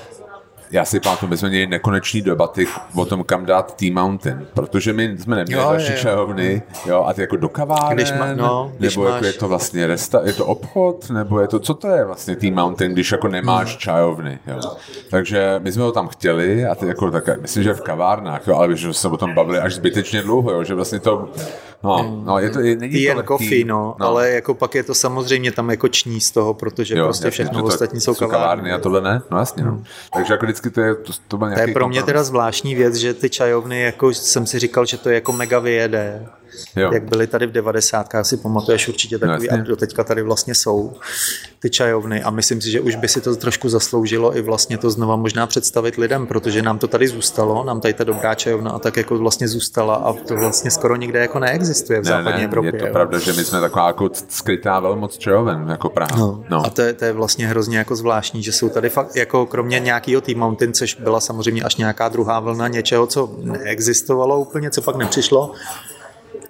já 0.73 0.85
si 0.85 1.01
pamatuju, 1.01 1.31
my 1.31 1.37
jsme 1.37 1.49
měli 1.49 1.67
nekonečný 1.67 2.23
debaty 2.23 2.67
o 2.95 3.05
tom, 3.05 3.25
kam 3.25 3.47
dát 3.47 3.77
T-Mountain, 3.77 4.47
protože 4.55 4.93
my 4.93 5.19
jsme 5.19 5.37
neměli 5.37 5.63
jo, 5.63 5.73
naši 5.73 5.93
čajovny, 5.97 6.63
jo, 6.87 7.05
a 7.09 7.13
ty 7.13 7.21
jako 7.21 7.37
do 7.37 7.49
kaváren, 7.49 7.97
když 7.97 8.13
ma, 8.13 8.35
no, 8.35 8.73
když 8.79 8.97
nebo 8.97 9.07
jako 9.07 9.15
máš... 9.15 9.25
jako 9.25 9.27
je 9.27 9.41
to 9.41 9.49
vlastně 9.49 9.87
resta, 9.87 10.21
je 10.25 10.33
to 10.33 10.47
obchod, 10.47 11.11
nebo 11.11 11.41
je 11.41 11.49
to, 11.49 11.59
co 11.59 11.75
to 11.75 11.89
je 11.89 12.05
vlastně 12.05 12.37
T-Mountain, 12.37 12.93
když 12.93 13.13
jako 13.13 13.29
nemáš 13.29 13.69
hmm. 13.69 13.79
čajovny, 13.79 14.39
jo. 14.47 14.61
Takže 15.11 15.61
my 15.63 15.73
jsme 15.73 15.83
ho 15.83 15.93
tam 15.93 16.09
chtěli 16.09 16.67
a 16.67 16.75
ty 16.75 16.87
jako 16.87 17.11
tak, 17.11 17.41
myslím, 17.41 17.63
že 17.63 17.75
v 17.75 17.81
kavárnách, 17.81 18.47
jo, 18.47 18.57
ale 18.57 18.77
že 18.77 18.95
se 18.95 19.09
o 19.09 19.17
tom 19.17 19.35
bavili 19.35 19.59
až 19.59 19.75
zbytečně 19.75 20.23
dlouho, 20.23 20.53
jo, 20.53 20.65
že 20.65 20.75
vlastně 20.75 21.01
to 21.01 21.29
No, 21.83 22.23
no 22.25 22.39
je 22.39 22.51
to, 22.51 22.61
je, 22.61 22.77
není 22.77 23.07
to 23.07 23.23
coffee, 23.23 23.65
no, 23.65 23.97
no, 24.01 24.07
ale 24.07 24.31
jako 24.31 24.55
pak 24.55 24.75
je 24.75 24.83
to 24.83 24.95
samozřejmě 24.95 25.53
tam 25.53 25.71
jako 25.71 25.89
ční 25.89 26.21
z 26.21 26.31
toho, 26.31 26.55
protože 26.55 26.99
jo, 26.99 27.05
prostě 27.05 27.27
jasně, 27.27 27.31
všechno 27.31 27.65
ostatní 27.65 28.01
jsou 28.01 28.15
kavárny. 28.15 28.39
kavárny. 28.41 28.73
a 28.73 28.79
tohle 28.79 29.01
ne, 29.01 29.23
no 29.31 29.39
jasně, 29.39 29.65
no. 29.65 29.71
Hmm. 29.71 29.85
Takže 30.13 30.33
jako 30.33 30.47
vždycky 30.47 30.71
to 30.71 30.81
je, 30.81 30.95
to, 30.95 31.13
to 31.29 31.39
byl 31.39 31.55
To 31.55 31.61
je 31.61 31.73
pro 31.73 31.89
mě 31.89 32.03
teda 32.03 32.25
zvláštní 32.25 32.75
věc, 32.75 32.95
že 32.95 33.15
ty 33.15 33.31
čajovny, 33.31 33.81
jako 33.81 34.09
jsem 34.09 34.47
si 34.47 34.59
říkal, 34.59 34.87
že 34.87 34.99
to 34.99 35.09
je 35.09 35.15
jako 35.15 35.33
mega 35.33 35.59
vyjede 35.59 36.27
jo. 36.77 36.91
jak 36.93 37.09
byly 37.09 37.27
tady 37.27 37.47
v 37.47 37.53
90. 37.53 38.07
si 38.23 38.37
pamatuješ 38.37 38.89
určitě 38.89 39.19
takový, 39.19 39.49
no, 39.51 39.59
a 39.59 39.61
do 39.61 39.77
teďka 39.77 40.05
tady 40.05 40.23
vlastně 40.23 40.55
jsou 40.55 40.93
ty 41.59 41.71
čajovny 41.71 42.23
a 42.23 42.31
myslím 42.31 42.61
si, 42.61 42.71
že 42.71 42.81
už 42.81 42.95
by 42.95 43.09
si 43.09 43.21
to 43.21 43.37
trošku 43.37 43.69
zasloužilo 43.69 44.37
i 44.37 44.43
vlastně 44.43 44.79
to 44.79 44.91
znova 44.91 45.17
možná 45.17 45.47
představit 45.47 45.97
lidem, 45.97 46.27
protože 46.27 46.63
nám 46.63 46.79
to 46.79 46.89
tady 46.89 47.09
zůstalo, 47.09 47.65
nám 47.65 47.81
tady 47.81 47.95
ta 47.95 48.05
dobrá 48.05 48.35
čajovna 48.35 48.71
a 48.71 48.79
tak 48.79 48.97
jako 48.97 49.19
vlastně 49.19 49.49
zůstala 49.49 49.95
a 49.95 50.13
to 50.13 50.37
vlastně 50.37 50.71
skoro 50.71 50.97
nikde 50.97 51.19
jako 51.19 51.39
neexistuje 51.39 52.01
v 52.01 52.05
ne, 52.05 52.09
západní 52.09 52.39
ne, 52.39 52.45
Evropě. 52.45 52.69
Je 52.75 52.79
to 52.79 52.87
jo. 52.87 52.93
pravda, 52.93 53.19
že 53.19 53.33
my 53.33 53.45
jsme 53.45 53.61
taková 53.61 53.87
jako 53.87 54.11
skrytá 54.29 54.81
velmoc 54.81 55.19
čajoven, 55.19 55.67
jako 55.69 55.89
Praha. 55.89 56.17
No. 56.19 56.45
No. 56.49 56.67
A 56.67 56.71
to 56.71 56.83
je, 56.83 56.93
to 56.93 57.05
je 57.05 57.13
vlastně 57.13 57.47
hrozně 57.47 57.79
jako 57.79 57.97
zvláštní, 57.97 58.43
že 58.43 58.53
jsou 58.53 58.69
tady 58.69 58.91
fakt 58.91 59.17
jako 59.17 59.47
kromě 59.47 59.81
nějakého 59.81 60.21
T-Mountain, 60.21 60.73
což 60.73 60.95
byla 60.95 61.21
samozřejmě 61.21 61.63
až 61.63 61.77
nějaká 61.77 62.09
druhá 62.09 62.41
vlna 62.41 62.69
něčeho, 62.69 63.07
co 63.07 63.31
neexistovalo 63.43 64.39
úplně, 64.39 64.71
co 64.71 64.83
pak 64.83 64.97
nepřišlo, 64.97 65.53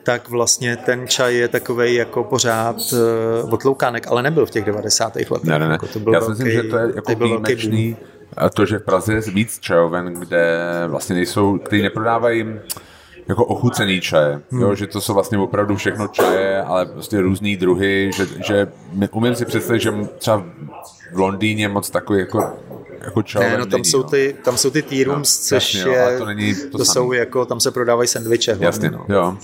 tak 0.09 0.29
vlastně 0.29 0.77
ten 0.77 1.09
čaj 1.09 1.37
je 1.37 1.49
takový 1.49 1.95
jako 1.95 2.25
pořád 2.25 2.77
uh, 2.77 3.55
otloukánek, 3.55 4.07
ale 4.07 4.23
nebyl 4.23 4.47
v 4.47 4.51
těch 4.51 4.65
90. 4.65 5.17
letech. 5.17 5.45
Ne, 5.45 5.59
ne, 5.59 5.69
ne. 5.69 5.73
Jako 5.73 5.87
to 5.87 5.99
byl 5.99 6.15
Já 6.15 6.21
si 6.21 6.31
myslím, 6.31 6.51
že 6.51 6.63
to 6.63 6.77
je 6.77 6.93
jako 6.95 7.15
výjimečný, 7.15 7.97
a 8.37 8.51
to, 8.51 8.67
že 8.67 8.79
v 8.79 8.83
Praze 8.83 9.15
je 9.15 9.21
víc 9.21 9.59
čajoven, 9.61 10.15
kde 10.15 10.59
vlastně 10.87 11.17
nejsou, 11.17 11.59
který 11.59 11.83
neprodávají 11.83 12.47
jako 13.29 13.45
ochucený 13.45 14.01
čaje, 14.01 14.41
hmm. 14.51 14.63
jo, 14.63 14.75
že 14.75 14.87
to 14.87 15.01
jsou 15.01 15.15
vlastně 15.15 15.39
opravdu 15.39 15.77
všechno 15.77 16.09
čaje, 16.09 16.63
ale 16.63 16.87
prostě 16.87 17.21
různý 17.21 17.57
druhy, 17.57 18.11
že, 18.15 18.27
že 18.47 18.67
umím 19.11 19.35
si 19.35 19.45
představit, 19.45 19.81
že 19.81 19.93
třeba 20.19 20.45
v 21.13 21.19
Londýně 21.19 21.69
moc 21.69 21.91
takový 21.91 22.21
jako 22.21 22.57
jako 23.05 23.23
čau, 23.23 23.41
ne, 23.41 23.59
no, 23.59 23.67
tam, 23.67 23.71
není, 23.73 23.85
jsou 23.85 24.03
no. 24.03 24.09
ty, 24.09 24.37
tam 24.45 24.57
jsou 24.57 24.71
ty 24.71 24.83
tea 24.83 25.05
rooms, 25.05 25.41
no, 25.41 25.45
což 25.49 25.75
jasně, 25.75 25.93
je, 25.93 26.19
to, 26.19 26.25
není 26.25 26.55
to, 26.55 26.79
to 26.79 26.85
jsou 26.85 27.13
jako, 27.13 27.45
tam 27.45 27.61
se 27.61 27.71
prodávají 27.71 28.09
sendviče. 28.09 28.57
Jasně, 28.61 28.91
no. 28.91 29.07
jo. 29.09 29.37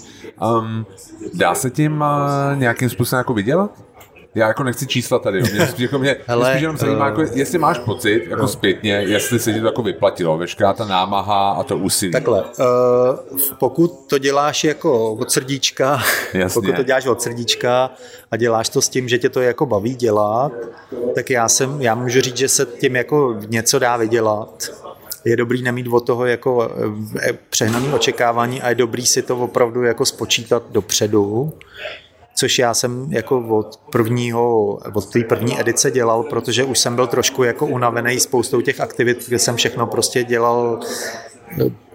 Um, 0.59 0.87
dá 1.35 1.55
se 1.55 1.71
tím 1.71 2.01
uh, 2.01 2.59
nějakým 2.59 2.91
způsobem 2.91 3.19
jako 3.19 3.35
vydělat? 3.35 3.71
Já 4.35 4.49
jako 4.49 4.63
nechci 4.63 4.87
čísla 4.87 5.19
tady, 5.19 5.43
mě, 5.43 5.69
jako 5.79 5.99
mě, 5.99 6.17
Hele, 6.27 6.51
spíš 6.51 6.63
jenom 6.63 6.77
zajímá, 6.77 7.13
uh, 7.13 7.21
jako, 7.21 7.33
jestli 7.35 7.59
máš 7.59 7.79
pocit, 7.79 8.27
jako 8.31 8.43
uh, 8.43 8.49
zpětně, 8.49 8.93
jestli 8.93 9.39
se 9.39 9.53
ti 9.53 9.61
to 9.61 9.67
jako 9.67 9.83
vyplatilo, 9.83 10.39
veškerá 10.39 10.73
ta 10.73 10.85
námaha 10.85 11.51
a 11.51 11.63
to 11.63 11.79
úsilí. 11.79 12.13
Takhle, 12.13 12.43
uh, 12.43 13.39
pokud 13.59 14.07
to 14.07 14.19
děláš 14.19 14.65
jako 14.65 15.13
od 15.13 15.31
srdíčka, 15.31 16.03
Jasně. 16.35 16.55
pokud 16.55 16.77
to 16.77 16.83
děláš 16.83 17.07
od 17.07 17.23
srdíčka 17.23 17.91
a 18.31 18.37
děláš 18.37 18.69
to 18.69 18.83
s 18.83 18.89
tím, 18.89 19.09
že 19.09 19.19
tě 19.19 19.29
to 19.29 19.41
jako 19.41 19.67
baví 19.67 19.95
dělat, 19.95 20.53
tak 21.15 21.31
já 21.31 21.49
jsem, 21.49 21.83
já 21.83 21.95
můžu 21.95 22.21
říct, 22.21 22.37
že 22.37 22.49
se 22.49 22.67
tím 22.67 22.97
jako 22.97 23.37
něco 23.49 23.79
dá 23.79 23.97
vydělat 23.97 24.71
je 25.25 25.37
dobrý 25.37 25.63
nemít 25.63 25.87
od 25.93 26.07
toho 26.07 26.27
jako 26.27 26.71
eh, 27.21 27.33
přehnaný 27.51 27.89
očekávání 27.89 28.63
a 28.63 28.69
je 28.69 28.75
dobrý 28.75 29.07
si 29.07 29.23
to 29.23 29.37
opravdu 29.37 29.83
jako 29.83 30.07
spočítat 30.07 30.63
dopředu 30.71 31.53
což 32.35 32.59
já 32.59 32.75
jsem 32.75 33.07
jako 33.11 33.39
od 33.59 33.77
prvního, 33.77 34.67
od 34.95 35.13
té 35.13 35.21
první 35.25 35.61
edice 35.61 35.91
dělal, 35.91 36.23
protože 36.23 36.65
už 36.65 36.79
jsem 36.79 36.97
byl 36.97 37.07
trošku 37.07 37.43
jako 37.43 37.67
unavený 37.67 38.21
spoustou 38.21 38.61
těch 38.61 38.81
aktivit, 38.81 39.29
kde 39.29 39.39
jsem 39.39 39.57
všechno 39.57 39.87
prostě 39.87 40.25
dělal 40.25 40.81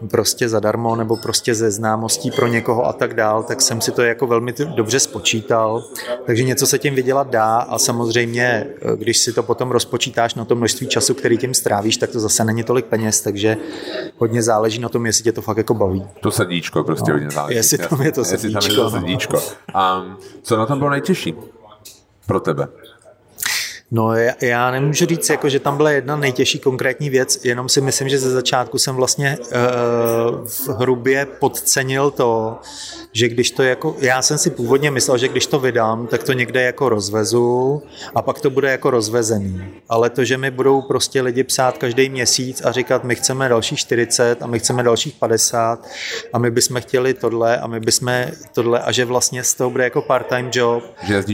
prostě 0.10 0.50
zadarmo 0.50 0.96
nebo 0.96 1.18
prostě 1.18 1.56
ze 1.56 1.72
známostí 1.72 2.32
pro 2.32 2.48
někoho 2.48 2.86
a 2.86 2.94
tak 2.94 3.14
dál, 3.14 3.44
tak 3.44 3.62
jsem 3.62 3.82
si 3.82 3.92
to 3.92 4.02
jako 4.02 4.28
velmi 4.28 4.54
dobře 4.76 5.00
spočítal. 5.00 5.84
Takže 6.26 6.44
něco 6.44 6.68
se 6.68 6.80
tím 6.80 6.96
vydělat 6.96 7.30
dá 7.30 7.58
a 7.58 7.78
samozřejmě, 7.78 8.68
když 8.96 9.18
si 9.18 9.34
to 9.34 9.44
potom 9.44 9.72
rozpočítáš 9.72 10.36
na 10.36 10.46
to 10.46 10.56
množství 10.56 10.88
času, 10.88 11.14
který 11.14 11.38
tím 11.38 11.54
strávíš, 11.54 11.98
tak 11.98 12.10
to 12.10 12.20
zase 12.20 12.44
není 12.44 12.64
tolik 12.64 12.86
peněz, 12.86 13.22
takže 13.22 13.58
hodně 14.18 14.44
záleží 14.44 14.80
na 14.80 14.90
tom, 14.90 15.06
jestli 15.06 15.24
tě 15.24 15.32
to 15.32 15.42
fakt 15.42 15.58
jako 15.58 15.74
baví. 15.74 16.04
To 16.22 16.32
srdíčko 16.32 16.84
prostě 16.84 17.12
no, 17.12 17.16
hodně 17.16 17.32
záleží. 17.32 17.58
Jestli 17.58 17.78
tam 17.78 18.02
je 18.02 18.12
to 18.12 18.26
srdíčko. 18.26 18.58
Jestli 18.58 18.76
tam 18.76 18.86
je 18.86 18.92
to 18.92 18.98
srdíčko. 18.98 19.36
No. 19.36 19.42
A 19.74 20.06
co 20.42 20.58
na 20.58 20.66
tom 20.66 20.80
bylo 20.80 20.90
nejtěžší 20.90 21.36
pro 22.26 22.40
tebe? 22.40 22.68
No 23.92 24.14
já, 24.42 24.72
nemůžu 24.72 25.06
říct, 25.06 25.30
jako, 25.30 25.50
že 25.50 25.60
tam 25.60 25.78
byla 25.78 25.92
jedna 25.92 26.16
nejtěžší 26.16 26.60
konkrétní 26.60 27.10
věc, 27.10 27.46
jenom 27.46 27.70
si 27.70 27.82
myslím, 27.82 28.10
že 28.10 28.20
ze 28.20 28.32
začátku 28.32 28.78
jsem 28.78 28.96
vlastně 28.96 29.38
uh, 29.40 30.48
v 30.48 30.68
hrubě 30.70 31.26
podcenil 31.26 32.12
to, 32.12 32.60
že 33.12 33.30
když 33.30 33.52
to 33.52 33.64
jako, 33.64 33.96
já 34.00 34.22
jsem 34.22 34.38
si 34.38 34.50
původně 34.50 34.92
myslel, 34.92 35.18
že 35.18 35.28
když 35.28 35.46
to 35.46 35.60
vydám, 35.60 36.08
tak 36.08 36.24
to 36.24 36.34
někde 36.34 36.62
jako 36.62 36.90
rozvezu 36.90 37.84
a 38.16 38.22
pak 38.22 38.42
to 38.42 38.50
bude 38.50 38.72
jako 38.72 38.90
rozvezený. 38.90 39.64
Ale 39.90 40.10
to, 40.10 40.24
že 40.24 40.38
mi 40.38 40.52
budou 40.52 40.82
prostě 40.82 41.22
lidi 41.22 41.44
psát 41.44 41.78
každý 41.78 42.10
měsíc 42.10 42.62
a 42.66 42.72
říkat, 42.72 43.04
my 43.04 43.16
chceme 43.16 43.50
dalších 43.50 43.80
40 43.80 44.42
a 44.42 44.48
my 44.48 44.60
chceme 44.60 44.84
dalších 44.84 45.14
50 45.14 45.88
a 46.34 46.40
my 46.40 46.52
bychom 46.52 46.82
chtěli 46.82 47.14
tohle 47.14 47.58
a 47.58 47.68
my 47.68 47.80
bychom 47.80 48.26
tohle 48.54 48.80
a 48.80 48.92
že 48.92 49.06
vlastně 49.06 49.44
z 49.44 49.54
toho 49.54 49.70
bude 49.70 49.84
jako 49.84 50.02
part-time 50.02 50.50
job, 50.54 50.84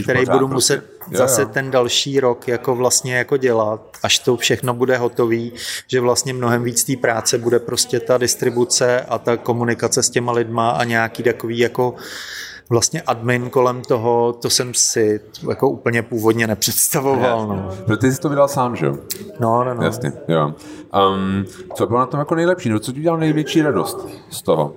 který 0.04 0.26
budu 0.26 0.48
muset 0.48 0.94
prostě 1.06 1.18
zase 1.18 1.41
jo, 1.41 1.48
jo. 1.48 1.54
ten 1.54 1.72
další 1.72 2.20
rok 2.20 2.48
jako 2.48 2.76
vlastně 2.76 3.15
jako 3.15 3.38
dělat, 3.38 3.82
až 4.04 4.20
to 4.20 4.38
všechno 4.38 4.74
bude 4.74 4.98
hotový, 4.98 5.54
že 5.88 6.02
vlastně 6.02 6.34
mnohem 6.34 6.63
víc 6.63 6.84
té 6.84 6.96
práce 6.96 7.38
bude 7.38 7.60
prostě 7.60 8.00
ta 8.00 8.18
distribuce 8.18 9.02
a 9.02 9.18
ta 9.18 9.38
komunikace 9.38 10.04
s 10.04 10.10
těma 10.10 10.32
lidma 10.32 10.70
a 10.70 10.84
nějaký 10.84 11.24
takový 11.24 11.60
jako 11.60 11.96
vlastně 12.70 13.02
admin 13.02 13.50
kolem 13.50 13.82
toho, 13.82 14.34
to 14.34 14.50
jsem 14.50 14.74
si 14.74 15.20
jako 15.50 15.70
úplně 15.70 16.02
původně 16.02 16.48
nepředstavoval. 16.48 17.48
No. 17.48 17.70
Protože 17.86 17.98
ty 17.98 18.12
jsi 18.12 18.22
to 18.22 18.30
vydal 18.30 18.48
sám, 18.48 18.76
že 18.76 18.86
jo? 18.86 18.98
No, 19.39 19.63
no, 19.63 19.74
no. 19.74 19.84
Jasně, 19.84 20.13
jo. 20.28 20.54
Um, 21.13 21.46
co 21.76 21.88
bylo 21.88 22.00
na 22.00 22.06
tom 22.06 22.20
jako 22.20 22.36
nejlepší? 22.36 22.70
No, 22.70 22.80
co 22.80 22.91
ti 22.91 23.00
udělal 23.00 23.20
největší 23.20 23.62
radost 23.62 24.08
z 24.30 24.41
toho? 24.41 24.74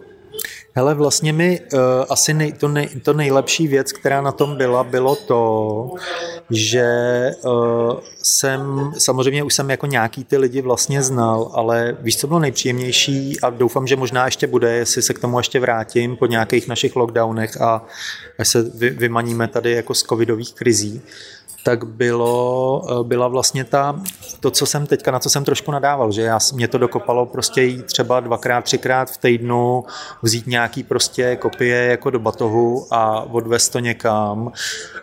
Hele, 0.79 0.95
vlastně 0.95 1.33
mi 1.33 1.61
uh, 1.61 1.81
asi 2.09 2.35
nej, 2.35 2.53
to, 2.53 2.69
nej, 2.69 2.89
to 3.03 3.13
nejlepší 3.13 3.69
věc, 3.69 3.93
která 3.93 4.21
na 4.21 4.33
tom 4.33 4.57
byla, 4.57 4.85
bylo 4.85 5.17
to, 5.17 5.91
že 6.51 6.87
uh, 7.45 8.01
jsem, 8.23 8.93
samozřejmě 8.99 9.43
už 9.43 9.55
jsem 9.55 9.71
jako 9.71 9.87
nějaký 9.87 10.25
ty 10.25 10.37
lidi 10.37 10.63
vlastně 10.63 11.03
znal, 11.03 11.51
ale 11.55 11.97
víš, 12.01 12.17
co 12.17 12.27
bylo 12.27 12.41
nejpříjemnější? 12.41 13.41
A 13.41 13.51
doufám, 13.51 13.87
že 13.87 13.97
možná 13.97 14.25
ještě 14.25 14.47
bude, 14.47 14.73
jestli 14.73 15.03
se 15.03 15.15
k 15.15 15.19
tomu 15.19 15.39
ještě 15.39 15.61
vrátím 15.61 16.17
po 16.17 16.27
nějakých 16.27 16.69
našich 16.69 16.97
lockdownech 16.97 17.61
a 17.61 17.85
až 18.39 18.49
se 18.49 18.63
vy, 18.63 18.91
vymaníme 18.91 19.49
tady 19.49 19.73
jako 19.73 19.95
z 19.95 20.03
covidových 20.03 20.55
krizí, 20.55 21.03
tak 21.63 21.85
bylo, 21.85 22.83
eh, 22.91 23.05
byla 23.05 23.29
vlastně 23.29 23.65
ta, 23.65 24.01
to, 24.41 24.51
co 24.51 24.67
jsem 24.67 24.87
teďka, 24.87 25.11
na 25.11 25.19
co 25.19 25.31
jsem 25.31 25.45
trošku 25.45 25.71
nadával, 25.71 26.13
že 26.13 26.23
já, 26.23 26.39
mě 26.55 26.69
to 26.69 26.79
dokopalo 26.79 27.27
prostě 27.27 27.63
jít 27.63 27.87
třeba 27.87 28.21
dvakrát, 28.21 28.65
třikrát 28.65 29.11
v 29.11 29.17
týdnu, 29.17 29.85
vzít 30.23 30.47
nějaký 30.47 30.83
prostě 30.83 31.37
kopie 31.37 31.85
jako 31.85 32.11
do 32.11 32.19
batohu 32.19 32.87
a 32.91 33.21
odvést 33.21 33.69
to 33.69 33.79
někam. 33.79 34.53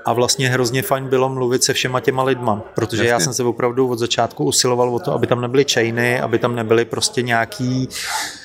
A 0.05 0.13
vlastně 0.13 0.49
hrozně 0.49 0.81
fajn 0.81 1.07
bylo 1.07 1.29
mluvit 1.29 1.63
se 1.63 1.73
všema 1.73 1.99
těma 1.99 2.23
lidma, 2.23 2.61
protože 2.75 3.03
Jasně. 3.03 3.11
já 3.11 3.19
jsem 3.19 3.33
se 3.33 3.43
opravdu 3.43 3.89
od 3.89 3.99
začátku 3.99 4.45
usiloval 4.45 4.95
o 4.95 4.99
to, 4.99 5.13
aby 5.13 5.27
tam 5.27 5.41
nebyly 5.41 5.65
chainy, 5.73 6.21
aby 6.21 6.39
tam 6.39 6.55
nebyly 6.55 6.85
prostě 6.85 7.21
nějaký 7.21 7.87
Uh, 7.87 8.44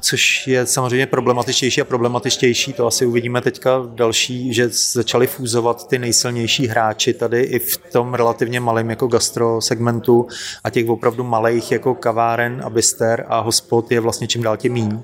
což 0.00 0.46
je 0.46 0.66
samozřejmě 0.66 1.06
problematičtější 1.06 1.80
a 1.80 1.84
problematičtější, 1.84 2.72
to 2.72 2.86
asi 2.86 3.06
uvidíme 3.06 3.40
teďka 3.40 3.82
další, 3.86 4.54
že 4.54 4.68
začali 4.92 5.26
fúzovat 5.26 5.88
ty 5.88 5.98
nejsilnější 5.98 6.66
hráči 6.66 7.14
tady 7.14 7.40
i 7.42 7.58
v 7.58 7.76
tom 7.76 8.14
relativně 8.14 8.60
malém 8.60 8.90
jako 8.90 9.06
gastro 9.06 9.60
segmentu 9.60 10.26
a 10.64 10.70
těch 10.70 10.88
opravdu 10.88 11.24
malých 11.24 11.72
jako 11.72 11.94
kaváren 11.94 12.62
a 12.64 12.70
bister 12.70 13.26
a 13.28 13.40
hospod 13.40 13.92
je 13.92 14.00
vlastně 14.00 14.26
čím 14.26 14.42
dál 14.42 14.56
tím 14.56 14.72
míň. 14.72 15.00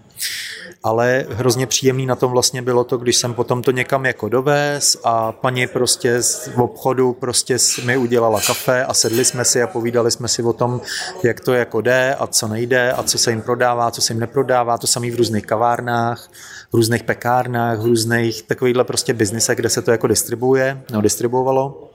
Ale 0.83 1.27
hrozně 1.31 1.67
příjemný 1.67 2.07
na 2.07 2.17
tom 2.17 2.33
vlastně 2.33 2.63
bylo 2.63 2.85
to, 2.85 2.97
když 2.97 3.17
jsem 3.17 3.35
potom 3.35 3.63
to 3.63 3.71
někam 3.71 4.07
jako 4.07 4.29
dovez 4.29 4.97
a 5.05 5.33
paní 5.33 5.67
prostě 5.67 6.23
z 6.23 6.51
obchodu 6.57 7.13
prostě 7.13 7.57
mi 7.85 7.97
udělala 7.97 8.41
kafe 8.41 8.85
a 8.85 8.95
sedli 8.95 9.25
jsme 9.25 9.45
si 9.45 9.63
a 9.63 9.67
povídali 9.67 10.11
jsme 10.11 10.29
si 10.29 10.43
o 10.43 10.53
tom, 10.53 10.81
jak 11.23 11.41
to 11.41 11.55
jako 11.55 11.81
jde 11.81 12.15
a 12.19 12.27
co 12.27 12.49
nejde 12.49 12.93
a 12.93 13.03
co 13.03 13.19
se 13.19 13.31
jim 13.31 13.43
prodává, 13.43 13.91
co 13.91 14.01
se 14.03 14.13
jim 14.13 14.18
neprodává, 14.19 14.79
to 14.79 14.87
samý 14.87 15.11
v 15.11 15.17
různých 15.17 15.47
kavárnách, 15.47 16.31
v 16.71 16.75
různých 16.75 17.03
pekárnách, 17.03 17.79
v 17.79 17.87
různých 17.87 18.43
takovýchhle 18.43 18.85
prostě 18.85 19.15
biznisech, 19.15 19.59
kde 19.59 19.69
se 19.69 19.83
to 19.83 19.91
jako 19.91 20.07
distribuuje, 20.07 20.83
no 20.93 21.01
distribuovalo 21.01 21.89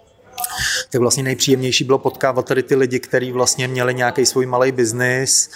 tak 0.91 1.01
vlastně 1.01 1.23
nejpříjemnější 1.23 1.83
bylo 1.83 1.99
potkávat 1.99 2.45
tady 2.45 2.63
ty 2.63 2.75
lidi, 2.75 2.99
kteří 2.99 3.31
vlastně 3.31 3.67
měli 3.67 3.93
nějaký 3.93 4.25
svůj 4.25 4.45
malý 4.45 4.71
biznis, 4.71 5.51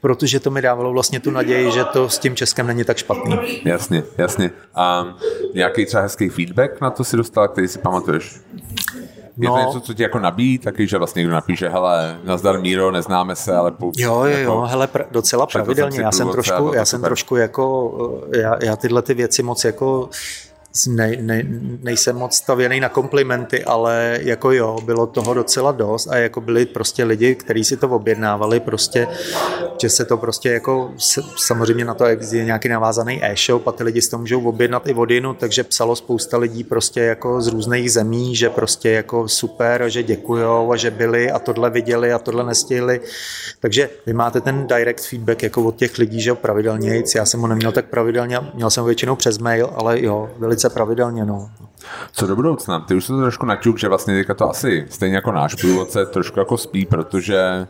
protože 0.00 0.40
to 0.40 0.50
mi 0.50 0.62
dávalo 0.62 0.92
vlastně 0.92 1.20
tu 1.20 1.30
naději, 1.30 1.72
že 1.72 1.84
to 1.84 2.08
s 2.08 2.18
tím 2.18 2.36
Českem 2.36 2.66
není 2.66 2.84
tak 2.84 2.96
špatný. 2.96 3.62
Jasně, 3.64 4.02
jasně. 4.18 4.50
A 4.74 5.14
nějaký 5.54 5.86
třeba 5.86 6.02
hezký 6.02 6.28
feedback 6.28 6.80
na 6.80 6.90
to 6.90 7.04
si 7.04 7.16
dostal, 7.16 7.48
který 7.48 7.68
si 7.68 7.78
pamatuješ? 7.78 8.40
Je 9.36 9.48
no. 9.48 9.54
to 9.54 9.60
něco, 9.60 9.80
co 9.80 9.94
ti 9.94 10.02
jako 10.02 10.18
nabíjí, 10.18 10.58
taky, 10.58 10.86
že 10.86 10.98
vlastně 10.98 11.20
někdo 11.20 11.34
napíše, 11.34 11.68
hele, 11.68 12.18
nazdar 12.24 12.60
Míro, 12.60 12.90
neznáme 12.90 13.36
se, 13.36 13.56
ale 13.56 13.70
půl, 13.70 13.92
Jo, 13.96 14.14
jo, 14.14 14.24
jako, 14.24 14.52
jo, 14.52 14.60
hele, 14.60 14.86
pr- 14.86 15.04
docela 15.10 15.46
pravidelně, 15.46 16.00
já 16.00 16.12
jsem 16.12 16.28
trošku, 16.28 16.72
já 16.74 16.84
jsem 16.84 17.02
trošku 17.02 17.36
jako, 17.36 17.92
já, 18.36 18.64
já 18.64 18.76
tyhle 18.76 19.02
ty 19.02 19.14
věci 19.14 19.42
moc 19.42 19.64
jako 19.64 20.08
ne, 20.88 21.16
ne, 21.20 21.42
nejsem 21.82 22.16
moc 22.16 22.36
stavěný 22.36 22.80
na 22.80 22.88
komplimenty, 22.88 23.64
ale 23.64 24.18
jako 24.22 24.52
jo, 24.52 24.78
bylo 24.84 25.06
toho 25.06 25.34
docela 25.34 25.72
dost 25.72 26.08
a 26.08 26.16
jako 26.16 26.40
byli 26.40 26.66
prostě 26.66 27.04
lidi, 27.04 27.34
kteří 27.34 27.64
si 27.64 27.76
to 27.76 27.88
objednávali 27.88 28.60
prostě, 28.60 29.08
že 29.80 29.88
se 29.88 30.04
to 30.04 30.16
prostě 30.16 30.50
jako, 30.50 30.92
samozřejmě 31.36 31.84
na 31.84 31.94
to 31.94 32.04
je 32.06 32.44
nějaký 32.44 32.68
navázaný 32.68 33.24
e-shop 33.24 33.68
a 33.68 33.72
ty 33.72 33.84
lidi 33.84 34.02
si 34.02 34.10
to 34.10 34.18
můžou 34.18 34.44
objednat 34.44 34.86
i 34.86 34.92
vodinu, 34.92 35.34
takže 35.34 35.64
psalo 35.64 35.96
spousta 35.96 36.38
lidí 36.38 36.64
prostě 36.64 37.00
jako 37.00 37.40
z 37.40 37.46
různých 37.46 37.92
zemí, 37.92 38.36
že 38.36 38.50
prostě 38.50 38.90
jako 38.90 39.28
super, 39.28 39.84
že 39.88 40.02
děkujou 40.02 40.72
a 40.72 40.76
že 40.76 40.90
byli 40.90 41.30
a 41.30 41.38
tohle 41.38 41.70
viděli 41.70 42.12
a 42.12 42.18
tohle 42.18 42.44
nestihli. 42.44 43.00
Takže 43.60 43.90
vy 44.06 44.12
máte 44.12 44.40
ten 44.40 44.66
direct 44.66 45.06
feedback 45.06 45.42
jako 45.42 45.62
od 45.62 45.76
těch 45.76 45.98
lidí, 45.98 46.20
že 46.20 46.34
pravidelně, 46.34 47.02
já 47.16 47.26
jsem 47.26 47.40
ho 47.40 47.46
neměl 47.46 47.72
tak 47.72 47.84
pravidelně, 47.84 48.38
měl 48.54 48.70
jsem 48.70 48.80
ho 48.80 48.86
většinou 48.86 49.16
přes 49.16 49.38
mail, 49.38 49.70
ale 49.76 50.02
jo, 50.02 50.30
byli 50.38 50.59
velice 50.60 50.74
pravidelně. 50.74 51.24
No. 51.24 51.50
Co 52.12 52.26
do 52.26 52.36
budoucna? 52.36 52.80
Ty 52.80 52.94
už 52.94 53.04
se 53.04 53.12
to 53.12 53.20
trošku 53.20 53.46
naťuk, 53.46 53.78
že 53.78 53.88
vlastně 53.88 54.14
teďka 54.14 54.34
to 54.34 54.50
asi 54.50 54.86
stejně 54.90 55.14
jako 55.14 55.32
náš 55.32 55.54
průvodce 55.54 56.06
trošku 56.06 56.38
jako 56.38 56.56
spí, 56.56 56.86
protože 56.86 57.66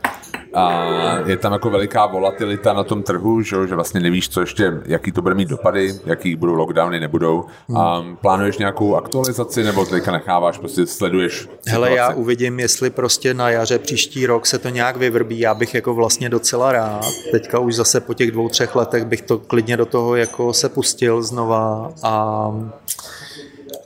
a 0.54 0.84
je 1.26 1.36
tam 1.36 1.52
jako 1.52 1.70
veliká 1.70 2.06
volatilita 2.06 2.72
na 2.72 2.84
tom 2.84 3.02
trhu, 3.02 3.42
že, 3.42 3.56
že 3.68 3.74
vlastně 3.74 4.00
nevíš, 4.00 4.28
co 4.28 4.40
ještě, 4.40 4.72
jaký 4.84 5.12
to 5.12 5.22
bude 5.22 5.34
mít 5.34 5.48
dopady, 5.48 5.94
jaký 6.06 6.36
budou 6.36 6.54
lockdowny, 6.54 7.00
nebudou. 7.00 7.44
Hmm. 7.68 7.78
A 7.78 8.04
plánuješ 8.20 8.58
nějakou 8.58 8.96
aktualizaci 8.96 9.64
nebo 9.64 9.84
teďka 9.86 10.12
necháváš, 10.12 10.58
prostě 10.58 10.86
sleduješ 10.86 11.40
situaci? 11.40 11.70
Hele, 11.70 11.92
já 11.92 12.12
uvidím, 12.12 12.60
jestli 12.60 12.90
prostě 12.90 13.34
na 13.34 13.50
jaře 13.50 13.78
příští 13.78 14.26
rok 14.26 14.46
se 14.46 14.58
to 14.58 14.68
nějak 14.68 14.96
vyvrbí. 14.96 15.38
Já 15.38 15.54
bych 15.54 15.74
jako 15.74 15.94
vlastně 15.94 16.28
docela 16.28 16.72
rád. 16.72 17.06
Teďka 17.32 17.58
už 17.58 17.74
zase 17.74 18.00
po 18.00 18.14
těch 18.14 18.30
dvou, 18.30 18.48
třech 18.48 18.74
letech 18.74 19.04
bych 19.04 19.22
to 19.22 19.38
klidně 19.38 19.76
do 19.76 19.86
toho 19.86 20.16
jako 20.16 20.52
se 20.52 20.68
pustil 20.68 21.22
znova 21.22 21.92
a 22.02 22.50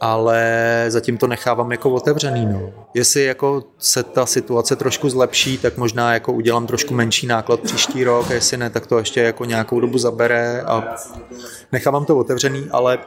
ale 0.04 0.84
zatím 0.88 1.18
to 1.18 1.26
nechávám 1.26 1.72
jako 1.72 1.90
otevřený. 1.90 2.46
No. 2.46 2.72
Jestli 2.94 3.24
jako 3.24 3.62
se 3.78 4.02
ta 4.02 4.26
situace 4.26 4.76
trošku 4.76 5.10
zlepší, 5.10 5.58
tak 5.58 5.76
možná 5.76 6.14
jako 6.14 6.32
udělám 6.32 6.66
trošku 6.66 6.94
menší 6.94 7.26
náklad 7.26 7.60
příští 7.60 8.04
rok, 8.04 8.30
a 8.30 8.34
jestli 8.34 8.56
ne, 8.56 8.70
tak 8.70 8.86
to 8.86 8.98
ještě 8.98 9.20
jako 9.20 9.44
nějakou 9.44 9.80
dobu 9.80 9.98
zabere 9.98 10.62
a 10.62 10.96
nechávám 11.72 12.04
to 12.04 12.16
otevřený, 12.16 12.68
ale 12.70 12.98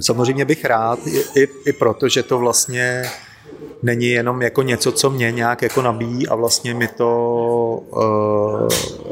samozřejmě 0.00 0.44
bych 0.44 0.64
rád, 0.64 0.98
i, 1.06 1.40
i, 1.40 1.48
i 1.66 1.72
proto, 1.72 2.08
že 2.08 2.22
to 2.22 2.38
vlastně 2.38 3.02
není 3.82 4.08
jenom 4.08 4.42
jako 4.42 4.62
něco, 4.62 4.92
co 4.92 5.10
mě 5.10 5.32
nějak 5.32 5.62
jako 5.62 5.82
nabíjí 5.82 6.28
a 6.28 6.34
vlastně 6.34 6.74
mi 6.74 6.88
to 6.88 7.82
uh, 7.90 8.68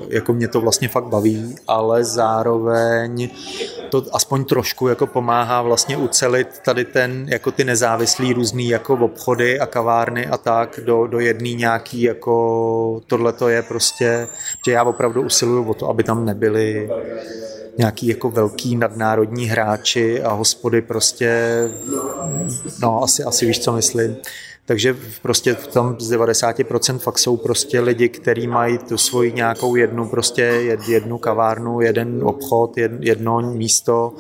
jako 0.09 0.33
mě 0.33 0.49
to 0.49 0.61
vlastně 0.61 0.89
fakt 0.89 1.05
baví, 1.05 1.55
ale 1.67 2.05
zároveň 2.05 3.31
to 3.91 4.05
aspoň 4.13 4.45
trošku 4.45 4.89
jako 4.89 5.07
pomáhá 5.07 5.63
vlastně 5.63 5.97
ucelit 5.97 6.49
tady 6.65 6.85
ten, 6.85 7.27
jako 7.29 7.51
ty 7.51 7.65
nezávislý 7.65 8.33
různý 8.33 8.69
jako 8.69 8.95
obchody 8.95 9.61
a 9.61 9.67
kavárny 9.67 10.27
a 10.27 10.37
tak 10.37 10.81
do, 10.85 11.07
do 11.07 11.21
jedný 11.21 11.55
nějaký 11.55 12.03
jako 12.03 13.01
tohle 13.07 13.33
to 13.33 13.49
je 13.49 13.63
prostě, 13.63 14.29
že 14.67 14.73
já 14.73 14.85
opravdu 14.85 15.23
usiluju 15.23 15.71
o 15.71 15.75
to, 15.75 15.89
aby 15.89 16.03
tam 16.03 16.25
nebyly 16.25 16.91
nějaký 17.79 18.07
jako 18.07 18.31
velký 18.31 18.77
nadnárodní 18.77 19.47
hráči 19.47 20.23
a 20.23 20.33
hospody 20.33 20.83
prostě, 20.83 21.69
no 22.83 23.03
asi, 23.03 23.25
asi 23.25 23.47
víš, 23.47 23.61
co 23.61 23.73
myslím. 23.73 24.17
Takže 24.71 24.97
prostě 25.23 25.55
tam 25.55 25.97
z 25.99 26.13
90% 26.13 26.99
fakt 26.99 27.19
jsou 27.19 27.37
prostě 27.37 27.81
lidi, 27.81 28.09
kteří 28.09 28.47
mají 28.47 28.79
tu 28.79 28.99
svoji 28.99 29.33
nějakou 29.33 29.77
jednu 29.77 30.09
prostě 30.09 30.43
jednu 30.89 31.19
kavárnu, 31.19 31.81
jeden 31.81 32.21
obchod, 32.25 32.79
jedno 33.01 33.41
místo 33.41 34.13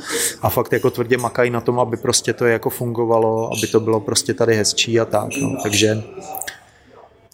a 0.43 0.51
fakt 0.51 0.73
jako 0.73 0.91
tvrdě 0.91 1.19
makají 1.19 1.51
na 1.51 1.61
tom, 1.61 1.81
aby 1.81 1.97
prostě 1.97 2.33
to 2.33 2.47
jako 2.47 2.71
fungovalo, 2.71 3.51
aby 3.59 3.67
to 3.67 3.81
bylo 3.81 4.01
prostě 4.01 4.35
tady 4.35 4.57
hezčí 4.57 5.01
a 5.01 5.05
tak. 5.05 5.29
No. 5.43 5.57
Takže 5.63 6.03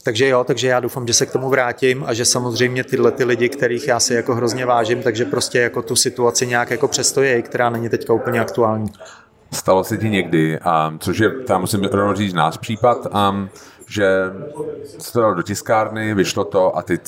takže 0.06 0.28
jo, 0.28 0.44
takže 0.44 0.68
já 0.68 0.80
doufám, 0.80 1.06
že 1.06 1.12
se 1.12 1.26
k 1.26 1.32
tomu 1.32 1.50
vrátím 1.50 2.04
a 2.06 2.14
že 2.14 2.24
samozřejmě 2.24 2.84
tyhle 2.84 3.10
ty 3.10 3.24
lidi, 3.24 3.48
kterých 3.48 3.88
já 3.88 4.00
si 4.00 4.14
jako 4.14 4.34
hrozně 4.34 4.66
vážím, 4.66 5.02
takže 5.02 5.24
prostě 5.24 5.58
jako 5.58 5.82
tu 5.82 5.96
situaci 5.96 6.46
nějak 6.46 6.70
jako 6.70 6.88
přestojí, 6.88 7.42
která 7.42 7.70
není 7.70 7.88
teďka 7.88 8.12
úplně 8.12 8.40
aktuální. 8.40 8.92
Stalo 9.52 9.84
se 9.84 9.96
ti 9.98 10.10
někdy, 10.10 10.58
um, 10.88 10.98
což 10.98 11.18
je, 11.18 11.30
tam 11.30 11.60
musím 11.60 11.84
rovnou 11.84 12.14
říct 12.14 12.34
náš 12.34 12.56
případ, 12.56 13.06
um, 13.30 13.48
že 13.88 14.06
se 14.98 15.12
to 15.12 15.20
dalo 15.20 15.34
do 15.34 15.42
tiskárny, 15.42 16.14
vyšlo 16.14 16.44
to 16.44 16.76
a 16.76 16.82
ty, 16.82 16.98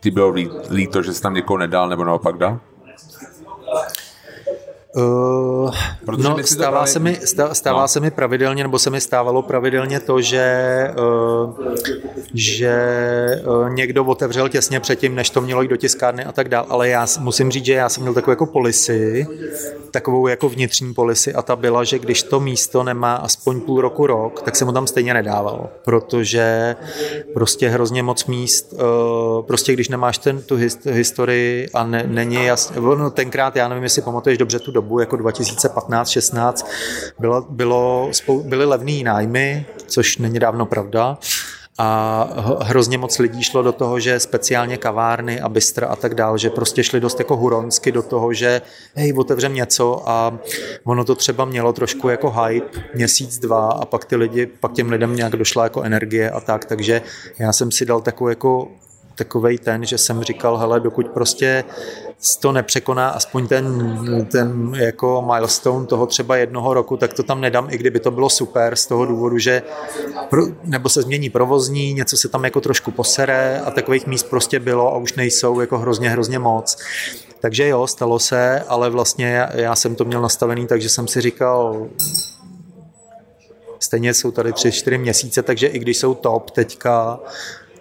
ty 0.00 0.10
bylo 0.10 0.34
líto, 0.70 1.02
že 1.02 1.12
jsi 1.12 1.22
tam 1.22 1.34
někoho 1.34 1.58
nedal 1.58 1.88
nebo 1.88 2.04
naopak 2.04 2.36
dal? 2.36 2.60
Uh, 4.96 5.70
no, 6.18 6.36
stává, 6.44 6.86
se 6.86 6.98
mi, 6.98 7.18
stává 7.52 7.80
no. 7.80 7.88
se 7.88 8.00
mi 8.00 8.10
pravidelně, 8.10 8.62
nebo 8.62 8.78
se 8.78 8.90
mi 8.90 9.00
stávalo 9.00 9.42
pravidelně 9.42 10.00
to, 10.00 10.20
že, 10.20 10.90
uh, 10.98 11.64
že 12.34 12.76
uh, 13.46 13.70
někdo 13.70 14.04
otevřel 14.04 14.48
těsně 14.48 14.80
předtím, 14.80 15.14
než 15.14 15.30
to 15.30 15.40
mělo 15.40 15.62
jít 15.62 15.68
do 15.68 15.76
tiskárny 15.76 16.24
a 16.24 16.32
tak 16.32 16.48
dále, 16.48 16.66
ale 16.70 16.88
já 16.88 17.06
musím 17.18 17.50
říct, 17.50 17.64
že 17.64 17.72
já 17.72 17.88
jsem 17.88 18.02
měl 18.02 18.14
takovou 18.14 18.32
jako 18.32 18.46
policy, 18.46 19.26
takovou 19.90 20.26
jako 20.26 20.48
vnitřní 20.48 20.94
policy 20.94 21.34
a 21.34 21.42
ta 21.42 21.56
byla, 21.56 21.84
že 21.84 21.98
když 21.98 22.22
to 22.22 22.40
místo 22.40 22.82
nemá 22.82 23.14
aspoň 23.14 23.60
půl 23.60 23.80
roku, 23.80 24.06
rok, 24.06 24.42
tak 24.42 24.56
jsem 24.56 24.66
mu 24.66 24.72
tam 24.72 24.86
stejně 24.86 25.14
nedával, 25.14 25.68
protože 25.84 26.76
prostě 27.34 27.68
hrozně 27.68 28.02
moc 28.02 28.26
míst, 28.26 28.72
uh, 28.72 29.46
prostě 29.46 29.72
když 29.72 29.88
nemáš 29.88 30.18
ten, 30.18 30.42
tu 30.42 30.56
historii 30.90 31.68
a 31.74 31.86
ne, 31.86 32.04
není 32.06 32.44
jasně, 32.44 32.80
no 32.80 33.10
tenkrát, 33.10 33.56
já 33.56 33.68
nevím, 33.68 33.84
jestli 33.84 34.02
pamatuješ 34.02 34.38
dobře 34.38 34.58
tu 34.58 34.72
dobu, 34.72 34.85
dobu 34.86 35.00
jako 35.00 35.16
2015-16 35.16 36.66
bylo, 37.18 37.46
bylo, 37.50 38.10
byly 38.42 38.64
levný 38.64 39.04
nájmy, 39.04 39.66
což 39.86 40.18
není 40.18 40.38
dávno 40.38 40.66
pravda, 40.66 41.18
a 41.78 42.58
hrozně 42.62 42.98
moc 42.98 43.18
lidí 43.18 43.42
šlo 43.42 43.62
do 43.62 43.72
toho, 43.72 44.00
že 44.00 44.20
speciálně 44.20 44.76
kavárny 44.76 45.40
a 45.40 45.48
bystra 45.48 45.86
a 45.86 45.96
tak 45.96 46.14
dál, 46.14 46.38
že 46.38 46.50
prostě 46.50 46.84
šli 46.84 47.00
dost 47.00 47.18
jako 47.18 47.36
huronsky 47.36 47.92
do 47.92 48.02
toho, 48.02 48.32
že 48.32 48.62
hej, 48.94 49.12
otevřem 49.12 49.54
něco 49.54 50.08
a 50.08 50.38
ono 50.84 51.04
to 51.04 51.14
třeba 51.14 51.44
mělo 51.44 51.72
trošku 51.72 52.08
jako 52.08 52.30
hype, 52.30 52.80
měsíc, 52.94 53.38
dva 53.38 53.68
a 53.68 53.84
pak 53.84 54.04
ty 54.04 54.16
lidi, 54.16 54.46
pak 54.46 54.72
těm 54.72 54.90
lidem 54.90 55.16
nějak 55.16 55.36
došla 55.36 55.64
jako 55.64 55.82
energie 55.82 56.30
a 56.30 56.40
tak, 56.40 56.64
takže 56.64 57.02
já 57.38 57.52
jsem 57.52 57.72
si 57.72 57.84
dal 57.84 58.00
takovou 58.00 58.28
jako 58.28 58.68
takovej 59.16 59.58
ten, 59.58 59.84
že 59.84 59.98
jsem 59.98 60.22
říkal, 60.22 60.56
hele, 60.56 60.80
dokud 60.80 61.08
prostě 61.08 61.64
to 62.40 62.52
nepřekoná 62.52 63.08
aspoň 63.08 63.46
ten, 63.46 63.98
ten 64.32 64.72
jako 64.74 65.24
milestone 65.32 65.86
toho 65.86 66.06
třeba 66.06 66.36
jednoho 66.36 66.74
roku, 66.74 66.96
tak 66.96 67.12
to 67.12 67.22
tam 67.22 67.40
nedám, 67.40 67.68
i 67.70 67.78
kdyby 67.78 68.00
to 68.00 68.10
bylo 68.10 68.30
super 68.30 68.76
z 68.76 68.86
toho 68.86 69.06
důvodu, 69.06 69.38
že 69.38 69.62
pro, 70.28 70.42
nebo 70.64 70.88
se 70.88 71.02
změní 71.02 71.30
provozní, 71.30 71.94
něco 71.94 72.16
se 72.16 72.28
tam 72.28 72.44
jako 72.44 72.60
trošku 72.60 72.90
posere 72.90 73.60
a 73.60 73.70
takových 73.70 74.06
míst 74.06 74.22
prostě 74.22 74.60
bylo 74.60 74.94
a 74.94 74.96
už 74.96 75.12
nejsou 75.12 75.60
jako 75.60 75.78
hrozně, 75.78 76.10
hrozně 76.10 76.38
moc. 76.38 76.76
Takže 77.40 77.68
jo, 77.68 77.86
stalo 77.86 78.18
se, 78.18 78.60
ale 78.60 78.90
vlastně 78.90 79.46
já 79.54 79.76
jsem 79.76 79.94
to 79.94 80.04
měl 80.04 80.22
nastavený, 80.22 80.66
takže 80.66 80.88
jsem 80.88 81.08
si 81.08 81.20
říkal, 81.20 81.88
stejně 83.80 84.14
jsou 84.14 84.30
tady 84.30 84.52
tři, 84.52 84.72
čtyři 84.72 84.98
měsíce, 84.98 85.42
takže 85.42 85.66
i 85.66 85.78
když 85.78 85.98
jsou 85.98 86.14
top 86.14 86.50
teďka, 86.50 87.20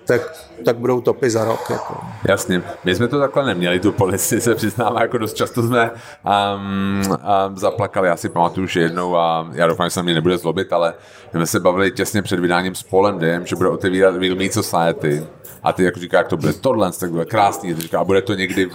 tak, 0.06 0.22
tak 0.66 0.78
budou 0.78 1.02
topy 1.02 1.30
za 1.30 1.46
rok. 1.46 1.70
Jako. 1.70 1.98
Jasně. 2.28 2.62
My 2.84 2.96
jsme 2.96 3.08
to 3.08 3.20
takhle 3.20 3.46
neměli, 3.46 3.80
tu 3.80 3.92
policii 3.92 4.42
se 4.42 4.56
přiznám, 4.56 4.98
jako 5.02 5.18
dost 5.18 5.34
často 5.34 5.64
jsme 5.64 5.92
um, 5.92 7.02
um, 7.02 7.58
zaplakali. 7.58 8.08
Já 8.08 8.18
si 8.18 8.30
pamatuju, 8.30 8.68
že 8.68 8.82
jednou, 8.82 9.18
a 9.18 9.48
já 9.52 9.68
doufám, 9.68 9.88
že 9.88 9.92
se 9.92 10.04
mě 10.04 10.14
nebude 10.14 10.38
zlobit, 10.38 10.74
ale 10.74 10.94
jsme 11.32 11.46
se 11.46 11.60
bavili 11.60 11.92
těsně 11.92 12.22
před 12.22 12.40
vydáním 12.40 12.76
s 12.76 12.84
Polem 12.84 13.20
Dim, 13.20 13.46
že 13.46 13.56
bude 13.56 13.70
otevírat 13.70 14.16
Real 14.16 14.50
Society. 14.52 15.28
A 15.64 15.74
ty 15.74 15.84
jako 15.84 16.00
říká, 16.00 16.18
jak 16.18 16.28
to 16.28 16.38
bude 16.38 16.54
tohle, 16.54 16.92
tak 17.00 17.12
bude 17.12 17.26
krásný. 17.26 17.74
Říká, 17.76 18.00
a 18.00 18.04
bude 18.04 18.22
to 18.22 18.34
někdy 18.34 18.66
v, 18.66 18.74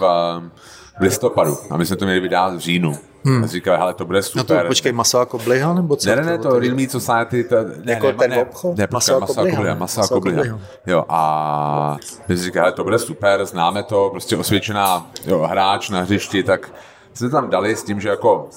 v 0.99 1.01
listopadu. 1.01 1.57
A 1.69 1.77
my 1.77 1.85
jsme 1.85 1.95
to 1.95 2.05
měli 2.05 2.19
vydat 2.19 2.55
v 2.55 2.59
říjnu. 2.59 3.10
Hmm. 3.23 3.43
A 3.43 3.47
říkal, 3.47 3.77
hele, 3.77 3.93
to 3.93 4.05
bude 4.05 4.23
super. 4.23 4.57
No 4.57 4.63
to 4.63 4.67
počkej, 4.67 4.91
maso 4.91 5.19
a 5.19 5.25
kobliha, 5.25 5.73
nebo 5.73 5.95
co? 5.95 6.09
Ne, 6.09 6.15
ne, 6.15 6.23
ne, 6.23 6.37
to, 6.37 6.49
to 6.49 6.59
Real 6.59 6.75
Meat 6.75 6.91
Society, 6.91 7.43
to, 7.43 7.55
ne, 7.83 7.93
jako 7.93 8.07
ne, 8.07 8.13
ten 8.13 8.29
ne, 8.29 8.41
obchod? 8.41 8.77
Ne, 8.77 8.87
maso, 8.91 9.19
maso 9.19 9.41
a 9.41 9.45
kobliha, 9.45 9.75
maso 9.75 10.01
a 10.01 10.07
kobliha. 10.07 10.59
Jo, 10.87 11.05
a 11.09 11.97
my 12.27 12.37
si 12.37 12.43
říkali, 12.43 12.71
to 12.71 12.83
bude 12.83 12.99
super, 12.99 13.45
známe 13.45 13.83
to, 13.83 14.09
prostě 14.09 14.37
osvědčená 14.37 15.11
jo, 15.25 15.39
hráč 15.39 15.89
na 15.89 16.01
hřišti, 16.01 16.43
tak 16.43 16.73
jsme 17.13 17.29
tam 17.29 17.49
dali 17.49 17.75
s 17.75 17.83
tím, 17.83 18.01
že 18.01 18.09
jako 18.09 18.49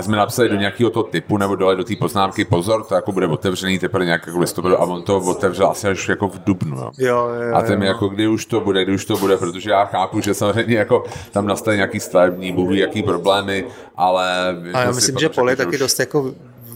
jsme 0.00 0.16
napsali 0.16 0.48
do 0.48 0.56
nějakého 0.56 0.90
toho 0.90 1.02
typu 1.02 1.36
nebo 1.36 1.56
dole 1.56 1.76
do 1.76 1.84
té 1.84 1.96
poznámky 1.96 2.44
pozor, 2.44 2.84
to 2.84 2.94
jako 2.94 3.12
bude 3.12 3.26
otevřený 3.26 3.78
teprve 3.78 4.04
nějak 4.04 4.26
jako 4.26 4.38
listopadu 4.38 4.80
a 4.80 4.84
on 4.84 5.02
to 5.02 5.18
otevřel 5.18 5.66
asi 5.66 5.88
až 5.88 6.08
jako 6.08 6.28
v 6.28 6.38
dubnu. 6.44 6.76
Jo. 6.76 6.90
Jo, 6.98 7.28
jo, 7.48 7.54
a 7.54 7.62
ten 7.62 7.78
mi 7.78 7.86
jako 7.86 8.08
kdy 8.08 8.28
už 8.28 8.46
to 8.46 8.60
bude, 8.60 8.84
kdy 8.84 8.94
už 8.94 9.04
to 9.04 9.16
bude, 9.16 9.36
protože 9.36 9.70
já 9.70 9.84
chápu, 9.84 10.20
že 10.20 10.34
samozřejmě 10.34 10.76
jako 10.76 11.04
tam 11.30 11.46
nastaly 11.46 11.76
nějaký 11.76 12.00
stavební, 12.00 12.52
budou 12.52 12.72
jaký 12.72 13.02
problémy, 13.02 13.64
ale... 13.96 14.56
A 14.72 14.80
já 14.80 14.92
myslím, 14.92 15.16
že 15.18 15.28
Pol 15.28 15.50
je 15.50 15.56
taky 15.56 15.70
už... 15.70 15.78
dost 15.78 16.00
jako 16.00 16.34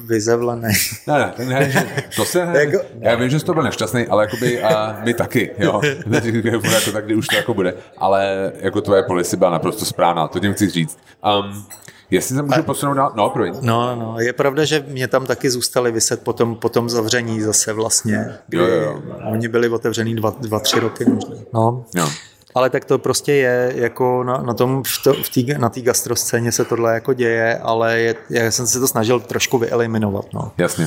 vyzevlený. 0.08 0.68
Ne, 1.06 1.32
ne, 1.38 1.44
ne, 1.46 1.86
to 2.16 2.24
se 2.24 2.46
ne, 2.46 2.58
jako, 2.58 2.78
já 3.00 3.14
vím, 3.14 3.30
že 3.30 3.40
jsi 3.40 3.44
to 3.44 3.54
byl 3.54 3.62
nešťastný, 3.62 4.06
ale 4.06 4.24
jakoby 4.24 4.62
a 4.62 5.00
my 5.04 5.14
taky, 5.14 5.50
jo. 5.58 5.80
jako 6.44 6.92
tak, 6.92 7.04
kdy 7.04 7.14
už 7.14 7.26
to 7.26 7.36
jako 7.36 7.54
bude. 7.54 7.74
Ale 7.98 8.52
jako 8.60 8.80
tvoje 8.80 9.02
policy 9.02 9.36
byla 9.36 9.50
naprosto 9.50 9.84
správná, 9.84 10.28
to 10.28 10.40
tím 10.40 10.54
chci 10.54 10.70
říct. 10.70 10.98
Um, 11.40 11.66
Jestli 12.10 12.36
se 12.36 12.42
můžu 12.42 12.62
posunout 12.62 12.94
dál? 12.94 13.12
No, 13.16 13.30
promiň. 13.30 13.54
No, 13.60 13.96
no, 13.96 14.16
je 14.20 14.32
pravda, 14.32 14.64
že 14.64 14.84
mě 14.88 15.08
tam 15.08 15.26
taky 15.26 15.50
zůstali 15.50 15.92
vyset 15.92 16.22
po 16.22 16.32
tom, 16.32 16.54
po 16.54 16.68
tom 16.68 16.88
zavření 16.88 17.40
zase 17.40 17.72
vlastně, 17.72 18.38
jo, 18.52 18.66
jo. 18.66 19.02
oni 19.24 19.48
byli 19.48 19.68
otevřený 19.68 20.14
dva, 20.14 20.34
dva 20.40 20.60
tři 20.60 20.80
roky 20.80 21.04
možná. 21.04 21.36
No. 21.54 21.84
Jo. 21.96 22.08
Ale 22.54 22.70
tak 22.70 22.84
to 22.84 22.98
prostě 22.98 23.32
je, 23.32 23.72
jako 23.76 24.24
na, 24.24 24.38
na 24.38 24.54
tom, 24.54 24.82
v 24.86 25.02
to, 25.04 25.12
v 25.14 25.28
tý, 25.28 25.46
na 25.58 25.68
té 25.68 25.80
gastroscéně 25.80 26.52
se 26.52 26.64
tohle 26.64 26.94
jako 26.94 27.12
děje, 27.12 27.58
ale 27.58 27.98
je, 28.00 28.14
já 28.30 28.50
jsem 28.50 28.66
se 28.66 28.80
to 28.80 28.88
snažil 28.88 29.20
trošku 29.20 29.58
vyeliminovat. 29.58 30.24
No. 30.34 30.52
Jasně. 30.58 30.86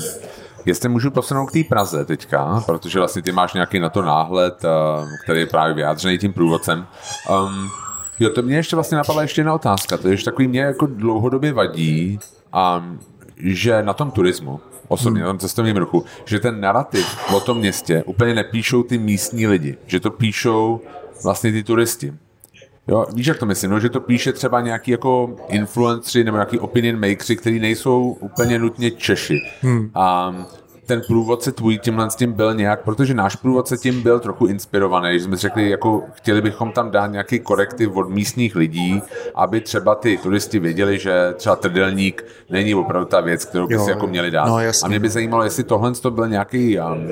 Jestli 0.66 0.90
můžu 0.90 1.12
posunout 1.12 1.46
k 1.46 1.52
té 1.52 1.64
Praze 1.70 2.06
teďka, 2.06 2.64
protože 2.66 3.00
vlastně 3.00 3.22
ty 3.22 3.32
máš 3.32 3.54
nějaký 3.54 3.80
na 3.80 3.90
to 3.90 4.02
náhled, 4.02 4.66
eh, 4.66 4.68
který 5.24 5.40
je 5.40 5.46
právě 5.46 5.74
vyjádřený 5.74 6.18
tím 6.18 6.34
průvodcem. 6.34 6.88
Um, 7.30 7.70
Jo, 8.22 8.30
to 8.30 8.42
mě 8.42 8.56
ještě 8.56 8.76
vlastně 8.76 8.98
napadla 8.98 9.22
ještě 9.22 9.42
jedna 9.42 9.54
otázka. 9.54 9.98
To 9.98 10.08
je 10.08 10.18
že 10.18 10.26
takový 10.26 10.48
mě 10.48 10.62
jako 10.62 10.86
dlouhodobě 10.86 11.54
vadí, 11.54 12.20
a, 12.54 12.86
že 13.38 13.84
na 13.84 13.94
tom 13.94 14.12
turismu, 14.12 14.60
osobně 14.88 15.20
hmm. 15.20 15.26
na 15.26 15.30
tom 15.30 15.40
cestovním 15.40 15.78
ruchu, 15.78 16.06
že 16.26 16.40
ten 16.40 16.62
narrativ 16.62 17.06
o 17.36 17.40
tom 17.40 17.58
městě 17.58 18.04
úplně 18.06 18.34
nepíšou 18.34 18.84
ty 18.84 18.98
místní 18.98 19.48
lidi, 19.48 19.78
že 19.86 20.00
to 20.00 20.12
píšou 20.12 20.82
vlastně 21.24 21.52
ty 21.52 21.64
turisti. 21.64 22.14
Jo, 22.88 23.06
víš, 23.14 23.28
jak 23.28 23.38
to 23.38 23.46
myslím, 23.46 23.72
no, 23.72 23.80
že 23.80 23.90
to 23.90 24.00
píše 24.00 24.34
třeba 24.34 24.62
nějaký 24.62 24.92
jako 24.92 25.36
influenceri 25.48 26.24
nebo 26.24 26.38
nějaký 26.38 26.60
opinion 26.60 27.00
makers, 27.00 27.32
který 27.40 27.60
nejsou 27.60 28.18
úplně 28.20 28.60
nutně 28.60 28.92
Češi. 28.92 29.40
Hmm. 29.62 29.92
A 29.96 30.36
ten 30.86 31.02
průvodce 31.08 31.52
tvůj 31.52 31.78
tímhle 31.78 32.10
s 32.12 32.16
tím 32.16 32.34
byl 32.34 32.54
nějak, 32.54 32.84
protože 32.84 33.14
náš 33.14 33.36
průvodce 33.36 33.78
tím 33.78 34.02
byl 34.02 34.20
trochu 34.20 34.46
inspirovaný, 34.46 35.20
že 35.20 35.26
jsme 35.26 35.38
řekli, 35.38 35.70
jako 35.70 36.04
chtěli 36.14 36.42
bychom 36.42 36.72
tam 36.72 36.92
dát 36.92 37.08
nějaký 37.08 37.40
korektiv 37.40 37.96
od 37.96 38.10
místních 38.10 38.56
lidí, 38.56 39.02
aby 39.36 39.62
třeba 39.62 39.96
ty 39.96 40.18
turisti 40.18 40.60
věděli, 40.60 41.00
že 41.00 41.34
třeba 41.38 41.56
trdelník 41.56 42.26
není 42.50 42.76
opravdu 42.76 43.06
ta 43.06 43.22
věc, 43.22 43.46
kterou 43.46 43.68
by 43.68 43.74
jo, 43.74 43.86
si 43.86 43.90
jako 43.90 44.08
měli 44.08 44.32
dát. 44.32 44.46
No, 44.48 44.58
a 44.84 44.88
mě 44.88 45.00
by 45.00 45.10
zajímalo, 45.10 45.44
jestli 45.44 45.64
tohle 45.64 45.92
to 45.92 46.12
byl 46.12 46.28
nějaký 46.28 46.80
um, 46.80 47.08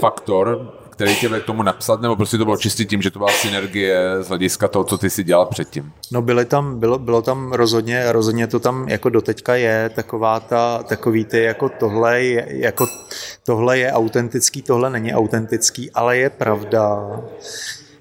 faktor, 0.00 0.79
který 1.00 1.16
tě 1.16 1.40
k 1.40 1.44
tomu 1.44 1.62
napsat, 1.62 2.00
nebo 2.00 2.16
prostě 2.16 2.38
to 2.38 2.44
bylo 2.44 2.56
čistě 2.56 2.84
tím, 2.84 3.02
že 3.02 3.10
to 3.10 3.18
byla 3.18 3.32
synergie 3.32 4.00
z 4.20 4.28
hlediska 4.28 4.68
toho, 4.68 4.84
co 4.84 4.98
ty 4.98 5.10
si 5.10 5.24
dělal 5.24 5.46
předtím? 5.46 5.92
No 6.12 6.22
byly 6.22 6.44
tam, 6.44 6.80
bylo, 6.80 6.98
bylo 6.98 7.22
tam 7.22 7.52
rozhodně, 7.52 8.12
rozhodně 8.12 8.46
to 8.46 8.60
tam 8.60 8.88
jako 8.88 9.08
doteďka 9.08 9.54
je, 9.54 9.90
taková 9.94 10.40
ta, 10.40 10.82
takový 10.82 11.24
ty 11.24 11.42
jako 11.42 11.68
tohle 11.68 12.22
je, 12.22 12.46
jako 12.48 12.86
tohle 13.44 13.78
je 13.78 13.92
autentický, 13.92 14.62
tohle 14.62 14.90
není 14.90 15.14
autentický, 15.14 15.90
ale 15.90 16.16
je 16.16 16.30
pravda, 16.30 17.10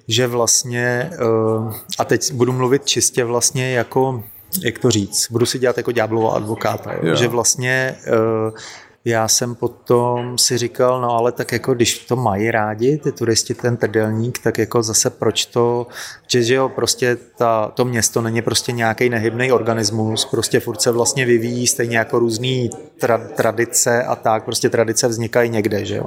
že 0.08 0.28
vlastně, 0.28 1.10
eh, 1.14 1.74
a 2.00 2.06
teď 2.06 2.34
budu 2.34 2.54
mluvit 2.54 2.86
čistě 2.86 3.24
vlastně 3.24 3.72
jako 3.72 4.24
jak 4.64 4.80
to 4.80 4.92
říct, 4.92 5.32
budu 5.32 5.46
si 5.46 5.60
dělat 5.60 5.78
jako 5.78 5.92
ďáblova 5.92 6.34
advokáta, 6.34 6.94
jo? 6.94 7.00
Jo. 7.04 7.16
že 7.16 7.28
vlastně 7.28 7.96
uh, 8.08 8.54
já 9.06 9.28
jsem 9.28 9.56
potom 9.56 10.38
si 10.38 10.58
říkal, 10.58 11.02
no 11.02 11.12
ale 11.12 11.32
tak 11.32 11.52
jako 11.52 11.74
když 11.74 12.00
to 12.00 12.16
mají 12.16 12.52
rádi, 12.52 12.98
ty 12.98 13.12
turisti, 13.12 13.54
ten 13.54 13.78
trdelník, 13.78 14.40
tak 14.40 14.58
jako 14.58 14.84
zase 14.84 15.10
proč 15.10 15.46
to, 15.46 15.88
že, 16.28 16.44
že 16.44 16.56
jo, 16.56 16.70
prostě 16.70 17.18
ta, 17.38 17.72
to 17.76 17.86
město 17.86 18.22
není 18.22 18.42
prostě 18.42 18.72
nějaký 18.72 19.10
nehybný 19.10 19.52
organismus, 19.52 20.26
prostě 20.26 20.60
furt 20.60 20.82
se 20.82 20.92
vlastně 20.92 21.26
vyvíjí 21.26 21.68
stejně 21.68 21.98
jako 21.98 22.20
různý 22.20 22.70
tra, 23.00 23.18
tradice 23.18 24.04
a 24.04 24.16
tak, 24.16 24.46
prostě 24.46 24.70
tradice 24.70 25.08
vznikají 25.08 25.50
někde, 25.50 25.86
že 25.86 25.96
jo 25.96 26.06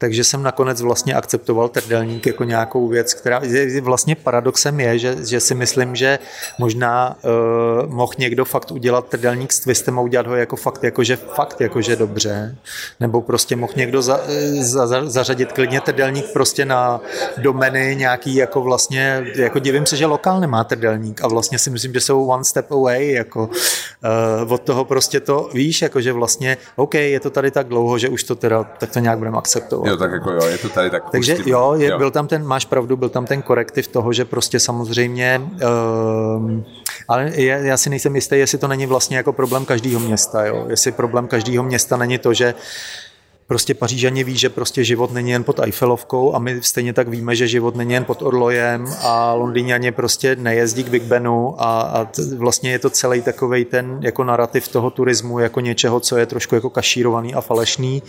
takže 0.00 0.24
jsem 0.24 0.42
nakonec 0.42 0.80
vlastně 0.80 1.14
akceptoval 1.14 1.68
trdelník 1.68 2.26
jako 2.26 2.44
nějakou 2.44 2.88
věc, 2.88 3.14
která 3.14 3.42
vlastně 3.82 4.14
paradoxem 4.14 4.80
je, 4.80 4.98
že, 4.98 5.16
že 5.26 5.40
si 5.40 5.54
myslím, 5.54 5.96
že 5.96 6.18
možná 6.58 7.16
uh, 7.22 7.92
mohl 7.92 8.12
někdo 8.18 8.44
fakt 8.44 8.70
udělat 8.70 9.08
trdelník 9.08 9.52
s 9.52 9.60
twistem 9.60 9.98
a 9.98 10.02
udělat 10.02 10.26
ho 10.26 10.36
jako 10.36 10.56
fakt, 10.56 10.84
jakože 10.84 11.16
fakt, 11.16 11.60
jakože 11.60 11.96
dobře, 11.96 12.56
nebo 13.00 13.22
prostě 13.22 13.56
mohl 13.56 13.72
někdo 13.76 14.02
za, 14.02 14.20
za, 14.60 14.86
za, 14.86 15.10
zařadit 15.10 15.52
klidně 15.52 15.80
trdelník 15.80 16.32
prostě 16.32 16.64
na 16.64 17.00
domeny 17.38 17.96
nějaký 17.98 18.34
jako 18.34 18.60
vlastně, 18.60 19.26
jako 19.36 19.58
divím 19.58 19.86
se, 19.86 19.96
že 19.96 20.06
lokál 20.06 20.40
nemá 20.40 20.64
trdelník 20.64 21.24
a 21.24 21.28
vlastně 21.28 21.58
si 21.58 21.70
myslím, 21.70 21.92
že 21.92 22.00
jsou 22.00 22.26
one 22.26 22.44
step 22.44 22.72
away, 22.72 23.12
jako 23.12 23.50
uh, 24.44 24.52
od 24.52 24.60
toho 24.60 24.84
prostě 24.84 25.20
to 25.20 25.50
víš, 25.54 25.82
jakože 25.82 26.12
vlastně, 26.12 26.56
OK, 26.76 26.94
je 26.94 27.20
to 27.20 27.30
tady 27.30 27.50
tak 27.50 27.68
dlouho, 27.68 27.98
že 27.98 28.08
už 28.08 28.24
to 28.24 28.34
teda, 28.34 28.64
tak 28.64 28.90
to 28.90 28.98
nějak 28.98 29.18
budeme 29.18 29.38
akceptovat. 29.38 29.89
Jo, 29.90 29.96
tak 29.96 30.12
jako 30.12 30.30
jo, 30.30 30.44
je 30.46 30.58
to 30.58 30.68
tady 30.68 30.90
tak. 30.90 31.10
Takže 31.10 31.34
pustím. 31.34 31.52
jo, 31.52 31.74
je, 31.78 31.90
jo, 31.90 31.98
byl 31.98 32.10
tam 32.10 32.26
ten, 32.26 32.46
máš 32.46 32.64
pravdu, 32.64 32.96
byl 32.96 33.08
tam 33.08 33.26
ten 33.26 33.42
korektiv 33.42 33.88
toho, 33.88 34.12
že 34.12 34.24
prostě 34.24 34.60
samozřejmě, 34.60 35.42
um, 36.36 36.64
ale 37.08 37.30
je, 37.34 37.60
já 37.62 37.76
si 37.76 37.90
nejsem 37.90 38.14
jistý, 38.14 38.38
jestli 38.38 38.58
to 38.58 38.68
není 38.68 38.86
vlastně 38.86 39.16
jako 39.16 39.32
problém 39.32 39.64
každého 39.64 40.00
města, 40.00 40.46
jo, 40.46 40.66
jestli 40.68 40.92
problém 40.92 41.28
každého 41.28 41.64
města 41.64 41.96
není 41.96 42.18
to, 42.18 42.34
že 42.34 42.54
prostě 43.50 43.74
Pařížani 43.74 44.24
ví, 44.24 44.36
že 44.36 44.48
prostě 44.48 44.84
život 44.84 45.12
není 45.12 45.30
jen 45.30 45.44
pod 45.44 45.58
Eiffelovkou 45.58 46.34
a 46.34 46.38
my 46.38 46.62
stejně 46.62 46.92
tak 46.92 47.08
víme, 47.08 47.36
že 47.36 47.48
život 47.48 47.76
není 47.76 47.92
jen 47.92 48.04
pod 48.04 48.22
Orlojem 48.22 48.86
a 49.02 49.34
Londýňani 49.34 49.92
prostě 49.92 50.36
nejezdí 50.36 50.84
k 50.84 50.88
Big 50.88 51.02
Benu 51.02 51.54
a, 51.58 51.80
a 51.80 52.04
t, 52.04 52.36
vlastně 52.36 52.70
je 52.70 52.78
to 52.78 52.90
celý 52.90 53.22
takový 53.22 53.64
ten 53.64 53.98
jako 54.02 54.24
narrativ 54.24 54.68
toho 54.68 54.90
turismu 54.90 55.38
jako 55.38 55.60
něčeho, 55.60 56.00
co 56.00 56.16
je 56.16 56.26
trošku 56.26 56.54
jako 56.54 56.70
kašírovaný 56.70 57.34
a 57.34 57.40
falešný, 57.40 58.02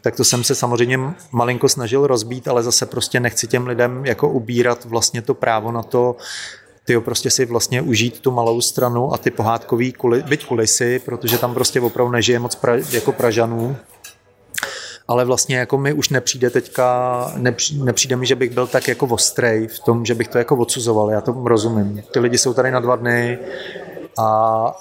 tak 0.00 0.16
to 0.16 0.24
jsem 0.24 0.44
se 0.44 0.54
samozřejmě 0.54 0.98
malinko 1.32 1.68
snažil 1.68 2.06
rozbít, 2.06 2.48
ale 2.48 2.62
zase 2.62 2.86
prostě 2.86 3.20
nechci 3.20 3.46
těm 3.46 3.66
lidem 3.66 4.06
jako 4.06 4.28
ubírat 4.28 4.84
vlastně 4.84 5.22
to 5.22 5.34
právo 5.34 5.72
na 5.72 5.82
to, 5.82 6.16
ty 6.84 7.00
prostě 7.00 7.30
si 7.30 7.44
vlastně 7.44 7.82
užít 7.82 8.20
tu 8.20 8.30
malou 8.30 8.60
stranu 8.60 9.14
a 9.14 9.18
ty 9.18 9.30
pohádkový 9.30 9.92
kuli, 9.92 10.22
byť 10.22 10.46
kulisy, 10.46 10.98
protože 10.98 11.38
tam 11.38 11.54
prostě 11.54 11.80
opravdu 11.80 12.12
nežije 12.12 12.38
moc 12.38 12.54
pra, 12.54 12.76
jako 12.92 13.12
Pražanů, 13.12 13.76
ale 15.08 15.24
vlastně 15.24 15.56
jako 15.56 15.78
mi 15.78 15.92
už 15.92 16.08
nepřijde 16.08 16.50
teďka, 16.50 17.32
nepřijde, 17.36 17.84
nepřijde 17.84 18.16
mi, 18.16 18.26
že 18.26 18.34
bych 18.34 18.50
byl 18.50 18.66
tak 18.66 18.88
jako 18.88 19.06
ostrej 19.06 19.66
v 19.66 19.78
tom, 19.78 20.04
že 20.04 20.14
bych 20.14 20.28
to 20.28 20.38
jako 20.38 20.56
odsuzoval, 20.56 21.10
já 21.10 21.20
to 21.20 21.42
rozumím. 21.44 22.02
Ty 22.10 22.18
lidi 22.18 22.38
jsou 22.38 22.54
tady 22.54 22.70
na 22.70 22.80
dva 22.80 22.96
dny, 22.96 23.38
a 24.18 24.76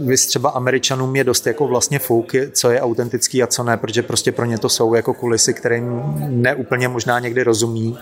vy 0.00 0.16
třeba 0.16 0.50
Američanům 0.50 1.16
je 1.16 1.24
dost 1.24 1.46
jako 1.46 1.66
vlastně 1.66 1.98
fouk, 1.98 2.32
co 2.52 2.70
je 2.70 2.80
autentický 2.80 3.42
a 3.42 3.46
co 3.46 3.62
ne, 3.62 3.76
protože 3.76 4.02
prostě 4.02 4.32
pro 4.32 4.44
ně 4.44 4.58
to 4.58 4.68
jsou 4.68 4.94
jako 4.94 5.14
kulisy, 5.14 5.54
kterým 5.54 6.02
neúplně 6.28 6.88
možná 6.88 7.18
někdy 7.18 7.42
rozumí. 7.42 7.98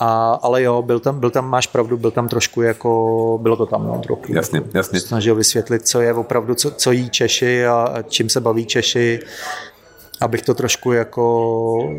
A, 0.00 0.38
ale 0.42 0.62
jo, 0.62 0.82
byl 0.82 1.00
tam, 1.00 1.20
byl 1.20 1.30
tam, 1.30 1.50
máš 1.50 1.66
pravdu, 1.66 1.96
byl 1.96 2.10
tam 2.10 2.28
trošku 2.28 2.62
jako, 2.62 3.38
bylo 3.42 3.56
to 3.56 3.66
tam 3.66 3.86
no, 3.86 3.98
trochu. 3.98 4.34
Jasně, 4.34 4.62
jasně. 4.74 5.00
Snažil 5.00 5.34
vysvětlit, 5.34 5.88
co 5.88 6.00
je 6.00 6.14
opravdu, 6.14 6.54
co, 6.54 6.70
co 6.70 6.92
jí 6.92 7.10
Češi 7.10 7.66
a 7.66 7.94
čím 8.08 8.28
se 8.28 8.40
baví 8.40 8.66
Češi 8.66 9.20
abych 10.22 10.42
to 10.42 10.54
trošku 10.54 10.92
jako 10.92 11.94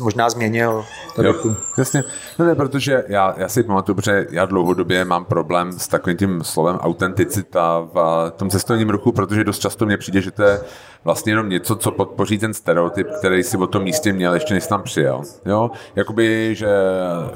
možná 0.00 0.30
změnil. 0.30 0.84
Jo, 1.22 1.34
jasně. 1.78 2.04
No 2.38 2.46
ne, 2.46 2.54
protože 2.54 3.04
já, 3.08 3.34
já 3.36 3.48
si 3.48 3.62
pamatuju, 3.62 3.96
protože 3.96 4.26
já 4.30 4.44
dlouhodobě 4.44 5.04
mám 5.04 5.24
problém 5.24 5.72
s 5.72 5.88
takovým 5.88 6.16
tím 6.18 6.44
slovem 6.44 6.76
autenticita 6.76 7.88
v 7.94 8.32
tom 8.36 8.50
cestovním 8.50 8.90
ruchu, 8.90 9.12
protože 9.12 9.44
dost 9.44 9.58
často 9.58 9.86
mně 9.86 9.96
přijde, 9.96 10.20
že 10.20 10.30
to 10.30 10.42
je 10.42 10.60
vlastně 11.04 11.32
jenom 11.32 11.48
něco, 11.48 11.76
co 11.76 11.90
podpoří 11.90 12.38
ten 12.38 12.54
stereotyp, 12.54 13.08
který 13.18 13.42
si 13.42 13.56
o 13.56 13.66
tom 13.66 13.82
místě 13.82 14.12
měl, 14.12 14.34
ještě 14.34 14.54
než 14.54 14.66
tam 14.66 14.82
přijel. 14.82 15.22
Jo? 15.46 15.70
Jakoby, 15.96 16.54
že 16.54 16.68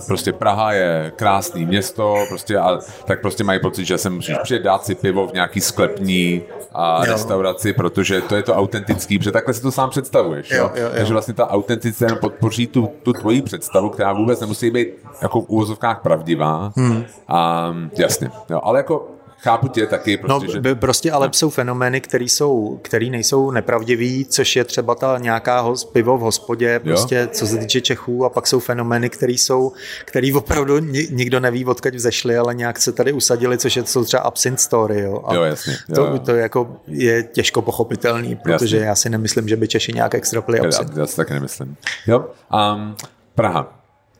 prostě 0.06 0.32
Praha 0.32 0.72
je 0.72 1.12
krásný 1.16 1.66
město, 1.66 2.16
prostě, 2.28 2.58
a, 2.58 2.78
tak 3.04 3.20
prostě 3.20 3.44
mají 3.44 3.60
pocit, 3.60 3.84
že 3.84 3.98
se 3.98 4.10
musíš 4.10 4.36
přijet 4.42 4.62
dát 4.62 4.84
si 4.84 4.94
pivo 4.94 5.26
v 5.26 5.32
nějaký 5.32 5.60
sklepní 5.60 6.42
a 6.72 7.04
restauraci, 7.04 7.72
protože 7.72 8.20
to 8.20 8.36
je 8.36 8.42
to 8.42 8.54
autentický, 8.54 9.18
protože 9.18 9.32
takhle 9.32 9.54
si 9.54 9.62
to 9.62 9.72
sám 9.72 9.90
představuješ. 9.90 10.50
Jo? 10.50 10.58
Jo, 10.58 10.70
jo, 10.74 10.82
jo. 10.82 10.90
Takže 10.94 11.12
vlastně 11.12 11.34
ta 11.34 11.50
autenticita 11.50 12.14
podpoří 12.14 12.66
tu, 12.66 12.90
tu 13.02 13.12
tvoji 13.12 13.42
představu, 13.42 13.90
která 13.90 14.12
vůbec 14.12 14.40
nemusí 14.40 14.70
být 14.70 14.88
jako 15.22 15.40
v 15.40 15.48
úvozovkách 15.48 16.00
pravdivá. 16.02 16.72
Hmm. 16.76 17.04
A, 17.28 17.74
jasně. 17.98 18.30
Jo, 18.50 18.60
ale 18.62 18.78
jako 18.78 19.08
chápu 19.38 19.68
tě 19.68 19.86
taky. 19.86 20.16
Prostě, 20.16 20.46
no, 20.46 20.52
že... 20.52 20.74
prostě 20.74 21.12
ale 21.12 21.26
no. 21.26 21.32
jsou 21.32 21.50
fenomény, 21.50 22.00
které 22.00 22.24
jsou, 22.24 22.80
který 22.82 23.10
nejsou 23.10 23.50
nepravdivý, 23.50 24.24
což 24.24 24.56
je 24.56 24.64
třeba 24.64 24.94
ta 24.94 25.18
nějaká 25.18 25.60
hos, 25.60 25.84
pivo 25.84 26.18
v 26.18 26.20
hospodě, 26.20 26.78
prostě 26.78 27.16
jo. 27.16 27.28
co 27.32 27.46
se 27.46 27.58
týče 27.58 27.80
Čechů 27.80 28.24
a 28.24 28.28
pak 28.28 28.46
jsou 28.46 28.60
fenomény, 28.60 29.10
které 29.10 29.32
jsou, 29.32 29.72
který 30.04 30.32
opravdu 30.32 30.78
nikdo 31.10 31.40
neví, 31.40 31.64
odkud 31.64 31.94
vzešli, 31.94 32.36
ale 32.36 32.54
nějak 32.54 32.78
se 32.78 32.92
tady 32.92 33.12
usadili, 33.12 33.58
což 33.58 33.76
je, 33.76 33.86
jsou 33.86 34.04
třeba 34.04 34.22
absint 34.22 34.60
story, 34.60 35.00
jo. 35.00 35.22
A 35.26 35.34
jo, 35.34 35.42
jasně. 35.42 35.76
Jo, 35.88 35.94
to, 35.94 36.06
jo. 36.06 36.18
to 36.18 36.34
jako 36.34 36.76
je 36.86 37.22
těžko 37.22 37.62
pochopitelný, 37.62 38.36
protože 38.36 38.76
jasně. 38.76 38.88
já 38.88 38.94
si 38.94 39.10
nemyslím, 39.10 39.48
že 39.48 39.56
by 39.56 39.68
Češi 39.68 39.92
nějak 39.92 40.14
extra 40.14 40.42
pili 40.42 40.60
absint. 40.60 40.90
Já, 40.94 41.00
já 41.00 41.06
si 41.06 41.16
taky 41.16 41.34
nemyslím. 41.34 41.76
Jo, 42.06 42.26
um, 42.74 42.96
Praha. 43.34 43.77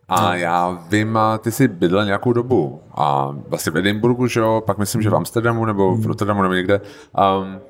A 0.08 0.20
no. 0.22 0.36
já 0.36 0.70
vím, 0.90 1.18
ty 1.38 1.52
jsi 1.52 1.68
bydlel 1.68 2.04
nějakou 2.04 2.32
dobu 2.32 2.82
a 2.94 3.34
vlastně 3.48 3.72
v 3.72 3.76
Edinburgu, 3.76 4.26
že 4.26 4.40
jo, 4.40 4.62
pak 4.66 4.78
myslím, 4.78 5.02
že 5.02 5.10
v 5.10 5.16
Amsterdamu 5.16 5.64
nebo 5.64 5.94
v 5.94 5.96
hmm. 5.96 6.06
Rotterdamu 6.06 6.42
nebo 6.42 6.54
někde. 6.54 6.80
Um, 7.40 7.60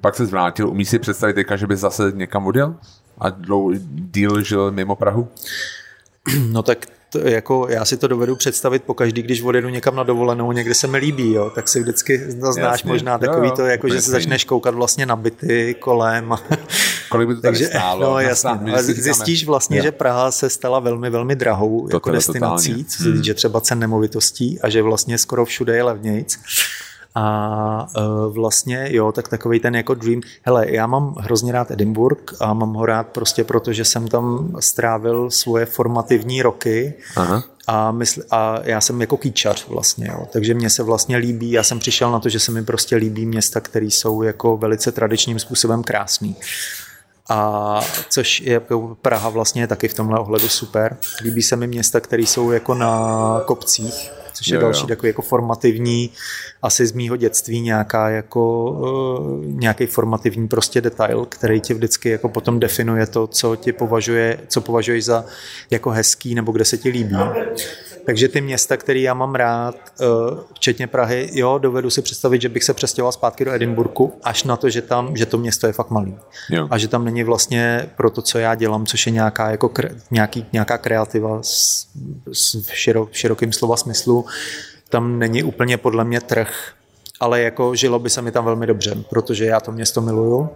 pak 0.00 0.14
se 0.14 0.26
zvrátil. 0.26 0.68
Umíš 0.68 0.88
si 0.88 0.98
představit 0.98 1.34
teďka, 1.34 1.56
že 1.56 1.66
bys 1.66 1.80
zase 1.80 2.12
někam 2.14 2.46
odjel? 2.46 2.74
A 3.18 3.30
dlouho, 3.30 3.70
díl 3.88 4.42
žil 4.42 4.70
mimo 4.70 4.96
Prahu? 4.96 5.28
No 6.50 6.62
tak 6.62 6.78
to, 7.18 7.28
jako 7.28 7.66
já 7.70 7.84
si 7.84 7.96
to 7.96 8.08
dovedu 8.08 8.36
představit 8.36 8.82
po 8.82 8.94
každý, 8.94 9.22
když 9.22 9.42
odjedu 9.42 9.68
někam 9.68 9.96
na 9.96 10.02
dovolenou, 10.02 10.52
někde 10.52 10.74
se 10.74 10.86
mi 10.86 10.98
líbí, 10.98 11.32
jo, 11.32 11.50
tak 11.54 11.68
si 11.68 11.80
vždycky 11.80 12.24
znáš 12.28 12.56
Jasně. 12.56 12.88
možná 12.88 13.18
takový 13.18 13.48
jo, 13.48 13.54
to, 13.56 13.62
jako 13.62 13.88
že 13.88 14.02
se 14.02 14.10
začneš 14.10 14.44
koukat 14.44 14.74
vlastně 14.74 15.06
na 15.06 15.16
byty 15.16 15.76
kolem. 15.80 16.34
Kolik 17.08 17.28
by 17.28 17.34
to 17.34 17.40
Takže, 17.40 17.66
stálo? 17.66 18.10
No 18.10 18.18
jasně, 18.18 18.50
ale 18.50 18.82
zjistíš 18.82 19.46
vlastně, 19.46 19.76
jo. 19.76 19.82
že 19.82 19.92
Praha 19.92 20.30
se 20.30 20.50
stala 20.50 20.80
velmi, 20.80 21.10
velmi 21.10 21.36
drahou 21.36 21.88
to 21.88 21.96
jako 21.96 22.10
destinací, 22.10 22.68
totálně. 22.68 22.84
co 22.84 23.02
se 23.02 23.12
týče 23.12 23.30
hmm. 23.30 23.36
třeba 23.36 23.60
cen 23.60 23.78
nemovitostí 23.78 24.60
a 24.60 24.68
že 24.68 24.82
vlastně 24.82 25.18
skoro 25.18 25.44
všude 25.44 25.76
je 25.76 25.82
levnějc. 25.82 26.38
A 27.14 27.86
uh, 27.96 28.34
vlastně, 28.34 28.86
jo, 28.90 29.12
tak 29.12 29.28
takový 29.28 29.60
ten 29.60 29.76
jako 29.76 29.94
dream. 29.94 30.20
Hele, 30.42 30.70
já 30.70 30.86
mám 30.86 31.14
hrozně 31.18 31.52
rád 31.52 31.70
Edinburgh 31.70 32.34
a 32.40 32.54
mám 32.54 32.74
ho 32.74 32.86
rád 32.86 33.06
prostě 33.06 33.44
proto, 33.44 33.72
že 33.72 33.84
jsem 33.84 34.08
tam 34.08 34.56
strávil 34.60 35.30
svoje 35.30 35.66
formativní 35.66 36.42
roky 36.42 36.94
Aha. 37.16 37.44
A, 37.66 37.92
mysl, 37.92 38.22
a 38.30 38.58
já 38.62 38.80
jsem 38.80 39.00
jako 39.00 39.16
kýčař 39.16 39.68
vlastně, 39.68 40.08
jo. 40.12 40.26
takže 40.32 40.54
mě 40.54 40.70
se 40.70 40.82
vlastně 40.82 41.16
líbí, 41.16 41.50
já 41.50 41.62
jsem 41.62 41.78
přišel 41.78 42.10
na 42.10 42.20
to, 42.20 42.28
že 42.28 42.40
se 42.40 42.52
mi 42.52 42.64
prostě 42.64 42.96
líbí 42.96 43.26
města, 43.26 43.60
které 43.60 43.86
jsou 43.86 44.22
jako 44.22 44.56
velice 44.56 44.92
tradičním 44.92 45.38
způsobem 45.38 45.82
krásný. 45.82 46.36
A 47.28 47.80
což 48.10 48.40
je 48.40 48.52
jako 48.52 48.96
Praha 49.02 49.28
vlastně 49.28 49.66
taky 49.66 49.88
v 49.88 49.94
tomhle 49.94 50.18
ohledu 50.18 50.48
super. 50.48 50.96
Líbí 51.22 51.42
se 51.42 51.56
mi 51.56 51.66
města, 51.66 52.00
které 52.00 52.22
jsou 52.22 52.50
jako 52.50 52.74
na 52.74 53.40
kopcích, 53.46 54.10
což 54.34 54.48
je 54.48 54.54
jo, 54.54 54.60
další 54.60 54.82
jo. 54.82 54.86
takový 54.86 55.08
jako 55.08 55.22
formativní, 55.22 56.10
asi 56.62 56.86
z 56.86 56.92
mýho 56.92 57.16
dětství 57.16 57.60
nějaká 57.60 58.10
jako 58.10 58.70
uh, 58.70 59.46
nějaký 59.46 59.86
formativní 59.86 60.48
prostě 60.48 60.80
detail, 60.80 61.24
který 61.24 61.60
ti 61.60 61.74
vždycky 61.74 62.08
jako 62.08 62.28
potom 62.28 62.60
definuje 62.60 63.06
to, 63.06 63.26
co 63.26 63.56
ti 63.56 63.72
považuje, 63.72 64.38
co 64.48 64.60
považuješ 64.60 65.04
za 65.04 65.24
jako 65.70 65.90
hezký 65.90 66.34
nebo 66.34 66.52
kde 66.52 66.64
se 66.64 66.78
ti 66.78 66.88
líbí. 66.88 67.16
Takže 68.06 68.28
ty 68.28 68.40
města, 68.40 68.76
které 68.76 69.00
já 69.00 69.14
mám 69.14 69.34
rád, 69.34 69.74
eh, 70.00 70.04
včetně 70.54 70.86
Prahy, 70.86 71.30
jo, 71.32 71.58
dovedu 71.58 71.90
si 71.90 72.02
představit, 72.02 72.42
že 72.42 72.48
bych 72.48 72.64
se 72.64 72.74
přestěhoval 72.74 73.12
zpátky 73.12 73.44
do 73.44 73.52
Edinburgu, 73.52 74.12
až 74.22 74.44
na 74.44 74.56
to, 74.56 74.70
že 74.70 74.82
tam, 74.82 75.16
že 75.16 75.26
to 75.26 75.38
město 75.38 75.66
je 75.66 75.72
fakt 75.72 75.90
malý. 75.90 76.18
Jo. 76.50 76.68
A 76.70 76.78
že 76.78 76.88
tam 76.88 77.04
není 77.04 77.24
vlastně 77.24 77.90
pro 77.96 78.10
to, 78.10 78.22
co 78.22 78.38
já 78.38 78.54
dělám, 78.54 78.86
což 78.86 79.06
je 79.06 79.12
nějaká, 79.12 79.50
jako 79.50 79.68
kre, 79.68 79.90
nějaký, 80.10 80.46
nějaká 80.52 80.78
kreativa 80.78 81.38
s, 81.42 81.86
s 82.32 82.68
širok, 82.68 83.12
širokým 83.12 83.52
slova 83.52 83.76
smyslu, 83.76 84.24
tam 84.88 85.18
není 85.18 85.42
úplně 85.42 85.76
podle 85.76 86.04
mě 86.04 86.20
trh, 86.20 86.72
ale 87.20 87.42
jako 87.42 87.74
žilo 87.74 87.98
by 87.98 88.10
se 88.10 88.22
mi 88.22 88.32
tam 88.32 88.44
velmi 88.44 88.66
dobře, 88.66 88.94
protože 89.10 89.44
já 89.44 89.60
to 89.60 89.72
město 89.72 90.00
miluju 90.00 90.48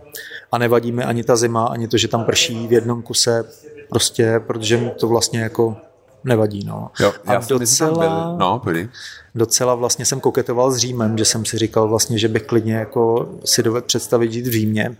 a 0.53 0.59
nevadí 0.59 0.93
mi 0.93 1.05
ani 1.05 1.25
ta 1.25 1.37
zima, 1.37 1.67
ani 1.67 1.89
to, 1.89 1.97
že 1.97 2.09
tam 2.09 2.25
prší 2.25 2.67
v 2.67 2.73
jednom 2.73 3.03
kuse, 3.03 3.45
prostě, 3.89 4.41
protože 4.47 4.91
to 5.01 5.09
vlastně 5.09 5.41
jako 5.41 5.77
nevadí, 6.25 6.65
no. 6.65 6.91
Jo, 7.01 7.13
já 7.25 7.39
a 7.39 7.41
jsem 7.43 7.59
docela, 7.59 7.99
byl. 7.99 8.37
No, 8.39 8.59
pojď. 8.59 8.89
docela 9.35 9.75
vlastně 9.75 10.05
jsem 10.05 10.21
koketoval 10.21 10.71
s 10.73 10.77
Římem, 10.77 11.19
že 11.19 11.25
jsem 11.25 11.45
si 11.45 11.59
říkal 11.59 11.89
vlastně, 11.89 12.19
že 12.19 12.29
bych 12.29 12.43
klidně 12.43 12.75
jako 12.75 13.29
si 13.45 13.63
dovedl 13.63 13.87
představit 13.87 14.33
žít 14.33 14.47
v 14.47 14.51
Římě. 14.53 14.97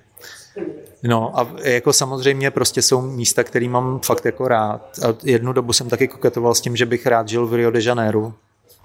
No 1.03 1.39
a 1.39 1.49
jako 1.63 1.93
samozřejmě 1.93 2.51
prostě 2.51 2.83
jsou 2.83 3.01
místa, 3.01 3.45
které 3.45 3.69
mám 3.69 4.01
fakt 4.05 4.25
jako 4.25 4.49
rád. 4.49 4.99
A 5.05 5.15
jednu 5.25 5.53
dobu 5.53 5.73
jsem 5.73 5.89
taky 5.89 6.09
koketoval 6.09 6.55
s 6.55 6.61
tím, 6.61 6.77
že 6.77 6.87
bych 6.87 7.07
rád 7.07 7.29
žil 7.29 7.47
v 7.47 7.55
Rio 7.55 7.71
de 7.71 7.83
Janeiro. 7.83 8.33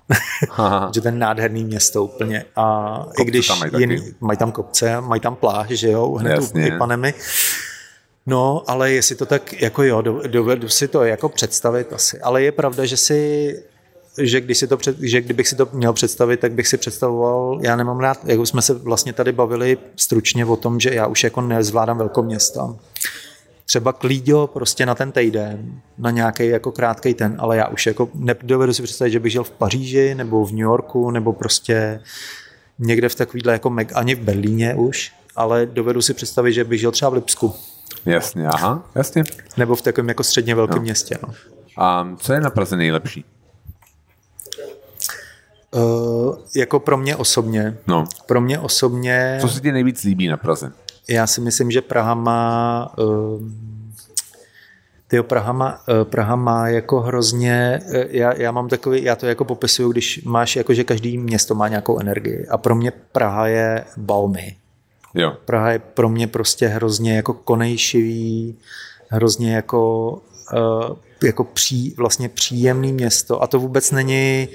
že 0.93 1.01
ten 1.01 1.19
nádherný 1.19 1.63
město 1.63 2.03
úplně. 2.03 2.45
A 2.55 2.95
Kopce 3.05 3.21
i 3.21 3.25
když 3.25 3.47
tam 3.47 3.59
mají 3.59 3.71
taky. 3.71 3.83
jiný, 3.83 4.13
mají 4.19 4.37
tam 4.37 4.51
kopce, 4.51 5.01
mají 5.01 5.21
tam 5.21 5.35
pláž, 5.35 5.67
že 5.69 5.91
jo, 5.91 6.11
hned 6.11 6.31
Jasně. 6.31 6.63
u 6.63 6.67
Ipanemy. 6.75 7.13
No, 8.25 8.63
ale 8.67 8.91
jestli 8.91 9.15
to 9.15 9.25
tak, 9.25 9.61
jako 9.61 9.83
jo, 9.83 10.01
do- 10.01 10.21
dovedu 10.27 10.69
si 10.69 10.87
to 10.87 11.03
jako 11.03 11.29
představit 11.29 11.93
asi. 11.93 12.19
Ale 12.19 12.43
je 12.43 12.51
pravda, 12.51 12.85
že 12.85 12.97
si 12.97 13.63
že, 14.17 14.41
když 14.41 14.57
si 14.57 14.67
to 14.67 14.77
před, 14.77 14.99
že 14.99 15.21
kdybych 15.21 15.47
si 15.47 15.55
to 15.55 15.69
měl 15.73 15.93
představit, 15.93 16.39
tak 16.39 16.51
bych 16.51 16.67
si 16.67 16.77
představoval, 16.77 17.59
já 17.61 17.75
nemám 17.75 17.99
rád, 17.99 18.25
jak 18.25 18.39
už 18.39 18.49
jsme 18.49 18.61
se 18.61 18.73
vlastně 18.73 19.13
tady 19.13 19.31
bavili 19.31 19.77
stručně 19.95 20.45
o 20.45 20.55
tom, 20.55 20.79
že 20.79 20.93
já 20.93 21.07
už 21.07 21.23
jako 21.23 21.41
nezvládám 21.41 21.97
velkoměsta. 21.97 22.75
Třeba 23.65 23.93
Klíďo 23.93 24.47
prostě 24.47 24.85
na 24.85 24.95
ten 24.95 25.11
týden, 25.11 25.81
na 25.97 26.11
nějaký 26.11 26.47
jako 26.47 26.71
krátký 26.71 27.13
ten, 27.13 27.35
ale 27.39 27.57
já 27.57 27.67
už 27.67 27.85
jako 27.85 28.09
nedovedu 28.13 28.73
si 28.73 28.83
představit, 28.83 29.11
že 29.11 29.19
bych 29.19 29.31
žil 29.31 29.43
v 29.43 29.51
Paříži 29.51 30.15
nebo 30.15 30.45
v 30.45 30.51
New 30.51 30.59
Yorku 30.59 31.11
nebo 31.11 31.33
prostě 31.33 31.99
někde 32.79 33.09
v 33.09 33.15
takovýhle 33.15 33.53
jako 33.53 33.69
meg, 33.69 33.91
ani 33.95 34.15
v 34.15 34.19
Berlíně 34.19 34.75
už, 34.75 35.11
ale 35.35 35.65
dovedu 35.65 36.01
si 36.01 36.13
představit, 36.13 36.53
že 36.53 36.63
bych 36.63 36.79
žil 36.79 36.91
třeba 36.91 37.09
v 37.09 37.13
Lipsku 37.13 37.53
Jasně, 38.05 38.47
aha, 38.47 38.89
jasně. 38.95 39.23
nebo 39.57 39.75
v 39.75 39.81
takovém 39.81 40.09
jako 40.09 40.23
středně 40.23 40.55
velkém 40.55 40.75
no. 40.75 40.81
městě. 40.81 41.17
No. 41.27 41.33
A 41.77 42.07
co 42.17 42.33
je 42.33 42.41
na 42.41 42.49
Praze 42.49 42.75
nejlepší? 42.77 43.25
Uh, 45.71 46.35
jako 46.55 46.79
pro 46.79 46.97
mě 46.97 47.15
osobně, 47.15 47.77
No, 47.87 48.05
pro 48.25 48.41
mě 48.41 48.59
osobně, 48.59 49.37
co 49.41 49.47
se 49.47 49.61
ti 49.61 49.71
nejvíc 49.71 50.03
líbí 50.03 50.27
na 50.27 50.37
Praze? 50.37 50.71
já 51.09 51.27
si 51.27 51.41
myslím, 51.41 51.71
že 51.71 51.81
Praha 51.81 52.13
má 52.13 52.91
um, 52.97 53.73
tyjo, 55.07 55.23
Praha 55.23 55.53
má, 55.53 55.83
eh, 55.89 56.05
Praha 56.05 56.35
má 56.35 56.67
jako 56.67 56.99
hrozně, 57.01 57.79
eh, 57.93 58.07
já, 58.09 58.33
já 58.33 58.51
mám 58.51 58.69
takový, 58.69 59.03
já 59.03 59.15
to 59.15 59.25
jako 59.25 59.45
popisuju, 59.45 59.91
když 59.91 60.23
máš 60.23 60.55
jako, 60.55 60.73
že 60.73 60.83
každý 60.83 61.17
město 61.17 61.55
má 61.55 61.67
nějakou 61.67 61.99
energii 61.99 62.47
a 62.47 62.57
pro 62.57 62.75
mě 62.75 62.91
Praha 62.91 63.47
je 63.47 63.85
balmy. 63.97 64.55
Jo, 65.13 65.37
Praha 65.45 65.71
je 65.71 65.79
pro 65.79 66.09
mě 66.09 66.27
prostě 66.27 66.67
hrozně 66.67 67.15
jako 67.15 67.33
konejšivý, 67.33 68.57
hrozně 69.09 69.55
jako, 69.55 70.11
uh, 70.53 70.97
jako 71.23 71.43
pří, 71.43 71.93
vlastně 71.97 72.29
příjemný 72.29 72.93
město 72.93 73.43
a 73.43 73.47
to 73.47 73.59
vůbec 73.59 73.91
není 73.91 74.47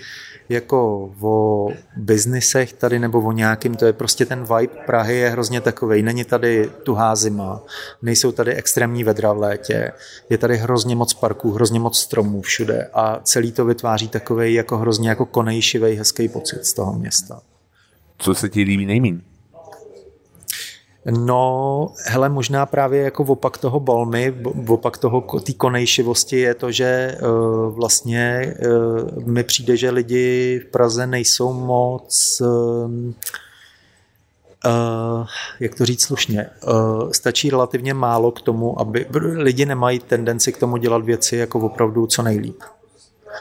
jako 0.49 1.11
o 1.21 1.69
biznisech 1.97 2.73
tady 2.73 2.99
nebo 2.99 3.21
o 3.21 3.33
nějakým, 3.33 3.75
to 3.75 3.87
je 3.87 3.93
prostě 3.93 4.27
ten 4.27 4.45
vibe 4.45 4.75
Prahy 4.87 5.17
je 5.17 5.31
hrozně 5.31 5.61
takový. 5.61 6.03
Není 6.03 6.25
tady 6.25 6.71
tuhá 6.83 7.17
zima, 7.17 7.63
nejsou 8.03 8.33
tady 8.33 8.55
extrémní 8.55 9.05
vedra 9.05 9.33
v 9.33 9.39
létě, 9.39 9.93
je 10.31 10.39
tady 10.39 10.57
hrozně 10.57 10.97
moc 10.97 11.15
parků, 11.15 11.53
hrozně 11.53 11.81
moc 11.81 11.99
stromů 11.99 12.43
všude 12.43 12.91
a 12.95 13.21
celý 13.23 13.53
to 13.53 13.65
vytváří 13.65 14.09
takový 14.09 14.55
jako 14.55 14.79
hrozně 14.79 15.09
jako 15.09 15.27
konejšivý, 15.27 15.95
hezký 15.95 16.29
pocit 16.29 16.65
z 16.65 16.73
toho 16.73 16.93
města. 16.93 17.41
co 18.19 18.35
se 18.35 18.49
ti 18.49 18.63
líbí 18.63 18.87
nejmín? 18.87 19.23
No, 21.11 21.93
hele, 22.05 22.29
možná 22.29 22.67
právě 22.67 23.03
jako 23.03 23.25
opak 23.25 23.59
toho 23.59 23.81
balmy, 23.81 24.35
opak 24.69 24.99
toho 24.99 25.21
té 25.21 25.53
konejšivosti 25.53 26.39
je 26.39 26.55
to, 26.55 26.73
že 26.73 27.19
uh, 27.23 27.75
vlastně 27.75 28.55
uh, 28.67 29.25
mi 29.25 29.45
přijde, 29.45 29.77
že 29.77 29.91
lidi 29.91 30.61
v 30.65 30.71
Praze 30.71 31.07
nejsou 31.07 31.53
moc 31.53 32.43
Uh, 34.67 35.27
jak 35.61 35.75
to 35.75 35.87
říct 35.87 36.03
slušně, 36.03 36.47
stačí 37.13 37.51
relativně 37.51 37.95
málo 37.95 38.31
k 38.31 38.41
tomu, 38.41 38.81
aby 38.81 39.07
lidi 39.21 39.67
nemají 39.67 39.99
tendenci 39.99 40.53
k 40.53 40.59
tomu 40.59 40.77
dělat 40.77 41.05
věci 41.05 41.37
jako 41.37 41.61
opravdu 41.61 42.07
co 42.07 42.23
nejlíp. 42.23 42.61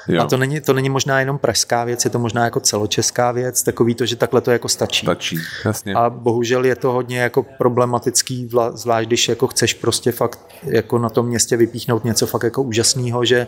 Jo, 0.08 0.22
A 0.22 0.26
to 0.26 0.38
není, 0.38 0.62
to 0.62 0.74
není 0.74 0.90
možná 0.90 1.20
jenom 1.20 1.38
pražská 1.38 1.84
věc, 1.84 2.06
je 2.06 2.12
to 2.12 2.20
možná 2.20 2.44
jako 2.44 2.60
celočeská 2.60 3.32
věc, 3.32 3.64
takový 3.64 3.96
to, 3.96 4.06
že 4.06 4.16
takhle 4.16 4.42
to 4.42 4.52
jako 4.52 4.70
stačí. 4.70 5.06
stačí, 5.06 5.40
jasně. 5.66 5.94
A 5.94 6.10
bohužel 6.10 6.66
je 6.66 6.76
to 6.76 6.92
hodně 6.92 7.20
jako 7.20 7.44
problematický, 7.44 8.48
vla- 8.48 8.76
zvlášť 8.76 9.08
když 9.08 9.28
jako 9.30 9.48
chceš 9.48 9.74
prostě 9.74 10.12
fakt 10.12 10.40
jako 10.64 11.00
na 11.00 11.10
tom 11.10 11.28
městě 11.28 11.58
vypíchnout 11.58 12.06
něco 12.06 12.28
fakt 12.28 12.44
jako 12.44 12.62
úžasného, 12.62 13.26
že, 13.26 13.48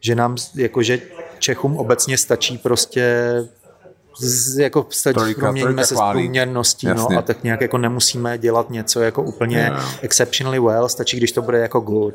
že 0.00 0.14
nám 0.14 0.36
jako, 0.54 0.82
že 0.82 1.00
Čechům 1.38 1.76
obecně 1.76 2.18
stačí 2.18 2.58
prostě 2.58 3.32
z, 4.18 4.58
jako 4.58 4.86
stačí, 4.90 5.14
Trojka, 5.14 5.40
proměníme 5.40 5.84
se 5.84 5.96
s 5.96 6.00
průměrností, 6.10 6.86
no, 6.86 7.08
a 7.18 7.22
tak 7.22 7.44
nějak 7.44 7.60
jako 7.60 7.78
nemusíme 7.78 8.38
dělat 8.38 8.70
něco 8.70 9.00
jako 9.00 9.22
úplně 9.22 9.70
jo. 9.74 9.82
exceptionally 10.02 10.58
well, 10.58 10.88
stačí, 10.88 11.16
když 11.16 11.32
to 11.32 11.42
bude 11.42 11.58
jako 11.58 11.80
good. 11.80 12.14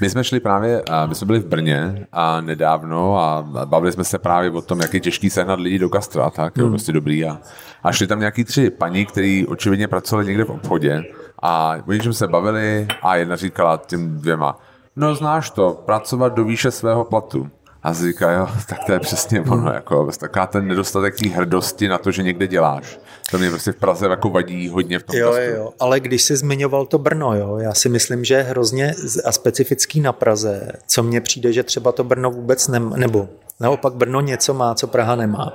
My 0.00 0.10
jsme 0.10 0.24
šli 0.24 0.40
právě, 0.40 0.82
my 1.06 1.14
jsme 1.14 1.26
byli 1.26 1.38
v 1.38 1.46
Brně 1.46 2.06
a 2.12 2.40
nedávno 2.40 3.18
a 3.18 3.42
bavili 3.64 3.92
jsme 3.92 4.04
se 4.04 4.18
právě 4.18 4.50
o 4.50 4.62
tom, 4.62 4.80
jak 4.80 4.94
je 4.94 5.00
těžký 5.00 5.30
sehnat 5.30 5.60
lidi 5.60 5.78
do 5.78 5.88
gastra, 5.88 6.30
tak, 6.30 6.58
Hmm. 6.58 6.70
prostě 6.70 6.92
dobrý. 6.92 7.24
A, 7.24 7.38
a 7.82 7.92
šli 7.92 8.06
tam 8.06 8.18
nějaký 8.18 8.44
tři 8.44 8.70
paní, 8.70 9.06
který 9.06 9.46
očividně 9.46 9.88
pracovali 9.88 10.26
někde 10.26 10.44
v 10.44 10.50
obchodě 10.50 11.02
a 11.42 11.76
o 11.86 11.92
něčem 11.92 12.12
se 12.12 12.28
bavili 12.28 12.86
a 13.02 13.16
jedna 13.16 13.36
říkala 13.36 13.80
těm 13.86 14.20
dvěma, 14.20 14.58
no 14.96 15.14
znáš 15.14 15.50
to, 15.50 15.82
pracovat 15.86 16.34
do 16.34 16.44
výše 16.44 16.70
svého 16.70 17.04
platu. 17.04 17.50
A 17.82 17.92
říká, 17.92 18.30
jo, 18.32 18.48
tak 18.68 18.78
to 18.86 18.92
je 18.92 19.00
přesně 19.00 19.40
Hmm. 19.40 19.52
ono, 19.52 19.72
jako 19.72 20.08
taková 20.20 20.46
ten 20.46 20.68
nedostatek 20.68 21.14
té 21.16 21.28
hrdosti 21.28 21.88
na 21.88 21.98
to, 21.98 22.10
že 22.10 22.22
někde 22.22 22.46
děláš. 22.46 22.98
To 23.30 23.38
mě 23.38 23.50
prostě 23.50 23.72
v 23.72 23.76
Praze 23.76 24.06
jako 24.06 24.30
vadí 24.30 24.68
hodně 24.68 24.98
v 24.98 25.02
tom 25.02 25.16
Jo, 25.16 25.26
gastru. 25.26 25.44
jo, 25.44 25.56
jo, 25.56 25.70
ale 25.80 26.00
když 26.00 26.22
jsi 26.22 26.36
zmiňoval 26.36 26.86
to 26.86 26.98
Brno, 26.98 27.36
jo, 27.36 27.58
já 27.58 27.74
si 27.74 27.88
myslím, 27.88 28.24
že 28.24 28.34
je 28.34 28.42
hrozně 28.42 28.94
a 29.24 29.32
specifický 29.32 30.00
na 30.00 30.12
Praze, 30.12 30.72
co 30.86 31.02
mně 31.02 31.20
přijde, 31.20 31.52
že 31.52 31.62
třeba 31.62 31.92
to 31.92 32.04
Brno 32.04 32.30
vůbec 32.30 32.68
nemá, 32.68 32.96
nebo 32.96 33.28
naopak 33.60 33.94
Brno 33.94 34.20
něco 34.20 34.54
má, 34.54 34.74
co 34.74 34.86
Praha 34.86 35.16
nemá. 35.16 35.52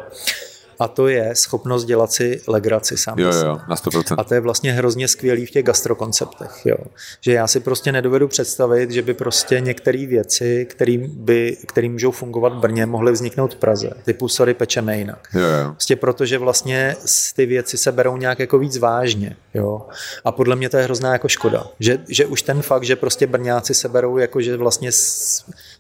A 0.80 0.88
to 0.88 1.08
je 1.08 1.36
schopnost 1.36 1.86
dělat 1.86 2.12
si 2.12 2.42
legraci 2.48 2.98
sám. 2.98 3.20
Jo, 3.20 3.32
jo, 3.46 3.60
na 3.70 3.76
100%. 3.76 4.16
A 4.18 4.24
to 4.24 4.34
je 4.34 4.40
vlastně 4.40 4.74
hrozně 4.74 5.08
skvělý 5.08 5.46
v 5.46 5.52
těch 5.52 5.66
gastrokonceptech, 5.66 6.52
jo. 6.66 6.78
Že 7.22 7.34
já 7.34 7.48
si 7.48 7.60
prostě 7.60 7.92
nedovedu 7.92 8.28
představit, 8.28 8.92
že 8.92 9.02
by 9.02 9.14
prostě 9.14 9.60
některé 9.60 10.06
věci, 10.06 10.66
kterým, 10.70 11.12
by, 11.16 11.58
kterým 11.68 11.92
můžou 11.92 12.12
fungovat 12.12 12.54
v 12.54 12.60
Brně, 12.60 12.86
mohly 12.86 13.12
vzniknout 13.12 13.54
v 13.54 13.58
Praze. 13.58 13.90
Typu 14.06 14.28
sorry, 14.28 14.54
pečeme 14.54 14.98
jinak. 14.98 15.28
Jo, 15.34 15.42
jo. 15.42 15.72
Prostě 15.72 15.96
proto, 15.96 16.26
že 16.26 16.38
vlastně 16.38 16.96
ty 17.36 17.46
věci 17.46 17.78
se 17.78 17.92
berou 17.92 18.18
nějak 18.18 18.40
jako 18.40 18.60
víc 18.60 18.78
vážně. 18.78 19.36
Jo? 19.54 19.82
A 20.26 20.32
podle 20.32 20.56
mě 20.56 20.70
to 20.70 20.78
je 20.78 20.84
hrozná 20.84 21.14
jako 21.14 21.28
škoda. 21.28 21.68
Že, 21.80 21.98
že 22.08 22.26
už 22.26 22.42
ten 22.42 22.62
fakt, 22.62 22.84
že 22.84 22.96
prostě 22.96 23.28
Brňáci 23.28 23.74
se 23.74 23.90
berou 23.90 24.18
jako, 24.18 24.42
že 24.42 24.58
vlastně 24.58 24.92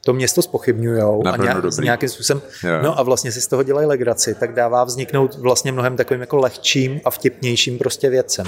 to 0.05 0.13
město 0.13 0.41
spochybňujou 0.41 1.23
Na 1.23 1.31
a 1.31 1.37
nějak, 1.37 1.61
dobrý. 1.61 1.83
nějakým 1.85 2.09
způsobem, 2.09 2.41
jo. 2.63 2.81
no 2.83 2.99
a 2.99 3.03
vlastně 3.03 3.31
si 3.31 3.41
z 3.41 3.47
toho 3.47 3.63
dělají 3.63 3.87
legraci, 3.87 4.35
tak 4.35 4.53
dává 4.53 4.84
vzniknout 4.85 5.35
vlastně 5.35 5.71
mnohem 5.71 5.97
takovým 5.97 6.21
jako 6.21 6.37
lehčím 6.37 7.01
a 7.05 7.09
vtipnějším 7.09 7.77
prostě 7.77 8.09
věcem. 8.09 8.47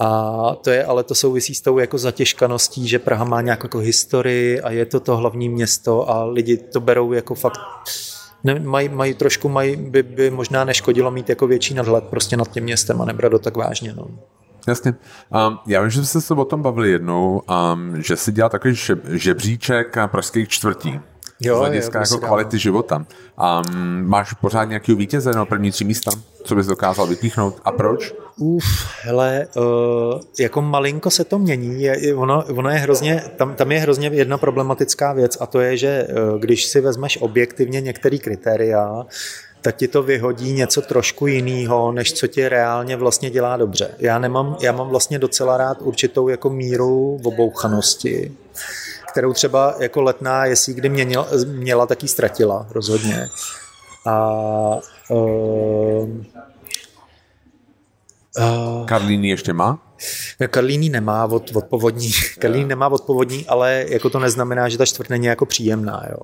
A 0.00 0.56
to 0.62 0.70
je, 0.70 0.84
ale 0.84 1.04
to 1.04 1.14
souvisí 1.14 1.54
s 1.54 1.60
tou 1.60 1.78
jako 1.78 1.98
zatěžkaností, 1.98 2.88
že 2.88 2.98
Praha 2.98 3.24
má 3.24 3.40
nějakou 3.40 3.64
jako 3.64 3.78
historii 3.78 4.60
a 4.60 4.70
je 4.70 4.86
to 4.86 5.00
to 5.00 5.16
hlavní 5.16 5.48
město 5.48 6.10
a 6.10 6.24
lidi 6.24 6.56
to 6.56 6.80
berou 6.80 7.12
jako 7.12 7.34
fakt 7.34 7.60
ne, 8.44 8.60
mají, 8.60 8.88
mají 8.88 9.14
trošku, 9.14 9.48
mají, 9.48 9.76
by, 9.76 10.02
by 10.02 10.30
možná 10.30 10.64
neškodilo 10.64 11.10
mít 11.10 11.28
jako 11.28 11.46
větší 11.46 11.74
nadhled 11.74 12.04
prostě 12.04 12.36
nad 12.36 12.50
tím 12.50 12.64
městem 12.64 13.02
a 13.02 13.04
nebrat 13.04 13.32
to 13.32 13.38
tak 13.38 13.56
vážně. 13.56 13.94
No. 13.96 14.06
Jasně. 14.68 14.94
Um, 15.48 15.58
já 15.66 15.80
vím, 15.80 15.90
že 15.90 16.06
jsme 16.06 16.20
se 16.20 16.34
o 16.34 16.44
tom 16.44 16.62
bavili 16.62 16.90
jednou, 16.90 17.42
um, 17.72 18.02
že 18.02 18.16
si 18.16 18.32
dělal 18.32 18.50
takový 18.50 18.74
žeb, 18.74 18.98
žebříček 19.08 19.96
pražských 20.06 20.48
čtvrtí. 20.48 21.00
Jo, 21.40 21.56
z 21.56 21.58
hlediska 21.58 21.98
jo, 21.98 22.04
jako 22.10 22.26
kvality 22.26 22.58
života. 22.58 22.96
Um, 22.96 24.04
máš 24.04 24.32
pořád 24.32 24.64
nějaký 24.64 24.94
vítěze 24.94 25.32
nebo 25.32 25.46
první 25.46 25.70
tři 25.70 25.84
místa? 25.84 26.10
Co 26.44 26.54
bys 26.54 26.66
dokázal 26.66 27.06
vypíchnout? 27.06 27.60
A 27.64 27.72
proč? 27.72 28.14
Uf, 28.38 28.64
hele, 29.02 29.46
uh, 29.56 30.20
jako 30.40 30.62
malinko 30.62 31.10
se 31.10 31.24
to 31.24 31.38
mění, 31.38 31.82
je, 31.82 32.14
ono, 32.14 32.44
ono 32.44 32.70
je 32.70 32.78
hrozně, 32.78 33.22
tam, 33.36 33.54
tam 33.54 33.72
je 33.72 33.78
hrozně 33.80 34.08
jedna 34.12 34.38
problematická 34.38 35.12
věc 35.12 35.36
a 35.40 35.46
to 35.46 35.60
je, 35.60 35.76
že 35.76 36.06
uh, 36.32 36.38
když 36.38 36.66
si 36.66 36.80
vezmeš 36.80 37.18
objektivně 37.20 37.80
některé 37.80 38.18
kritéria, 38.18 39.06
tak 39.62 39.76
ti 39.76 39.88
to 39.88 40.02
vyhodí 40.02 40.52
něco 40.52 40.82
trošku 40.82 41.26
jiného, 41.26 41.92
než 41.92 42.12
co 42.12 42.26
ti 42.26 42.48
reálně 42.48 42.96
vlastně 42.96 43.30
dělá 43.30 43.56
dobře. 43.56 43.90
Já, 43.98 44.18
nemám, 44.18 44.56
já 44.60 44.72
mám 44.72 44.88
vlastně 44.88 45.18
docela 45.18 45.56
rád 45.56 45.82
určitou 45.82 46.28
jako 46.28 46.50
míru 46.50 47.20
obouchanosti, 47.24 48.32
kterou 49.10 49.32
třeba 49.32 49.74
jako 49.78 50.02
letná, 50.02 50.44
jestli 50.44 50.74
kdy 50.74 50.88
měla, 50.88 51.26
měla 51.46 51.86
taky 51.86 52.08
ztratila 52.08 52.66
rozhodně. 52.70 53.28
A 54.06 54.36
uh, 55.08 56.08
Uh, 58.38 58.86
Karlíny 58.86 59.28
ještě 59.28 59.52
má? 59.52 59.78
Karlíny 60.50 60.88
nemá 60.88 61.24
od, 61.24 61.56
od 61.56 61.64
povodní, 61.64 62.10
Karlíny 62.38 62.64
nemá 62.64 62.88
od 62.88 63.04
povodní, 63.04 63.46
ale 63.46 63.84
jako 63.88 64.10
to 64.10 64.18
neznamená, 64.18 64.68
že 64.68 64.78
ta 64.78 64.86
čtvrt 64.86 65.10
není 65.10 65.26
jako 65.26 65.46
příjemná, 65.46 66.04
jo. 66.10 66.20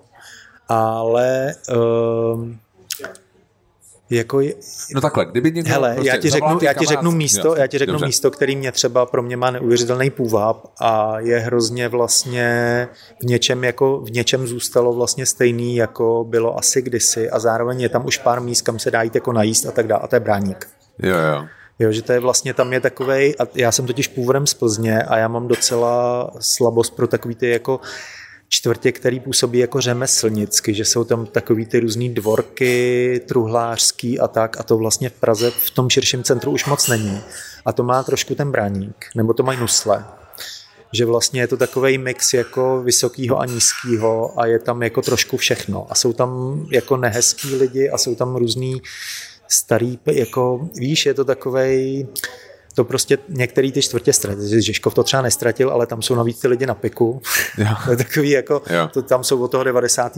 Ale 0.68 1.54
um, 2.34 2.58
jako 4.10 4.40
je, 4.40 4.54
no 4.94 5.00
takhle, 5.00 5.24
kdyby 5.24 5.52
někdo 5.52 5.70
Hele, 5.70 5.94
prostě 5.94 6.10
já 6.10 6.16
ti 6.16 6.30
řeknu, 6.30 6.58
já 6.62 6.72
ti 6.72 6.86
řeknu 6.86 7.12
místo, 7.12 7.56
já 7.56 7.66
ti 7.66 7.78
řeknu 7.78 7.92
dobře. 7.92 8.06
místo, 8.06 8.30
který 8.30 8.56
mě 8.56 8.72
třeba 8.72 9.06
pro 9.06 9.22
mě 9.22 9.36
má 9.36 9.50
neuvěřitelný 9.50 10.10
půvab 10.10 10.66
a 10.80 11.20
je 11.20 11.38
hrozně 11.38 11.88
vlastně 11.88 12.88
v 13.22 13.24
něčem 13.24 13.64
jako 13.64 14.00
v 14.00 14.10
něčem 14.10 14.46
zůstalo 14.46 14.92
vlastně 14.92 15.26
stejný, 15.26 15.76
jako 15.76 16.24
bylo 16.28 16.58
asi 16.58 16.82
kdysi 16.82 17.30
a 17.30 17.38
zároveň 17.38 17.80
je 17.80 17.88
tam 17.88 18.06
už 18.06 18.18
pár 18.18 18.40
míst, 18.40 18.62
kam 18.62 18.78
se 18.78 18.90
dá 18.90 19.02
jít 19.02 19.14
jako 19.14 19.32
najíst 19.32 19.66
a 19.66 19.70
tak 19.70 19.86
dále 19.86 20.02
a 20.02 20.06
to 20.06 20.16
je 20.16 20.20
Bráník. 20.20 20.68
Jo, 21.02 21.16
jo. 21.16 21.46
Jo, 21.78 21.92
že 21.92 22.02
to 22.02 22.12
je 22.12 22.20
vlastně, 22.20 22.54
tam 22.54 22.72
je 22.72 22.80
takovej, 22.80 23.34
a 23.38 23.42
já 23.54 23.72
jsem 23.72 23.86
totiž 23.86 24.08
původem 24.08 24.46
z 24.46 24.54
Plzně 24.54 25.02
a 25.02 25.18
já 25.18 25.28
mám 25.28 25.48
docela 25.48 26.30
slabost 26.40 26.96
pro 26.96 27.06
takový 27.06 27.34
ty 27.34 27.50
jako 27.50 27.80
čtvrtě, 28.48 28.92
který 28.92 29.20
působí 29.20 29.58
jako 29.58 29.80
řemeslnicky, 29.80 30.74
že 30.74 30.84
jsou 30.84 31.04
tam 31.04 31.26
takový 31.26 31.66
ty 31.66 31.80
různý 31.80 32.14
dvorky, 32.14 33.20
truhlářský 33.28 34.18
a 34.20 34.28
tak 34.28 34.60
a 34.60 34.62
to 34.62 34.76
vlastně 34.76 35.08
v 35.08 35.12
Praze 35.12 35.50
v 35.50 35.70
tom 35.70 35.90
širším 35.90 36.22
centru 36.22 36.50
už 36.50 36.66
moc 36.66 36.88
není. 36.88 37.20
A 37.64 37.72
to 37.72 37.82
má 37.82 38.02
trošku 38.02 38.34
ten 38.34 38.50
bráník, 38.50 39.06
nebo 39.14 39.34
to 39.34 39.42
mají 39.42 39.60
nusle. 39.60 40.04
Že 40.92 41.04
vlastně 41.04 41.40
je 41.40 41.48
to 41.48 41.56
takový 41.56 41.98
mix 41.98 42.34
jako 42.34 42.82
vysokýho 42.82 43.38
a 43.40 43.46
nízkýho 43.46 44.40
a 44.40 44.46
je 44.46 44.58
tam 44.58 44.82
jako 44.82 45.02
trošku 45.02 45.36
všechno. 45.36 45.86
A 45.90 45.94
jsou 45.94 46.12
tam 46.12 46.60
jako 46.72 46.96
nehezký 46.96 47.54
lidi 47.54 47.90
a 47.90 47.98
jsou 47.98 48.14
tam 48.14 48.36
různý 48.36 48.82
starý, 49.48 49.98
jako 50.06 50.68
víš, 50.74 51.06
je 51.06 51.14
to 51.14 51.24
takovej, 51.24 52.06
to 52.76 52.84
prostě 52.84 53.18
některý 53.28 53.72
ty 53.72 53.82
čtvrtě 53.82 54.12
ztratil. 54.12 54.60
Žižkov 54.60 54.94
to 54.94 55.02
třeba 55.02 55.22
nestratil, 55.22 55.70
ale 55.70 55.86
tam 55.86 56.02
jsou 56.02 56.14
navíc 56.14 56.40
ty 56.40 56.48
lidi 56.48 56.66
na 56.66 56.74
piku. 56.74 57.22
Jo. 57.58 57.66
takový 57.96 58.30
jako, 58.30 58.62
to, 58.92 59.02
tam 59.02 59.24
jsou 59.24 59.42
od 59.42 59.50
toho 59.50 59.64
90. 59.64 60.12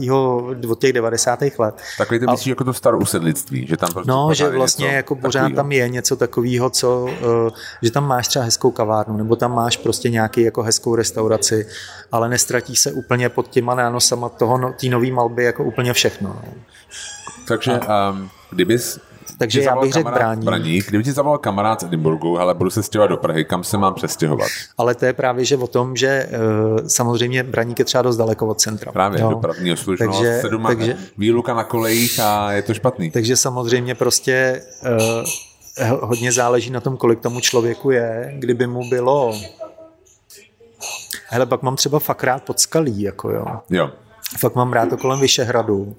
od 0.69 0.79
těch 0.79 0.93
90. 0.93 1.39
let. 1.59 1.75
Takový 1.97 2.19
to 2.19 2.31
myslíš 2.31 2.47
jako 2.47 2.63
to 2.63 2.73
starou 2.73 2.99
usedlictví, 2.99 3.67
že 3.67 3.77
tam 3.77 3.93
prostě 3.93 4.11
No, 4.11 4.33
že 4.33 4.49
vlastně 4.49 4.87
jako 4.87 5.15
pořád 5.15 5.39
takovýho. 5.39 5.55
tam 5.55 5.71
je 5.71 5.89
něco 5.89 6.15
takového, 6.15 6.69
co, 6.69 7.03
uh, 7.03 7.49
že 7.81 7.91
tam 7.91 8.07
máš 8.07 8.27
třeba 8.27 8.45
hezkou 8.45 8.71
kavárnu, 8.71 9.17
nebo 9.17 9.35
tam 9.35 9.55
máš 9.55 9.77
prostě 9.77 10.09
nějaký 10.09 10.41
jako 10.41 10.63
hezkou 10.63 10.95
restauraci, 10.95 11.67
ale 12.11 12.29
nestratí 12.29 12.75
se 12.75 12.91
úplně 12.91 13.29
pod 13.29 13.47
těma 13.47 13.75
nánosama 13.75 14.29
toho, 14.29 14.57
no, 14.57 14.73
té 14.81 14.87
nový 14.87 15.11
malby 15.11 15.43
jako 15.43 15.63
úplně 15.63 15.93
všechno. 15.93 16.29
No. 16.29 16.53
Takže 17.47 17.79
um, 18.11 18.29
kdybys 18.49 18.99
takže 19.39 19.61
já 19.61 19.75
bych 19.75 19.93
řekl 19.93 20.11
brání. 20.11 20.45
Braník. 20.45 20.87
Kdyby 20.87 21.03
ti 21.03 21.11
zavolal 21.11 21.37
kamarád 21.37 21.81
z 21.81 21.83
Edinburgu, 21.83 22.39
ale 22.39 22.53
budu 22.53 22.69
se 22.69 22.83
stěhovat 22.83 23.09
do 23.09 23.17
Prahy, 23.17 23.45
kam 23.45 23.63
se 23.63 23.77
mám 23.77 23.93
přestěhovat? 23.93 24.47
Ale 24.77 24.95
to 24.95 25.05
je 25.05 25.13
právě 25.13 25.45
že 25.45 25.57
o 25.57 25.67
tom, 25.67 25.95
že 25.95 26.29
uh, 26.31 26.87
samozřejmě 26.87 27.43
Braník 27.43 27.79
je 27.79 27.85
třeba 27.85 28.01
dost 28.01 28.17
daleko 28.17 28.47
od 28.47 28.61
centra. 28.61 28.91
Právě, 28.91 29.21
jo. 29.21 29.29
dopravní 29.29 29.73
oslužnost, 29.73 30.19
takže, 30.19 30.39
sedm 30.41 30.63
takže, 30.63 30.97
výluka 31.17 31.53
na 31.53 31.63
kolejích 31.63 32.19
a 32.19 32.51
je 32.51 32.61
to 32.61 32.73
špatný. 32.73 33.11
Takže 33.11 33.37
samozřejmě 33.37 33.95
prostě 33.95 34.61
uh, 35.81 35.99
hodně 36.01 36.31
záleží 36.31 36.71
na 36.71 36.79
tom, 36.79 36.97
kolik 36.97 37.19
tomu 37.19 37.39
člověku 37.39 37.91
je. 37.91 38.33
Kdyby 38.39 38.67
mu 38.67 38.89
bylo 38.89 39.33
Hele, 41.31 41.45
pak 41.45 41.61
mám 41.61 41.75
třeba 41.75 41.99
fakt 41.99 42.23
rád 42.23 42.43
pod 42.43 42.59
skalí, 42.59 43.01
jako 43.01 43.31
jo. 43.31 43.45
Jo. 43.69 43.91
Fakt 44.39 44.55
mám 44.55 44.73
rád 44.73 44.89
to 44.89 44.97
kolem 44.97 45.19
Vyšehradu 45.19 45.95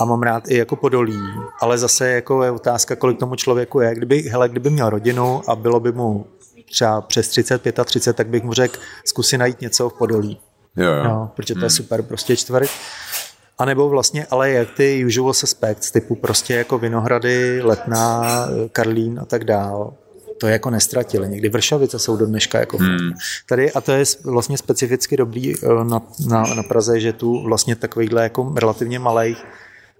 a 0.00 0.04
mám 0.04 0.22
rád 0.22 0.48
i 0.48 0.56
jako 0.56 0.76
podolí, 0.76 1.20
ale 1.60 1.78
zase 1.78 2.08
jako 2.08 2.44
je 2.44 2.50
otázka, 2.50 2.96
kolik 2.96 3.18
tomu 3.18 3.36
člověku 3.36 3.80
je. 3.80 3.94
Kdyby, 3.94 4.22
hele, 4.22 4.48
kdyby 4.48 4.70
měl 4.70 4.90
rodinu 4.90 5.42
a 5.50 5.56
bylo 5.56 5.80
by 5.80 5.92
mu 5.92 6.26
třeba 6.70 7.00
přes 7.00 7.28
30, 7.28 7.62
35, 7.84 8.16
tak 8.16 8.26
bych 8.26 8.42
mu 8.42 8.52
řekl, 8.52 8.80
zkusí 9.04 9.38
najít 9.38 9.60
něco 9.60 9.88
v 9.90 9.92
podolí. 9.92 10.40
Jo, 10.76 10.92
jo. 10.92 11.04
No, 11.04 11.30
protože 11.36 11.54
to 11.54 11.60
je 11.60 11.62
hmm. 11.62 11.70
super, 11.70 12.02
prostě 12.02 12.36
čtvrt. 12.36 12.70
A 13.58 13.64
nebo 13.64 13.88
vlastně, 13.88 14.26
ale 14.30 14.50
jak 14.50 14.70
ty 14.70 15.04
usual 15.06 15.34
suspects, 15.34 15.90
typu 15.90 16.14
prostě 16.14 16.54
jako 16.54 16.78
Vinohrady, 16.78 17.62
Letná, 17.62 18.46
Karlín 18.72 19.20
a 19.20 19.24
tak 19.24 19.44
dál, 19.44 19.94
to 20.40 20.46
je 20.46 20.52
jako 20.52 20.70
nestratili. 20.70 21.28
Někdy 21.28 21.48
Vršovice 21.48 21.98
jsou 21.98 22.16
do 22.16 22.26
dneška 22.26 22.60
jako 22.60 22.78
hmm. 22.78 23.12
tady 23.48 23.72
a 23.72 23.80
to 23.80 23.92
je 23.92 24.04
vlastně 24.24 24.58
specificky 24.58 25.16
dobrý 25.16 25.54
eh, 25.54 25.84
na, 25.84 26.02
na, 26.26 26.42
na 26.54 26.62
Praze, 26.62 27.00
že 27.00 27.12
tu 27.12 27.42
vlastně 27.42 27.76
takovýhle 27.76 28.22
jako 28.22 28.54
relativně 28.56 28.98
malých 28.98 29.44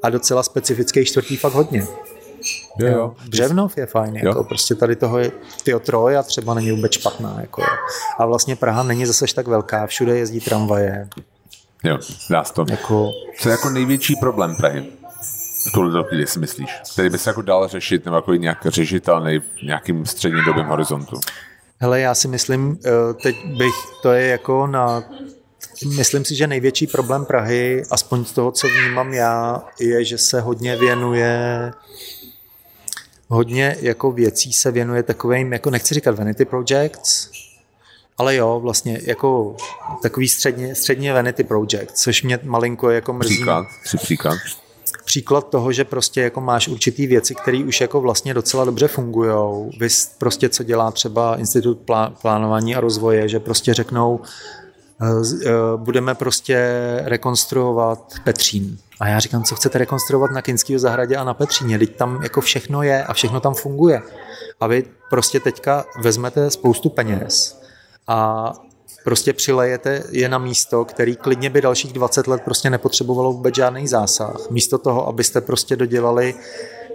a 0.03 0.11
docela 0.11 0.43
specifický 0.43 1.05
čtvrtý 1.05 1.37
fakt 1.37 1.55
hodně. 1.55 1.87
Jo, 2.79 2.89
jo. 2.89 3.15
Břevnov 3.29 3.77
je 3.77 3.87
fajn, 3.87 4.17
jo. 4.17 4.29
jako 4.29 4.45
prostě 4.45 4.75
tady 4.75 4.97
toho 4.97 5.19
je, 5.19 5.33
tyjo 5.65 5.81
Troja 5.81 6.23
třeba 6.23 6.55
není 6.55 6.71
vůbec 6.71 6.93
špatná, 6.93 7.37
jako 7.41 7.63
A 8.19 8.27
vlastně 8.27 8.57
Praha 8.57 8.83
není 8.83 9.07
zase 9.07 9.25
tak 9.35 9.47
velká, 9.47 9.87
všude 9.87 10.19
jezdí 10.19 10.41
tramvaje. 10.41 11.09
Jo, 11.85 11.99
dá 12.31 12.45
se 12.45 12.53
to. 12.53 12.65
Jako... 12.71 13.11
Co 13.39 13.49
je 13.49 13.51
jako 13.51 13.71
největší 13.71 14.17
problém 14.17 14.57
Prahy? 14.57 14.87
Tuhle 15.75 16.05
chvíli 16.05 16.27
si 16.27 16.39
myslíš? 16.39 16.71
Který 16.93 17.11
by 17.11 17.19
se 17.19 17.31
jako 17.31 17.43
dal 17.43 17.69
řešit 17.69 18.05
nebo 18.05 18.17
jako 18.17 18.35
nějak 18.35 18.67
řešitelný 18.67 19.39
v 19.39 19.63
nějakým 19.63 20.07
střednědobém 20.07 20.67
horizontu? 20.67 21.21
Hele, 21.79 22.01
já 22.01 22.15
si 22.15 22.29
myslím, 22.29 22.79
eh, 22.87 23.15
teď 23.23 23.37
bych, 23.47 23.75
to 24.03 24.13
je 24.13 24.27
jako 24.27 24.67
na 24.67 25.03
Myslím 25.87 26.25
si, 26.25 26.35
že 26.35 26.47
největší 26.47 26.87
problém 26.87 27.25
Prahy, 27.25 27.83
aspoň 27.91 28.25
z 28.25 28.33
toho, 28.33 28.53
co 28.53 28.67
vnímám 28.69 29.15
já, 29.15 29.65
je, 29.81 30.05
že 30.05 30.19
se 30.19 30.41
hodně 30.41 30.77
věnuje 30.77 31.73
hodně 33.31 33.77
jako 33.81 34.13
věcí 34.13 34.53
se 34.53 34.71
věnuje 34.71 35.03
takovým, 35.03 35.53
jako 35.53 35.71
nechci 35.71 35.95
říkat 35.95 36.19
vanity 36.19 36.45
projects, 36.45 37.31
ale 38.19 38.37
jo, 38.37 38.61
vlastně 38.61 39.01
jako 39.03 39.57
takový 40.03 40.29
středně, 40.29 40.75
středně 40.75 41.13
vanity 41.13 41.45
project, 41.45 41.93
což 41.93 42.23
mě 42.23 42.39
malinko 42.43 42.91
jako 42.91 43.13
mrzí. 43.13 43.35
Příklad, 43.35 43.67
tři 43.85 43.97
příklad. 43.97 44.39
Příklad 45.05 45.49
toho, 45.49 45.73
že 45.73 45.85
prostě 45.85 46.21
jako 46.21 46.41
máš 46.41 46.69
určitý 46.69 47.07
věci, 47.07 47.35
které 47.35 47.65
už 47.65 47.81
jako 47.81 48.01
vlastně 48.01 48.35
docela 48.35 48.65
dobře 48.65 48.89
fungují. 48.89 49.71
Vy 49.81 49.89
prostě, 50.19 50.49
co 50.49 50.63
dělá 50.63 50.91
třeba 50.91 51.37
Institut 51.37 51.79
plánování 52.23 52.77
a 52.77 52.81
rozvoje, 52.81 53.29
že 53.29 53.41
prostě 53.41 53.75
řeknou, 53.75 54.21
budeme 55.77 56.15
prostě 56.15 56.77
rekonstruovat 57.05 58.15
Petřín. 58.25 58.79
A 59.01 59.09
já 59.09 59.21
říkám, 59.21 59.45
co 59.45 59.55
chcete 59.55 59.79
rekonstruovat 59.79 60.31
na 60.31 60.43
Kinského 60.43 60.79
zahradě 60.79 61.17
a 61.17 61.25
na 61.25 61.35
Petříně, 61.35 61.79
teď 61.79 61.97
tam 61.97 62.23
jako 62.23 62.41
všechno 62.41 62.83
je 62.83 63.05
a 63.05 63.13
všechno 63.13 63.41
tam 63.41 63.55
funguje. 63.55 64.03
A 64.61 64.67
vy 64.67 64.85
prostě 65.11 65.41
teďka 65.41 65.85
vezmete 66.03 66.51
spoustu 66.51 66.89
peněz 66.89 67.63
a 68.07 68.53
prostě 69.05 69.33
přilejete 69.33 70.03
je 70.11 70.29
na 70.29 70.39
místo, 70.39 70.85
který 70.85 71.17
klidně 71.17 71.51
by 71.51 71.61
dalších 71.61 71.93
20 71.93 72.27
let 72.27 72.43
prostě 72.45 72.71
nepotřebovalo 72.71 73.33
vůbec 73.33 73.55
žádný 73.55 73.89
zásah. 73.89 74.51
Místo 74.51 74.79
toho, 74.79 75.09
abyste 75.09 75.41
prostě 75.41 75.77
dodělali 75.77 76.35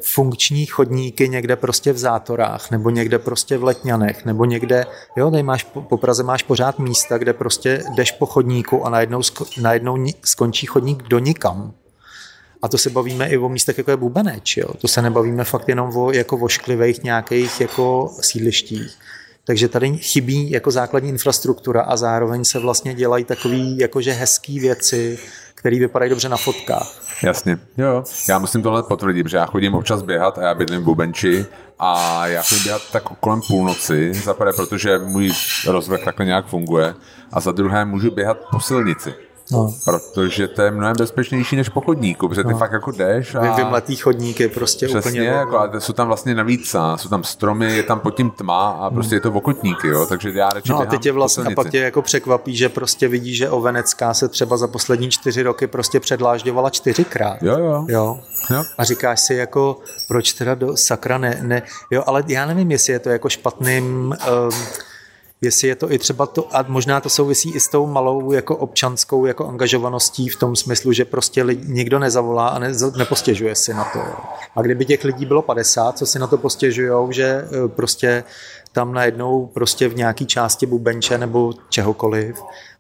funkční 0.02 0.66
chodníky 0.66 1.30
někde 1.30 1.56
prostě 1.56 1.94
v 1.94 1.98
zátorách, 1.98 2.72
nebo 2.72 2.90
někde 2.90 3.20
prostě 3.20 3.58
v 3.58 3.64
Letňanech, 3.64 4.26
nebo 4.26 4.46
někde, 4.46 4.86
jo, 5.16 5.32
tady 5.32 5.44
máš, 5.44 5.64
po 5.64 5.98
Praze 5.98 6.24
máš 6.24 6.44
pořád 6.44 6.80
místa, 6.80 7.18
kde 7.18 7.34
prostě 7.34 7.84
jdeš 7.96 8.12
po 8.12 8.26
chodníku 8.26 8.86
a 8.86 8.90
najednou, 8.90 9.22
najednou 9.62 10.06
skončí 10.24 10.66
chodník 10.66 11.04
do 11.04 11.20
nikam. 11.20 11.74
A 12.62 12.68
to 12.68 12.78
se 12.78 12.90
bavíme 12.90 13.30
i 13.30 13.38
o 13.38 13.50
místech, 13.50 13.78
jako 13.78 13.92
je 13.92 13.98
Bubeneč, 13.98 14.58
jo. 14.58 14.68
To 14.82 14.88
se 14.88 15.02
nebavíme 15.02 15.44
fakt 15.44 15.70
jenom 15.70 15.98
o 15.98 16.12
jako 16.12 16.38
vošklivých 16.38 17.04
nějakých 17.04 17.62
jako 17.62 18.14
sídlištích. 18.22 18.98
Takže 19.46 19.68
tady 19.68 19.98
chybí 19.98 20.52
jako 20.52 20.72
základní 20.72 21.10
infrastruktura 21.10 21.82
a 21.82 21.98
zároveň 21.98 22.44
se 22.44 22.60
vlastně 22.60 22.94
dělají 22.94 23.24
takové 23.24 23.58
jakože 23.58 24.12
hezké 24.12 24.60
věci, 24.60 25.20
které 25.56 25.80
vypadají 25.80 26.10
dobře 26.10 26.30
na 26.30 26.38
fotkách. 26.38 27.06
Jasně, 27.24 27.58
jo, 27.78 28.04
Já 28.30 28.40
musím 28.40 28.64
tohle 28.64 28.84
potvrdit, 28.84 29.28
že 29.28 29.38
já 29.38 29.46
chodím 29.46 29.76
občas 29.76 30.02
běhat 30.02 30.38
a 30.38 30.44
já 30.44 30.54
bydlím 30.54 30.82
v 30.82 30.84
Bubenči 30.84 31.46
a 31.80 32.28
já 32.28 32.44
chodím 32.44 32.64
běhat 32.64 32.82
tak 32.92 33.04
kolem 33.04 33.42
půlnoci, 33.48 34.14
za 34.14 34.34
prvé, 34.34 34.54
protože 34.54 34.98
můj 34.98 35.32
rozvrh 35.68 36.04
takhle 36.04 36.26
nějak 36.26 36.48
funguje 36.48 36.94
a 37.32 37.40
za 37.40 37.52
druhé 37.52 37.86
můžu 37.86 38.12
běhat 38.12 38.38
po 38.52 38.60
silnici. 38.60 39.14
No. 39.52 39.74
Protože 39.86 40.48
to 40.48 40.62
je 40.62 40.72
mnohem 40.72 40.96
bezpečnější 40.98 41.56
než 41.56 41.70
po 41.70 41.82
chodníku, 41.82 42.28
protože 42.28 42.44
ty 42.44 42.52
no. 42.52 42.58
fakt 42.58 42.72
jako 42.72 42.92
jdeš 42.92 43.36
a... 43.36 43.56
Vymletý 43.56 43.96
chodník 43.96 44.54
prostě 44.54 44.88
Přesně, 44.88 45.12
úplně... 45.12 45.28
jako, 45.28 45.60
a 45.60 45.80
jsou 45.80 45.94
tam 45.94 46.08
vlastně 46.08 46.36
navíc, 46.36 46.76
a 46.76 46.98
jsou 46.98 47.10
tam 47.10 47.24
stromy, 47.24 47.78
je 47.78 47.84
tam 47.84 48.00
pod 48.00 48.16
tím 48.16 48.32
tma 48.32 48.70
a 48.70 48.90
prostě 48.90 49.16
je 49.16 49.20
to 49.22 49.32
okotníky, 49.32 49.88
jo, 49.88 50.06
takže 50.06 50.32
já 50.36 50.50
radši 50.50 50.72
No 50.72 50.80
a 50.80 50.86
teď 50.86 51.06
je 51.06 51.12
vlastně, 51.12 51.44
a 51.44 51.56
pak 51.56 51.70
tě 51.70 51.78
jako 51.78 52.02
překvapí, 52.02 52.56
že 52.56 52.70
prostě 52.70 53.08
vidí, 53.08 53.36
že 53.36 53.50
Ovenecká 53.50 54.14
se 54.14 54.28
třeba 54.28 54.58
za 54.58 54.68
poslední 54.68 55.10
čtyři 55.12 55.44
roky 55.44 55.68
prostě 55.68 56.00
předlážďovala 56.00 56.70
čtyřikrát. 56.70 57.44
Jo, 57.44 57.58
jo. 57.58 57.86
jo. 57.88 58.20
jo. 58.52 58.64
A 58.78 58.84
říkáš 58.84 59.20
si 59.20 59.34
jako, 59.34 59.80
proč 60.08 60.34
teda 60.34 60.56
do 60.56 60.78
sakra 60.78 61.18
ne, 61.18 61.40
ne, 61.42 61.62
jo, 61.92 62.04
ale 62.06 62.24
já 62.28 62.46
nevím, 62.46 62.72
jestli 62.72 62.94
je 62.94 63.00
to 63.00 63.10
jako 63.10 63.30
špatným... 63.30 63.86
Um, 63.86 64.50
jestli 65.46 65.68
je 65.68 65.76
to 65.76 65.92
i 65.92 66.00
třeba 66.00 66.26
to, 66.26 66.56
a 66.56 66.66
možná 66.68 67.02
to 67.02 67.10
souvisí 67.10 67.52
i 67.52 67.60
s 67.60 67.68
tou 67.68 67.88
malou 67.88 68.32
jako 68.32 68.56
občanskou 68.56 69.26
jako 69.26 69.48
angažovaností 69.48 70.30
v 70.30 70.36
tom 70.36 70.56
smyslu, 70.56 70.94
že 70.94 71.06
prostě 71.06 71.44
lidi, 71.44 71.64
nikdo 71.68 72.00
nezavolá 72.00 72.48
a 72.48 72.60
ne, 72.60 72.72
nepostěžuje 72.98 73.56
si 73.56 73.74
na 73.74 73.84
to. 73.84 74.00
A 74.56 74.62
kdyby 74.62 74.86
těch 74.86 75.04
lidí 75.04 75.26
bylo 75.26 75.42
50, 75.42 75.98
co 75.98 76.06
si 76.06 76.20
na 76.20 76.28
to 76.28 76.38
postěžují, 76.38 77.14
že 77.14 77.24
e, 77.26 77.68
prostě 77.68 78.24
tam 78.72 78.94
najednou 78.94 79.46
prostě 79.46 79.88
v 79.88 79.96
nějaké 79.96 80.26
části 80.26 80.66
bubenče 80.66 81.18
nebo 81.18 81.54
čehokoliv 81.70 82.36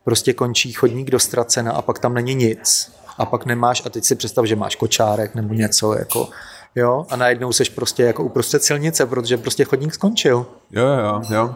prostě 0.05 0.33
končí 0.33 0.71
chodník 0.73 1.11
do 1.11 1.19
ztracena 1.19 1.71
a 1.71 1.81
pak 1.81 1.99
tam 1.99 2.13
není 2.13 2.35
nic. 2.35 2.91
A 3.17 3.25
pak 3.25 3.45
nemáš, 3.45 3.83
a 3.85 3.89
teď 3.89 4.03
si 4.03 4.15
představ, 4.15 4.45
že 4.45 4.55
máš 4.55 4.75
kočárek 4.75 5.35
nebo 5.35 5.53
něco 5.53 5.93
jako, 5.93 6.29
jo, 6.75 7.05
a 7.09 7.15
najednou 7.15 7.53
seš 7.53 7.69
prostě 7.69 8.03
jako 8.03 8.23
uprostřed 8.23 8.63
silnice, 8.63 9.05
protože 9.05 9.37
prostě 9.37 9.63
chodník 9.63 9.93
skončil. 9.93 10.45
Jo, 10.71 10.85
jo, 10.85 11.21
jo. 11.29 11.55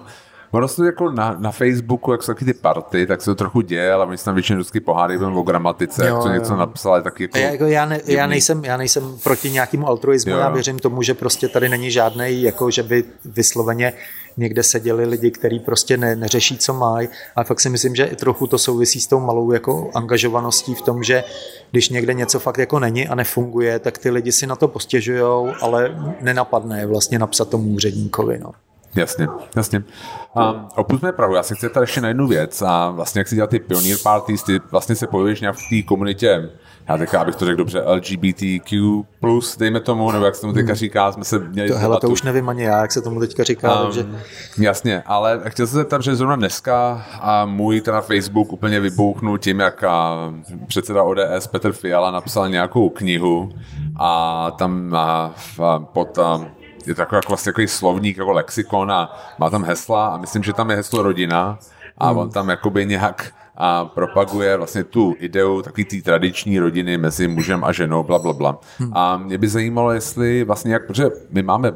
Ono 0.51 0.67
se 0.67 0.85
jako 0.85 1.11
na, 1.11 1.35
na 1.39 1.51
Facebooku, 1.51 2.11
jak 2.11 2.23
jsou 2.23 2.33
taky 2.33 2.45
ty 2.45 2.53
party, 2.53 3.07
tak 3.07 3.21
se 3.21 3.31
to 3.31 3.35
trochu 3.35 3.61
děje, 3.61 3.93
ale 3.93 4.05
my 4.05 4.17
jsme 4.17 4.25
tam 4.25 4.33
většinou 4.35 4.57
vždycky 4.57 4.79
pohádají 4.79 5.19
o 5.19 5.41
gramatice, 5.41 6.07
jo, 6.07 6.15
jak 6.15 6.23
to 6.23 6.29
něco 6.29 6.55
napsali, 6.55 7.03
tak 7.03 7.19
jako... 7.19 7.37
Já, 7.37 7.49
jako 7.49 7.65
já, 7.65 7.85
ne, 7.85 8.01
já, 8.05 8.27
nejsem, 8.27 8.65
já 8.65 8.77
nejsem 8.77 9.17
proti 9.23 9.51
nějakému 9.51 9.87
altruismu, 9.87 10.31
jo. 10.31 10.37
já 10.37 10.49
věřím 10.49 10.79
tomu, 10.79 11.01
že 11.01 11.13
prostě 11.13 11.47
tady 11.47 11.69
není 11.69 11.91
žádný, 11.91 12.41
jako 12.41 12.71
že 12.71 12.83
by 12.83 13.03
vysloveně 13.25 13.93
někde 14.37 14.63
seděli 14.63 15.05
lidi, 15.05 15.31
kteří 15.31 15.59
prostě 15.59 15.97
ne, 15.97 16.15
neřeší, 16.15 16.57
co 16.57 16.73
mají. 16.73 17.09
A 17.35 17.43
fakt 17.43 17.59
si 17.59 17.69
myslím, 17.69 17.95
že 17.95 18.05
i 18.05 18.15
trochu 18.15 18.47
to 18.47 18.57
souvisí 18.57 19.01
s 19.01 19.07
tou 19.07 19.19
malou 19.19 19.51
jako 19.51 19.91
angažovaností 19.95 20.75
v 20.75 20.81
tom, 20.81 21.03
že 21.03 21.23
když 21.71 21.89
někde 21.89 22.13
něco 22.13 22.39
fakt 22.39 22.57
jako 22.57 22.79
není 22.79 23.07
a 23.07 23.15
nefunguje, 23.15 23.79
tak 23.79 23.97
ty 23.97 24.09
lidi 24.09 24.31
si 24.31 24.47
na 24.47 24.55
to 24.55 24.67
postěžují, 24.67 25.53
ale 25.61 25.95
nenapadne 26.21 26.79
je 26.79 26.85
vlastně 26.85 27.19
napsat 27.19 27.49
tomu 27.49 27.69
úředníkovi. 27.69 28.39
No. 28.39 28.51
Jasně, 28.95 29.27
jasně. 29.55 29.83
Um, 30.35 30.67
opustme 30.75 31.11
pravdu, 31.11 31.35
já 31.35 31.43
se 31.43 31.55
chci 31.55 31.69
tady 31.69 31.83
ještě 31.83 32.01
na 32.01 32.07
jednu 32.07 32.27
věc 32.27 32.61
a 32.61 32.89
vlastně 32.89 33.19
jak 33.19 33.27
si 33.27 33.35
dělat 33.35 33.49
ty 33.49 33.59
pioneer 33.59 33.97
parties, 34.03 34.43
ty 34.43 34.59
vlastně 34.71 34.95
se 34.95 35.07
pohybuješ 35.07 35.41
nějak 35.41 35.55
v 35.55 35.69
té 35.69 35.87
komunitě, 35.87 36.49
já 36.89 36.97
teďka, 36.97 37.21
abych 37.21 37.35
to 37.35 37.45
řekl 37.45 37.57
dobře, 37.57 37.83
LGBTQ+, 37.85 39.03
dejme 39.59 39.79
tomu, 39.79 40.11
nebo 40.11 40.25
jak 40.25 40.35
se 40.35 40.41
tomu 40.41 40.53
teďka 40.53 40.71
hmm. 40.71 40.75
říká, 40.75 41.11
jsme 41.11 41.23
se 41.23 41.39
měli 41.39 41.69
to, 41.69 41.77
hele, 41.77 41.97
to 42.01 42.09
už 42.09 42.23
nevím 42.23 42.49
ani 42.49 42.63
já, 42.63 42.81
jak 42.81 42.91
se 42.91 43.01
tomu 43.01 43.19
teďka 43.19 43.43
říká, 43.43 43.79
um, 43.79 43.85
takže... 43.85 44.05
Jasně, 44.59 45.03
ale 45.05 45.41
chtěl 45.47 45.67
jsem 45.67 45.71
se 45.71 45.77
zeptat, 45.77 46.03
že 46.03 46.15
zrovna 46.15 46.35
dneska 46.35 47.05
a 47.21 47.45
můj 47.45 47.81
ten 47.81 47.93
na 47.93 48.01
Facebook 48.01 48.53
úplně 48.53 48.79
vybouchnul 48.79 49.37
tím, 49.37 49.59
jak 49.59 49.83
předseda 50.67 51.03
ODS 51.03 51.47
Petr 51.51 51.71
Fiala 51.71 52.11
napsal 52.11 52.49
nějakou 52.49 52.89
knihu 52.89 53.49
a 53.99 54.51
tam 54.51 54.95
a, 54.95 55.33
a 55.63 55.79
pod 55.79 56.17
a, 56.17 56.45
je 56.89 56.95
to 56.95 57.01
jako, 57.01 57.15
jako 57.15 57.27
vlastně 57.27 57.51
takový 57.51 57.67
slovník, 57.67 58.17
jako 58.17 58.31
lexikon 58.31 58.91
a 58.91 59.17
má 59.37 59.49
tam 59.49 59.63
hesla 59.63 60.07
a 60.07 60.17
myslím, 60.17 60.43
že 60.43 60.53
tam 60.53 60.69
je 60.69 60.75
heslo 60.75 61.03
rodina 61.03 61.59
a 61.97 62.09
hmm. 62.09 62.17
on 62.17 62.29
tam 62.29 62.49
jakoby 62.49 62.85
nějak 62.85 63.33
a 63.57 63.85
propaguje 63.85 64.57
vlastně 64.57 64.83
tu 64.83 65.15
ideu 65.19 65.61
takový 65.61 65.85
té 65.85 66.01
tradiční 66.01 66.59
rodiny 66.59 66.97
mezi 66.97 67.27
mužem 67.27 67.63
a 67.63 67.71
ženou, 67.71 68.03
bla, 68.03 68.19
bla, 68.19 68.33
bla. 68.33 68.59
Hmm. 68.77 68.91
A 68.93 69.17
mě 69.17 69.37
by 69.37 69.47
zajímalo, 69.47 69.91
jestli 69.91 70.43
vlastně 70.43 70.73
jak, 70.73 70.87
protože 70.87 71.05
my 71.29 71.43
máme 71.43 71.71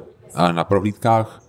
na 0.52 0.64
prohlídkách 0.64 1.43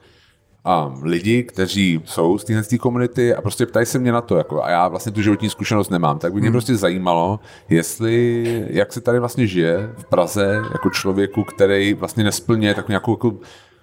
a 0.64 0.94
lidi, 1.02 1.42
kteří 1.42 2.00
jsou 2.04 2.38
z 2.38 2.44
téhle 2.44 2.78
komunity 2.80 3.34
a 3.34 3.42
prostě 3.42 3.66
ptají 3.66 3.86
se 3.86 3.98
mě 3.98 4.12
na 4.12 4.20
to, 4.20 4.36
jako, 4.36 4.64
a 4.64 4.70
já 4.70 4.88
vlastně 4.88 5.12
tu 5.12 5.22
životní 5.22 5.50
zkušenost 5.50 5.90
nemám, 5.90 6.18
tak 6.18 6.32
by 6.32 6.40
mě 6.40 6.48
hmm. 6.48 6.52
prostě 6.52 6.76
zajímalo, 6.76 7.40
jestli, 7.68 8.44
jak 8.70 8.92
se 8.92 9.00
tady 9.00 9.18
vlastně 9.18 9.46
žije 9.46 9.90
v 9.96 10.04
Praze 10.04 10.62
jako 10.72 10.90
člověku, 10.90 11.44
který 11.44 11.94
vlastně 11.94 12.24
nesplňuje 12.24 12.74
takovou 12.74 12.90
nějakou 12.90 13.12
jako 13.12 13.32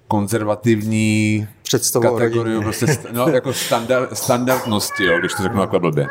konzervativní 0.07 1.47
představu 1.63 2.05
kategorii, 2.05 2.61
prostě, 2.61 2.85
no, 3.11 3.27
jako 3.27 3.53
standard, 3.53 4.17
standardnosti, 4.17 5.05
jo, 5.05 5.19
když 5.19 5.33
to 5.33 5.43
řeknu 5.43 5.59
takhle 5.59 5.79
blbě. 5.79 6.07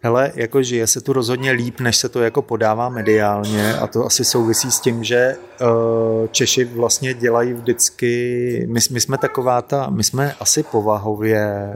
Hele, 0.00 0.32
jako 0.34 0.62
žije 0.62 0.86
se 0.86 1.00
tu 1.00 1.12
rozhodně 1.12 1.50
líp, 1.50 1.80
než 1.80 1.96
se 1.96 2.08
to 2.08 2.20
jako 2.20 2.42
podává 2.42 2.88
mediálně 2.88 3.74
a 3.74 3.86
to 3.86 4.06
asi 4.06 4.24
souvisí 4.24 4.70
s 4.70 4.80
tím, 4.80 5.04
že 5.04 5.36
uh, 5.60 6.26
Češi 6.30 6.64
vlastně 6.64 7.14
dělají 7.14 7.52
vždycky, 7.52 8.66
my, 8.68 8.80
my 8.90 9.00
jsme 9.00 9.18
taková 9.18 9.62
ta, 9.62 9.90
my 9.90 10.04
jsme 10.04 10.34
asi 10.40 10.62
povahově 10.62 11.72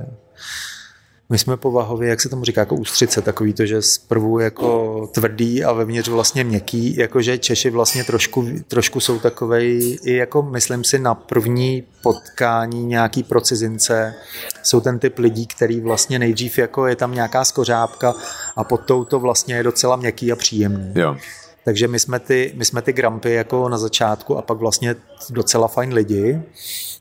my 1.32 1.38
jsme 1.38 1.56
povahově, 1.56 2.08
jak 2.08 2.20
se 2.20 2.28
tomu 2.28 2.44
říká, 2.44 2.60
jako 2.60 2.74
ústřice, 2.74 3.22
takový 3.22 3.52
to, 3.52 3.66
že 3.66 3.82
zprvu 3.82 4.38
jako 4.38 5.10
tvrdý 5.14 5.64
a 5.64 5.72
vevnitř 5.72 6.08
vlastně 6.08 6.44
měkký, 6.44 6.96
jakože 6.96 7.38
Češi 7.38 7.70
vlastně 7.70 8.04
trošku, 8.04 8.48
trošku 8.68 9.00
jsou 9.00 9.18
takovej, 9.18 9.98
i 10.04 10.16
jako 10.16 10.42
myslím 10.42 10.84
si 10.84 10.98
na 10.98 11.14
první 11.14 11.84
potkání 12.02 12.86
nějaký 12.86 13.22
pro 13.22 13.40
cizince, 13.40 14.14
jsou 14.62 14.80
ten 14.80 14.98
typ 14.98 15.18
lidí, 15.18 15.46
který 15.46 15.80
vlastně 15.80 16.18
nejdřív 16.18 16.58
jako 16.58 16.86
je 16.86 16.96
tam 16.96 17.14
nějaká 17.14 17.44
skořápka 17.44 18.14
a 18.56 18.64
pod 18.64 18.80
touto 18.86 19.20
vlastně 19.20 19.54
je 19.54 19.62
docela 19.62 19.96
měkký 19.96 20.32
a 20.32 20.36
příjemný. 20.36 20.92
Jo. 20.94 21.16
Takže 21.64 21.88
my 21.88 21.98
jsme, 21.98 22.18
ty, 22.18 22.52
my 22.56 22.64
jsme 22.64 22.82
ty 22.82 22.92
grampy 22.92 23.32
jako 23.32 23.68
na 23.68 23.78
začátku 23.78 24.36
a 24.36 24.42
pak 24.42 24.58
vlastně 24.58 24.96
docela 25.30 25.68
fajn 25.68 25.92
lidi. 25.92 26.42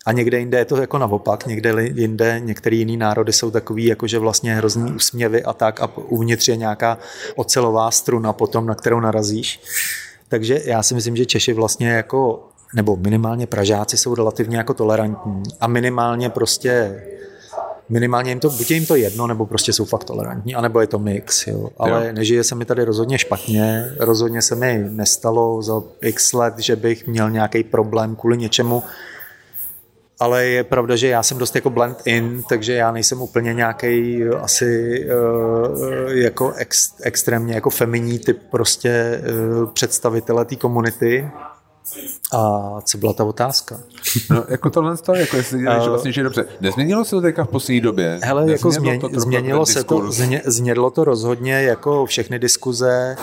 A 0.05 0.11
někde 0.11 0.39
jinde 0.39 0.57
je 0.57 0.65
to 0.65 0.77
jako 0.77 0.97
naopak, 0.97 1.45
někde 1.45 1.73
jinde 1.83 2.39
některé 2.39 2.75
jiné 2.75 2.97
národy 2.97 3.33
jsou 3.33 3.51
takový, 3.51 3.85
jako 3.85 4.07
že 4.07 4.19
vlastně 4.19 4.55
hrozný 4.55 4.93
úsměvy 4.93 5.43
a 5.43 5.53
tak 5.53 5.81
a 5.81 5.97
uvnitř 5.97 6.47
je 6.47 6.55
nějaká 6.55 6.97
ocelová 7.35 7.91
struna 7.91 8.33
potom, 8.33 8.65
na 8.65 8.75
kterou 8.75 8.99
narazíš. 8.99 9.61
Takže 10.27 10.61
já 10.65 10.83
si 10.83 10.93
myslím, 10.95 11.15
že 11.15 11.25
Češi 11.25 11.53
vlastně 11.53 11.89
jako, 11.89 12.47
nebo 12.75 12.95
minimálně 12.95 13.47
Pražáci 13.47 13.97
jsou 13.97 14.15
relativně 14.15 14.57
jako 14.57 14.73
tolerantní 14.73 15.43
a 15.59 15.67
minimálně 15.67 16.29
prostě 16.29 17.01
minimálně 17.91 18.31
jim 18.31 18.39
to, 18.39 18.49
buď 18.49 18.71
je 18.71 18.77
jim 18.77 18.85
to 18.85 18.95
jedno, 18.95 19.27
nebo 19.27 19.45
prostě 19.45 19.73
jsou 19.73 19.85
fakt 19.85 20.03
tolerantní, 20.03 20.55
anebo 20.55 20.81
je 20.81 20.87
to 20.87 20.99
mix, 20.99 21.47
jo. 21.47 21.69
Ale 21.77 22.07
jo. 22.07 22.13
nežije 22.13 22.43
se 22.43 22.55
mi 22.55 22.65
tady 22.65 22.83
rozhodně 22.83 23.17
špatně, 23.17 23.85
rozhodně 23.99 24.41
se 24.41 24.55
mi 24.55 24.85
nestalo 24.89 25.61
za 25.61 25.81
x 26.01 26.33
let, 26.33 26.53
že 26.59 26.75
bych 26.75 27.07
měl 27.07 27.29
nějaký 27.29 27.63
problém 27.63 28.15
kvůli 28.15 28.37
něčemu, 28.37 28.83
ale 30.19 30.45
je 30.45 30.63
pravda, 30.63 30.95
že 30.95 31.07
já 31.07 31.23
jsem 31.23 31.37
dost 31.37 31.55
jako 31.55 31.69
blend 31.69 31.97
in, 32.05 32.43
takže 32.49 32.73
já 32.73 32.91
nejsem 32.91 33.21
úplně 33.21 33.53
nějaký 33.53 34.23
asi 34.27 35.05
uh, 35.05 36.11
jako 36.11 36.53
ex, 36.53 36.93
extrémně 37.01 37.53
jako 37.53 37.69
feminní 37.69 38.19
typ 38.19 38.39
prostě 38.51 39.21
uh, 39.61 39.69
představitele 39.69 40.45
té 40.45 40.55
komunity. 40.55 41.27
A 42.31 42.81
co 42.81 42.97
byla 42.97 43.13
ta 43.13 43.23
otázka? 43.23 43.79
No, 44.29 44.43
jako 44.49 44.69
tohle 44.69 44.97
to, 44.97 45.15
jako 45.15 45.37
jestli 45.37 45.59
že 45.83 45.89
vlastně 45.89 46.11
že 46.11 46.23
dobře. 46.23 46.45
Nezměnilo 46.61 47.05
se 47.05 47.11
to 47.11 47.21
teďka 47.21 47.43
v 47.43 47.49
poslední 47.49 47.81
době? 47.81 48.19
Hele, 48.23 48.51
jako 48.51 48.71
změn, 48.71 48.99
to 48.99 49.09
změnilo 49.13 49.65
se 49.65 49.83
to, 49.83 50.11
zně, 50.11 50.41
znědlo 50.45 50.91
to 50.91 51.03
rozhodně 51.03 51.53
jako 51.53 52.05
všechny 52.05 52.39
diskuze, 52.39 53.15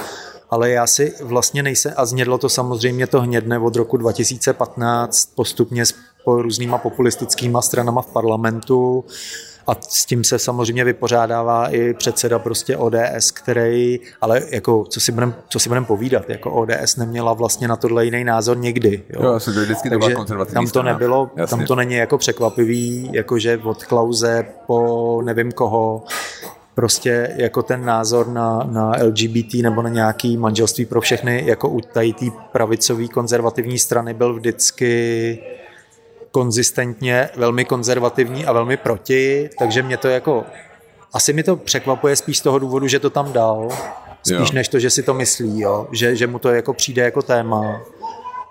ale 0.51 0.71
já 0.71 0.87
si 0.87 1.15
vlastně 1.23 1.63
nejsem, 1.63 1.93
a 1.97 2.07
znědlo 2.07 2.39
to 2.39 2.49
samozřejmě 2.49 3.07
to 3.07 3.21
hnědne 3.21 3.59
od 3.59 3.77
roku 3.77 3.97
2015 3.97 5.35
postupně 5.35 5.87
s 5.87 5.95
různýma 6.27 6.79
populistickýma 6.79 7.63
stranama 7.63 8.03
v 8.03 8.07
parlamentu, 8.07 9.05
a 9.69 9.77
s 9.89 10.07
tím 10.07 10.25
se 10.25 10.39
samozřejmě 10.39 10.85
vypořádává 10.85 11.69
i 11.69 11.95
předseda 11.95 12.39
prostě 12.39 12.77
ODS, 12.77 13.31
který, 13.31 14.01
ale 14.21 14.43
jako, 14.51 14.85
co 14.85 15.01
si 15.01 15.13
budeme 15.13 15.33
co 15.49 15.59
si 15.59 15.69
budem 15.69 15.85
povídat, 15.85 16.31
jako 16.31 16.53
ODS 16.53 16.97
neměla 16.97 17.33
vlastně 17.33 17.69
na 17.69 17.77
tohle 17.77 18.05
jiný 18.05 18.25
názor 18.25 18.57
nikdy. 18.57 19.03
Jo, 19.09 19.23
jo 19.23 19.41
to 19.41 19.51
vždycky 19.51 19.91
Takže 19.91 20.15
tam 20.55 20.67
to 20.67 20.83
nebylo, 20.83 21.31
Jasně. 21.37 21.57
tam 21.57 21.67
to 21.67 21.75
není 21.75 21.95
jako 21.95 22.19
překvapivý, 22.19 23.11
jakože 23.13 23.61
od 23.65 23.85
Klauze 23.85 24.47
po 24.67 25.23
nevím 25.25 25.53
koho, 25.53 26.05
prostě 26.75 27.35
jako 27.37 27.63
ten 27.63 27.85
názor 27.85 28.29
na, 28.29 28.69
na 28.73 28.93
LGBT 29.03 29.55
nebo 29.55 29.83
na 29.83 29.89
nějaký 29.89 30.37
manželství 30.37 30.85
pro 30.85 31.01
všechny, 31.01 31.43
jako 31.47 31.69
u 31.69 31.81
tady 31.81 32.13
té 32.13 32.27
pravicové 32.53 33.09
konzervativní 33.09 33.79
strany 33.79 34.15
byl 34.15 34.35
vždycky 34.35 35.58
konzistentně 36.39 37.29
velmi 37.37 37.65
konzervativní 37.65 38.47
a 38.47 38.53
velmi 38.53 38.77
proti, 38.77 39.51
takže 39.59 39.83
mě 39.83 39.97
to 39.97 40.09
jako, 40.09 40.45
asi 41.13 41.33
mi 41.33 41.43
to 41.43 41.57
překvapuje 41.57 42.17
spíš 42.17 42.39
z 42.39 42.41
toho 42.41 42.59
důvodu, 42.59 42.87
že 42.87 42.99
to 42.99 43.11
tam 43.11 43.33
dal, 43.33 43.69
spíš 44.23 44.49
jo. 44.49 44.55
než 44.55 44.69
to, 44.69 44.79
že 44.79 44.91
si 44.91 45.03
to 45.03 45.15
myslí, 45.15 45.61
jo? 45.61 45.89
Že, 45.93 46.17
že 46.17 46.27
mu 46.27 46.39
to 46.39 46.49
jako 46.49 46.73
přijde 46.75 47.03
jako 47.03 47.23
téma 47.23 47.81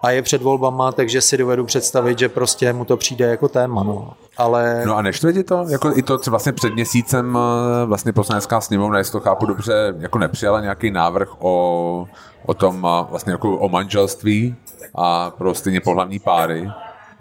a 0.02 0.12
je 0.12 0.22
před 0.22 0.42
volbama, 0.42 0.92
takže 0.92 1.22
si 1.22 1.38
dovedu 1.38 1.66
představit, 1.66 2.20
že 2.20 2.30
prostě 2.30 2.74
mu 2.74 2.86
to 2.86 2.98
přijde 2.98 3.26
jako 3.26 3.48
téma, 3.48 3.84
no. 3.84 4.14
Ale... 4.38 4.84
No 4.86 4.96
a 4.96 5.02
neštve 5.02 5.34
ti 5.34 5.44
to, 5.44 5.66
jako 5.70 5.92
i 5.96 6.02
to 6.02 6.20
vlastně 6.28 6.54
před 6.54 6.74
měsícem 6.74 7.38
eh, 7.38 7.86
vlastně 7.86 8.14
poslanecká 8.14 8.62
sněmovna, 8.62 8.98
jestli 8.98 9.12
to 9.12 9.20
chápu 9.20 9.46
dobře, 9.46 9.94
jako 10.00 10.18
nepřijala 10.18 10.62
nějaký 10.62 10.92
návrh 10.92 11.30
o, 11.40 12.08
o 12.46 12.54
tom 12.54 12.88
eh, 12.90 13.06
vlastně 13.10 13.32
jako 13.32 13.58
o 13.58 13.70
manželství 13.70 14.56
a 14.96 15.32
pro 15.32 15.54
stejně 15.54 15.82
pohlavní 15.82 16.20
páry 16.20 16.72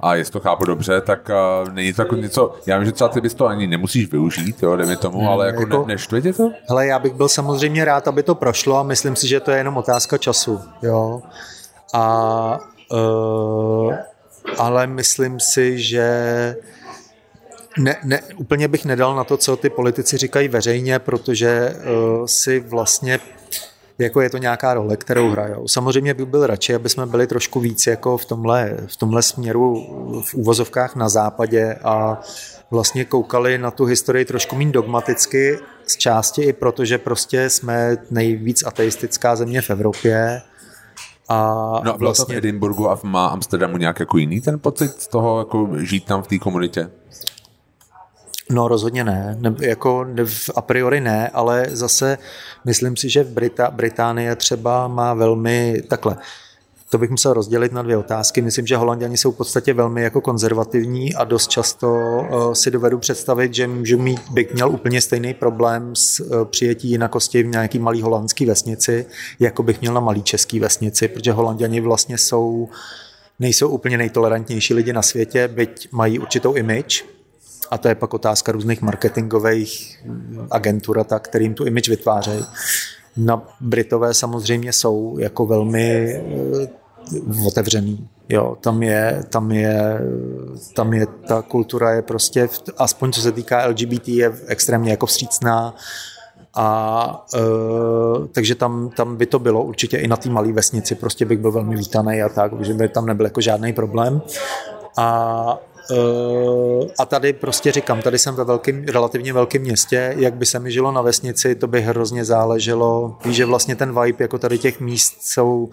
a 0.00 0.14
jestli 0.14 0.32
to 0.32 0.40
chápu 0.40 0.64
dobře, 0.64 1.00
tak 1.00 1.30
uh, 1.64 1.72
není 1.72 1.92
to 1.92 2.02
jako 2.02 2.16
něco, 2.16 2.54
já 2.66 2.78
vím, 2.78 2.86
že 2.86 2.92
třeba 2.92 3.08
ty 3.08 3.20
bys 3.20 3.34
to 3.34 3.46
ani 3.46 3.66
nemusíš 3.66 4.10
využít, 4.12 4.62
jo, 4.62 4.76
dejme 4.76 4.96
tomu, 4.96 5.18
hmm, 5.18 5.28
ale 5.28 5.46
jako, 5.46 5.60
jako 5.60 5.78
ne, 5.78 5.84
neštve 5.86 6.22
tě 6.22 6.32
to? 6.32 6.50
Hele, 6.68 6.86
já 6.86 6.98
bych 6.98 7.14
byl 7.14 7.28
samozřejmě 7.28 7.84
rád, 7.84 8.08
aby 8.08 8.22
to 8.22 8.34
prošlo 8.34 8.76
a 8.76 8.82
myslím 8.82 9.16
si, 9.16 9.28
že 9.28 9.40
to 9.40 9.50
je 9.50 9.56
jenom 9.56 9.76
otázka 9.76 10.18
času, 10.18 10.60
jo. 10.82 11.22
A 11.94 12.58
uh, 12.92 13.94
ale 14.58 14.86
myslím 14.86 15.40
si, 15.40 15.78
že 15.78 16.06
ne, 17.78 17.96
ne, 18.04 18.20
úplně 18.36 18.68
bych 18.68 18.84
nedal 18.84 19.16
na 19.16 19.24
to, 19.24 19.36
co 19.36 19.56
ty 19.56 19.70
politici 19.70 20.16
říkají 20.16 20.48
veřejně, 20.48 20.98
protože 20.98 21.76
uh, 21.76 22.26
si 22.26 22.60
vlastně 22.60 23.20
jako 23.98 24.20
je 24.20 24.30
to 24.30 24.38
nějaká 24.38 24.74
role, 24.74 24.96
kterou 24.96 25.30
hrajou. 25.30 25.68
Samozřejmě 25.68 26.14
bych 26.14 26.26
byl 26.26 26.46
radši, 26.46 26.74
aby 26.74 26.88
jsme 26.88 27.06
byli 27.06 27.26
trošku 27.26 27.60
víc 27.60 27.86
jako 27.86 28.18
v 28.18 28.24
tomhle, 28.24 28.76
v 28.86 28.96
tomhle 28.96 29.22
směru 29.22 29.86
v 30.26 30.34
úvozovkách 30.34 30.96
na 30.96 31.08
západě 31.08 31.74
a 31.84 32.20
vlastně 32.70 33.04
koukali 33.04 33.58
na 33.58 33.70
tu 33.70 33.84
historii 33.84 34.24
trošku 34.24 34.56
méně 34.56 34.72
dogmaticky, 34.72 35.58
z 35.86 35.96
části 35.96 36.42
i 36.42 36.52
proto, 36.52 36.84
že 36.84 36.98
prostě 36.98 37.50
jsme 37.50 37.96
nejvíc 38.10 38.64
ateistická 38.66 39.36
země 39.36 39.62
v 39.62 39.70
Evropě. 39.70 40.42
A 41.28 41.36
no 41.84 41.94
a 41.94 41.96
vlastně... 41.96 42.34
v 42.34 42.38
Edinburgu 42.38 42.90
a 42.90 42.96
v 42.96 43.04
Amsterdamu 43.04 43.76
nějak 43.76 44.00
jako 44.00 44.18
jiný 44.18 44.40
ten 44.40 44.58
pocit 44.58 45.02
z 45.02 45.08
toho, 45.08 45.38
jako 45.38 45.68
žít 45.78 46.04
tam 46.04 46.22
v 46.22 46.26
té 46.26 46.38
komunitě? 46.38 46.90
No 48.50 48.68
rozhodně 48.68 49.04
ne, 49.04 49.36
ne 49.40 49.54
jako 49.60 50.04
ne, 50.04 50.24
a 50.54 50.62
priori 50.62 51.00
ne, 51.00 51.28
ale 51.28 51.66
zase 51.70 52.18
myslím 52.64 52.96
si, 52.96 53.08
že 53.08 53.24
Brita, 53.24 53.70
Británie 53.70 54.36
třeba 54.36 54.88
má 54.88 55.14
velmi 55.14 55.82
takhle. 55.88 56.16
To 56.90 56.98
bych 56.98 57.10
musel 57.10 57.32
rozdělit 57.32 57.72
na 57.72 57.82
dvě 57.82 57.96
otázky. 57.96 58.42
Myslím, 58.42 58.66
že 58.66 58.76
Holanděni 58.76 59.16
jsou 59.16 59.32
v 59.32 59.36
podstatě 59.36 59.74
velmi 59.74 60.02
jako 60.02 60.20
konzervativní 60.20 61.14
a 61.14 61.24
dost 61.24 61.50
často 61.50 61.96
uh, 61.96 62.52
si 62.52 62.70
dovedu 62.70 62.98
představit, 62.98 63.54
že 63.54 63.66
můžu 63.66 63.98
mít, 63.98 64.20
bych 64.30 64.54
měl 64.54 64.70
úplně 64.70 65.00
stejný 65.00 65.34
problém 65.34 65.96
s 65.96 66.20
uh, 66.20 66.44
přijetí 66.44 66.90
jinakosti 66.90 67.42
v 67.42 67.46
nějaký 67.46 67.78
malý 67.78 68.02
holandský 68.02 68.46
vesnici, 68.46 69.06
jako 69.40 69.62
bych 69.62 69.80
měl 69.80 69.94
na 69.94 70.00
malý 70.00 70.22
český 70.22 70.60
vesnici, 70.60 71.08
protože 71.08 71.32
Holanděni 71.32 71.80
vlastně 71.80 72.18
jsou 72.18 72.68
nejsou 73.38 73.68
úplně 73.68 73.98
nejtolerantnější 73.98 74.74
lidi 74.74 74.92
na 74.92 75.02
světě, 75.02 75.48
byť 75.48 75.88
mají 75.92 76.18
určitou 76.18 76.54
image, 76.54 77.04
a 77.70 77.78
to 77.78 77.88
je 77.88 77.94
pak 77.94 78.14
otázka 78.14 78.52
různých 78.52 78.82
marketingových 78.82 80.04
agentur, 80.50 81.04
tak, 81.04 81.28
kterým 81.28 81.54
tu 81.54 81.64
image 81.64 81.88
vytvářejí. 81.88 82.44
Na 83.16 83.42
Britové 83.60 84.14
samozřejmě 84.14 84.72
jsou 84.72 85.18
jako 85.18 85.46
velmi 85.46 86.14
eh, 86.14 87.46
otevřený. 87.46 88.08
Jo, 88.28 88.56
tam 88.60 88.82
je, 88.82 89.24
tam 89.28 89.52
je, 89.52 90.00
tam 90.74 90.92
je, 90.92 91.06
ta 91.06 91.42
kultura 91.42 91.92
je 91.92 92.02
prostě, 92.02 92.48
aspoň 92.78 93.12
co 93.12 93.20
se 93.20 93.32
týká 93.32 93.66
LGBT, 93.66 94.08
je 94.08 94.32
extrémně 94.46 94.90
jako 94.90 95.06
vstřícná. 95.06 95.74
A 96.54 97.26
e, 97.34 97.38
takže 98.32 98.54
tam, 98.54 98.90
tam 98.96 99.16
by 99.16 99.26
to 99.26 99.38
bylo 99.38 99.62
určitě 99.62 99.96
i 99.96 100.08
na 100.08 100.16
té 100.16 100.28
malé 100.28 100.52
vesnici, 100.52 100.94
prostě 100.94 101.24
bych 101.24 101.38
byl 101.38 101.52
velmi 101.52 101.76
vítaný 101.76 102.22
a 102.22 102.28
tak, 102.28 102.64
že 102.64 102.74
by 102.74 102.88
tam 102.88 103.06
nebyl 103.06 103.26
jako 103.26 103.40
žádný 103.40 103.72
problém. 103.72 104.22
A 104.96 105.58
a 106.98 107.04
tady 107.06 107.32
prostě 107.32 107.72
říkám, 107.72 108.02
tady 108.02 108.18
jsem 108.18 108.34
ve 108.34 108.44
velkým, 108.44 108.84
relativně 108.84 109.32
velkém 109.32 109.62
městě, 109.62 110.14
jak 110.18 110.34
by 110.34 110.46
se 110.46 110.58
mi 110.58 110.72
žilo 110.72 110.92
na 110.92 111.02
vesnici, 111.02 111.54
to 111.54 111.66
by 111.66 111.80
hrozně 111.80 112.24
záleželo. 112.24 113.18
Víš, 113.24 113.36
že 113.36 113.44
vlastně 113.44 113.76
ten 113.76 114.00
vibe 114.00 114.24
jako 114.24 114.38
tady 114.38 114.58
těch 114.58 114.80
míst 114.80 115.16
jsou 115.20 115.70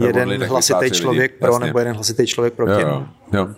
jeden 0.00 0.44
hlasitý 0.44 0.90
člověk 0.90 1.30
lidi. 1.30 1.38
pro 1.40 1.52
Jasně. 1.52 1.66
nebo 1.66 1.78
jeden 1.78 1.94
hlasitý 1.94 2.26
člověk 2.26 2.54
proti. 2.54 2.82
Jo. 2.82 3.06
jo. 3.32 3.48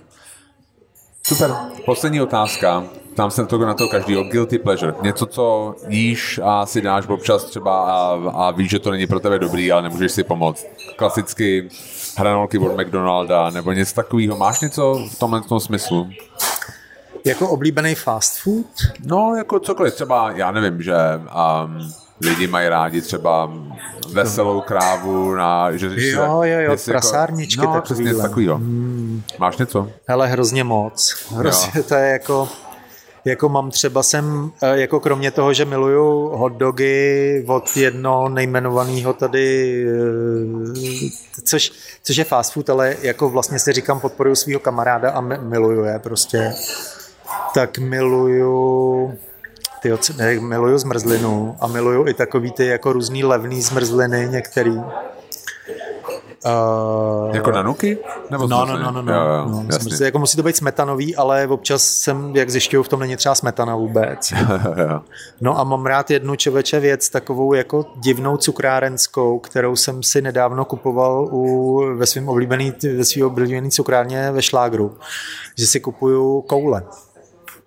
Super. 1.26 1.54
Poslední 1.84 2.20
otázka. 2.22 2.84
Tam 3.14 3.30
jsem 3.30 3.46
to 3.46 3.58
na 3.58 3.74
to 3.74 3.88
každý 3.88 4.24
guilty 4.24 4.58
pleasure. 4.58 4.94
Něco, 5.02 5.26
co 5.26 5.74
jíš 5.88 6.40
a 6.44 6.66
si 6.66 6.80
dáš 6.80 7.08
občas 7.08 7.44
třeba 7.44 7.84
a, 7.84 8.20
a 8.32 8.50
víš, 8.50 8.70
že 8.70 8.78
to 8.78 8.90
není 8.90 9.06
pro 9.06 9.20
tebe 9.20 9.38
dobrý, 9.38 9.72
ale 9.72 9.82
nemůžeš 9.82 10.12
si 10.12 10.24
pomoct. 10.24 10.66
Klasicky 10.96 11.68
hranolky 12.16 12.58
od 12.58 12.80
McDonalda 12.80 13.50
nebo 13.50 13.72
něco 13.72 13.94
takového. 13.94 14.36
Máš 14.36 14.60
něco 14.60 15.08
v 15.12 15.18
tomhle 15.18 15.40
tom 15.40 15.60
smyslu? 15.60 16.08
Jako 17.24 17.48
oblíbený 17.48 17.94
fast 17.94 18.38
food? 18.42 18.66
No, 19.04 19.34
jako 19.36 19.60
cokoliv. 19.60 19.94
Třeba, 19.94 20.32
já 20.32 20.50
nevím, 20.50 20.82
že 20.82 20.94
um, 21.64 21.92
lidi 22.20 22.46
mají 22.46 22.68
rádi 22.68 23.00
třeba 23.00 23.52
veselou 24.12 24.60
krávu 24.60 25.34
na... 25.34 25.76
Že, 25.76 26.10
jo, 26.10 26.42
jo, 26.42 26.60
jo, 26.60 26.76
prasárničky 26.84 27.60
jako, 27.60 27.74
no, 27.74 27.80
takovýhle. 27.80 28.22
takovýho. 28.22 28.56
Hmm. 28.56 29.22
Máš 29.38 29.56
něco? 29.56 29.88
Hele, 30.06 30.26
hrozně 30.26 30.64
moc. 30.64 31.26
Hrozně, 31.36 31.72
jo. 31.74 31.82
to 31.88 31.94
je 31.94 32.10
jako 32.10 32.48
jako 33.24 33.48
mám 33.48 33.70
třeba 33.70 34.02
sem, 34.02 34.52
eh, 34.62 34.80
jako 34.80 35.00
kromě 35.00 35.30
toho, 35.30 35.52
že 35.52 35.64
miluju 35.64 36.28
hot 36.28 36.52
dogy 36.52 37.44
od 37.48 37.76
jedno 37.76 38.28
nejmenovaného 38.28 39.12
tady, 39.12 39.86
eh, 39.88 41.42
což, 41.44 41.72
což 42.02 42.16
je 42.16 42.24
fast 42.24 42.52
food, 42.52 42.70
ale 42.70 42.96
jako 43.02 43.28
vlastně 43.28 43.58
si 43.58 43.72
říkám, 43.72 44.00
podporuju 44.00 44.36
svého 44.36 44.60
kamaráda 44.60 45.10
a 45.10 45.20
miluju 45.20 45.84
je 45.84 45.98
prostě, 45.98 46.54
tak 47.54 47.78
miluju 47.78 49.18
ne, 50.16 50.40
miluju 50.40 50.78
zmrzlinu 50.78 51.56
a 51.60 51.66
miluju 51.66 52.08
i 52.08 52.14
takový 52.14 52.52
ty 52.52 52.66
jako 52.66 52.92
různý 52.92 53.24
levný 53.24 53.62
zmrzliny 53.62 54.28
některý. 54.30 54.80
Uh, 56.46 57.34
jako 57.34 57.50
na 57.50 57.62
nuky? 57.62 57.98
Nebo 58.30 58.46
no, 58.46 58.66
no, 58.66 58.78
no, 58.78 58.90
no, 58.90 59.02
no, 59.02 59.14
jo, 59.14 59.20
jo, 59.20 59.64
no 59.68 59.78
smysl, 59.80 60.04
jako 60.04 60.18
musí 60.18 60.36
to 60.36 60.42
být 60.42 60.56
smetanový, 60.56 61.16
ale 61.16 61.46
občas 61.46 61.82
jsem, 61.82 62.36
jak 62.36 62.50
zjišťuju, 62.50 62.82
v 62.82 62.88
tom 62.88 63.00
není 63.00 63.16
třeba 63.16 63.34
smetana 63.34 63.76
vůbec. 63.76 64.32
no 65.40 65.58
a 65.58 65.64
mám 65.64 65.86
rád 65.86 66.10
jednu 66.10 66.36
čověče 66.36 66.80
věc, 66.80 67.08
takovou 67.08 67.54
jako 67.54 67.86
divnou 67.96 68.36
cukrárenskou, 68.36 69.38
kterou 69.38 69.76
jsem 69.76 70.02
si 70.02 70.22
nedávno 70.22 70.64
kupoval 70.64 71.28
u, 71.32 71.80
ve 71.96 72.06
svým 72.06 72.28
oblíbený, 72.28 72.72
ve 72.96 73.04
svým 73.04 73.26
oblíbený 73.26 73.70
cukrárně 73.70 74.30
ve 74.32 74.42
Šlágru, 74.42 74.96
že 75.58 75.66
si 75.66 75.80
kupuju 75.80 76.40
koule. 76.40 76.82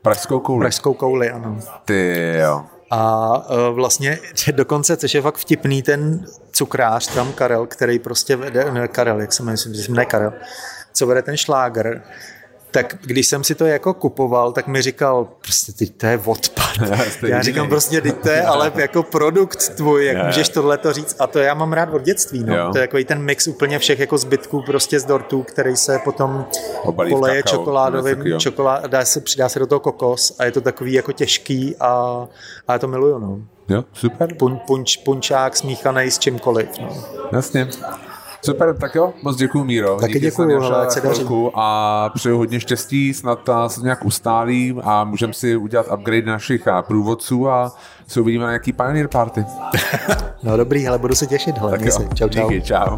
Pražskou 0.01 0.39
kouli? 0.39 0.59
Pražskou 0.59 0.93
kouli, 0.93 1.31
ano. 1.31 1.57
Ty 1.85 2.33
jo. 2.39 2.76
A 2.89 3.33
uh, 3.49 3.75
vlastně 3.75 4.19
dokonce, 4.51 4.97
což 4.97 5.13
je 5.13 5.21
fakt 5.21 5.37
vtipný, 5.37 5.81
ten 5.81 6.25
cukrář 6.51 7.07
tam 7.07 7.33
Karel, 7.33 7.67
který 7.67 7.99
prostě 7.99 8.35
vede, 8.35 8.71
ne 8.71 8.87
Karel, 8.87 9.21
jak 9.21 9.33
se 9.33 9.43
jmenuje, 9.43 9.87
ne 9.89 10.05
Karel, 10.05 10.33
co 10.93 11.07
vede 11.07 11.21
ten 11.21 11.37
šláger, 11.37 12.03
tak 12.71 12.95
když 13.01 13.27
jsem 13.27 13.43
si 13.43 13.55
to 13.55 13.65
jako 13.65 13.93
kupoval, 13.93 14.51
tak 14.51 14.67
mi 14.67 14.81
říkal, 14.81 15.27
prostě 15.41 15.71
teď 15.71 15.97
to 15.97 16.05
je 16.05 16.21
odpad. 16.25 16.69
já 17.27 17.41
říkám 17.41 17.69
prostě, 17.69 18.01
teď 18.01 18.15
to 18.17 18.29
je 18.29 18.41
ale 18.41 18.71
jako 18.75 19.03
produkt 19.03 19.69
tvůj, 19.69 20.05
jak 20.05 20.25
můžeš 20.25 20.49
tohle 20.49 20.77
to 20.77 20.93
říct. 20.93 21.15
A 21.19 21.27
to 21.27 21.39
já 21.39 21.53
mám 21.53 21.73
rád 21.73 21.93
od 21.93 22.01
dětství, 22.01 22.43
no. 22.43 22.71
To 22.71 22.77
je 22.77 22.81
jako 22.81 22.97
ten 23.05 23.21
mix 23.21 23.47
úplně 23.47 23.79
všech 23.79 23.99
jako 23.99 24.17
zbytků 24.17 24.61
prostě 24.61 24.99
z 24.99 25.05
dortů, 25.05 25.43
který 25.43 25.75
se 25.75 25.99
potom 26.03 26.45
Obalí 26.83 27.11
poleje 27.11 27.43
čokoládovým, 27.43 28.39
čokolád, 28.39 28.85
dá 28.85 29.05
se, 29.05 29.21
přidá 29.21 29.49
se 29.49 29.59
do 29.59 29.67
toho 29.67 29.79
kokos 29.79 30.35
a 30.39 30.45
je 30.45 30.51
to 30.51 30.61
takový 30.61 30.93
jako 30.93 31.11
těžký 31.11 31.75
a, 31.79 31.87
a 32.67 32.73
já 32.73 32.79
to 32.79 32.87
miluju, 32.87 33.19
no. 33.19 33.39
Jo, 33.69 33.83
super. 33.93 34.35
Pun, 34.35 34.59
punč, 34.67 34.97
punčák 34.97 35.57
smíchaný 35.57 36.11
s 36.11 36.19
čímkoliv, 36.19 36.69
no. 36.81 37.03
Jasně. 37.31 37.69
Super, 38.47 38.77
tak 38.77 38.95
jo, 38.95 39.13
moc 39.23 39.35
děkuji 39.35 39.63
Míro. 39.63 39.97
Taky 40.01 40.19
děkuji, 40.19 40.57
ale 40.57 40.91
se 40.91 41.01
daří. 41.01 41.25
A 41.53 42.09
přeju 42.13 42.37
hodně 42.37 42.59
štěstí, 42.59 43.13
snad 43.13 43.49
se 43.67 43.81
nějak 43.81 44.05
ustálím 44.05 44.81
a 44.83 45.03
můžeme 45.03 45.33
si 45.33 45.55
udělat 45.55 45.85
upgrade 45.93 46.25
našich 46.25 46.67
průvodců 46.81 47.49
a 47.49 47.71
se 48.07 48.21
uvidíme 48.21 48.43
na 48.43 48.49
nějaký 48.49 48.73
Pioneer 48.73 49.07
Party. 49.07 49.45
no 50.43 50.57
dobrý, 50.57 50.87
ale 50.87 50.99
budu 50.99 51.15
se 51.15 51.27
těšit. 51.27 51.57
Hele, 51.57 51.71
tak 51.71 51.81
jo. 51.81 52.07
Čau, 52.13 52.29
čau. 52.29 52.49
Díky, 52.49 52.61
čau. 52.61 52.97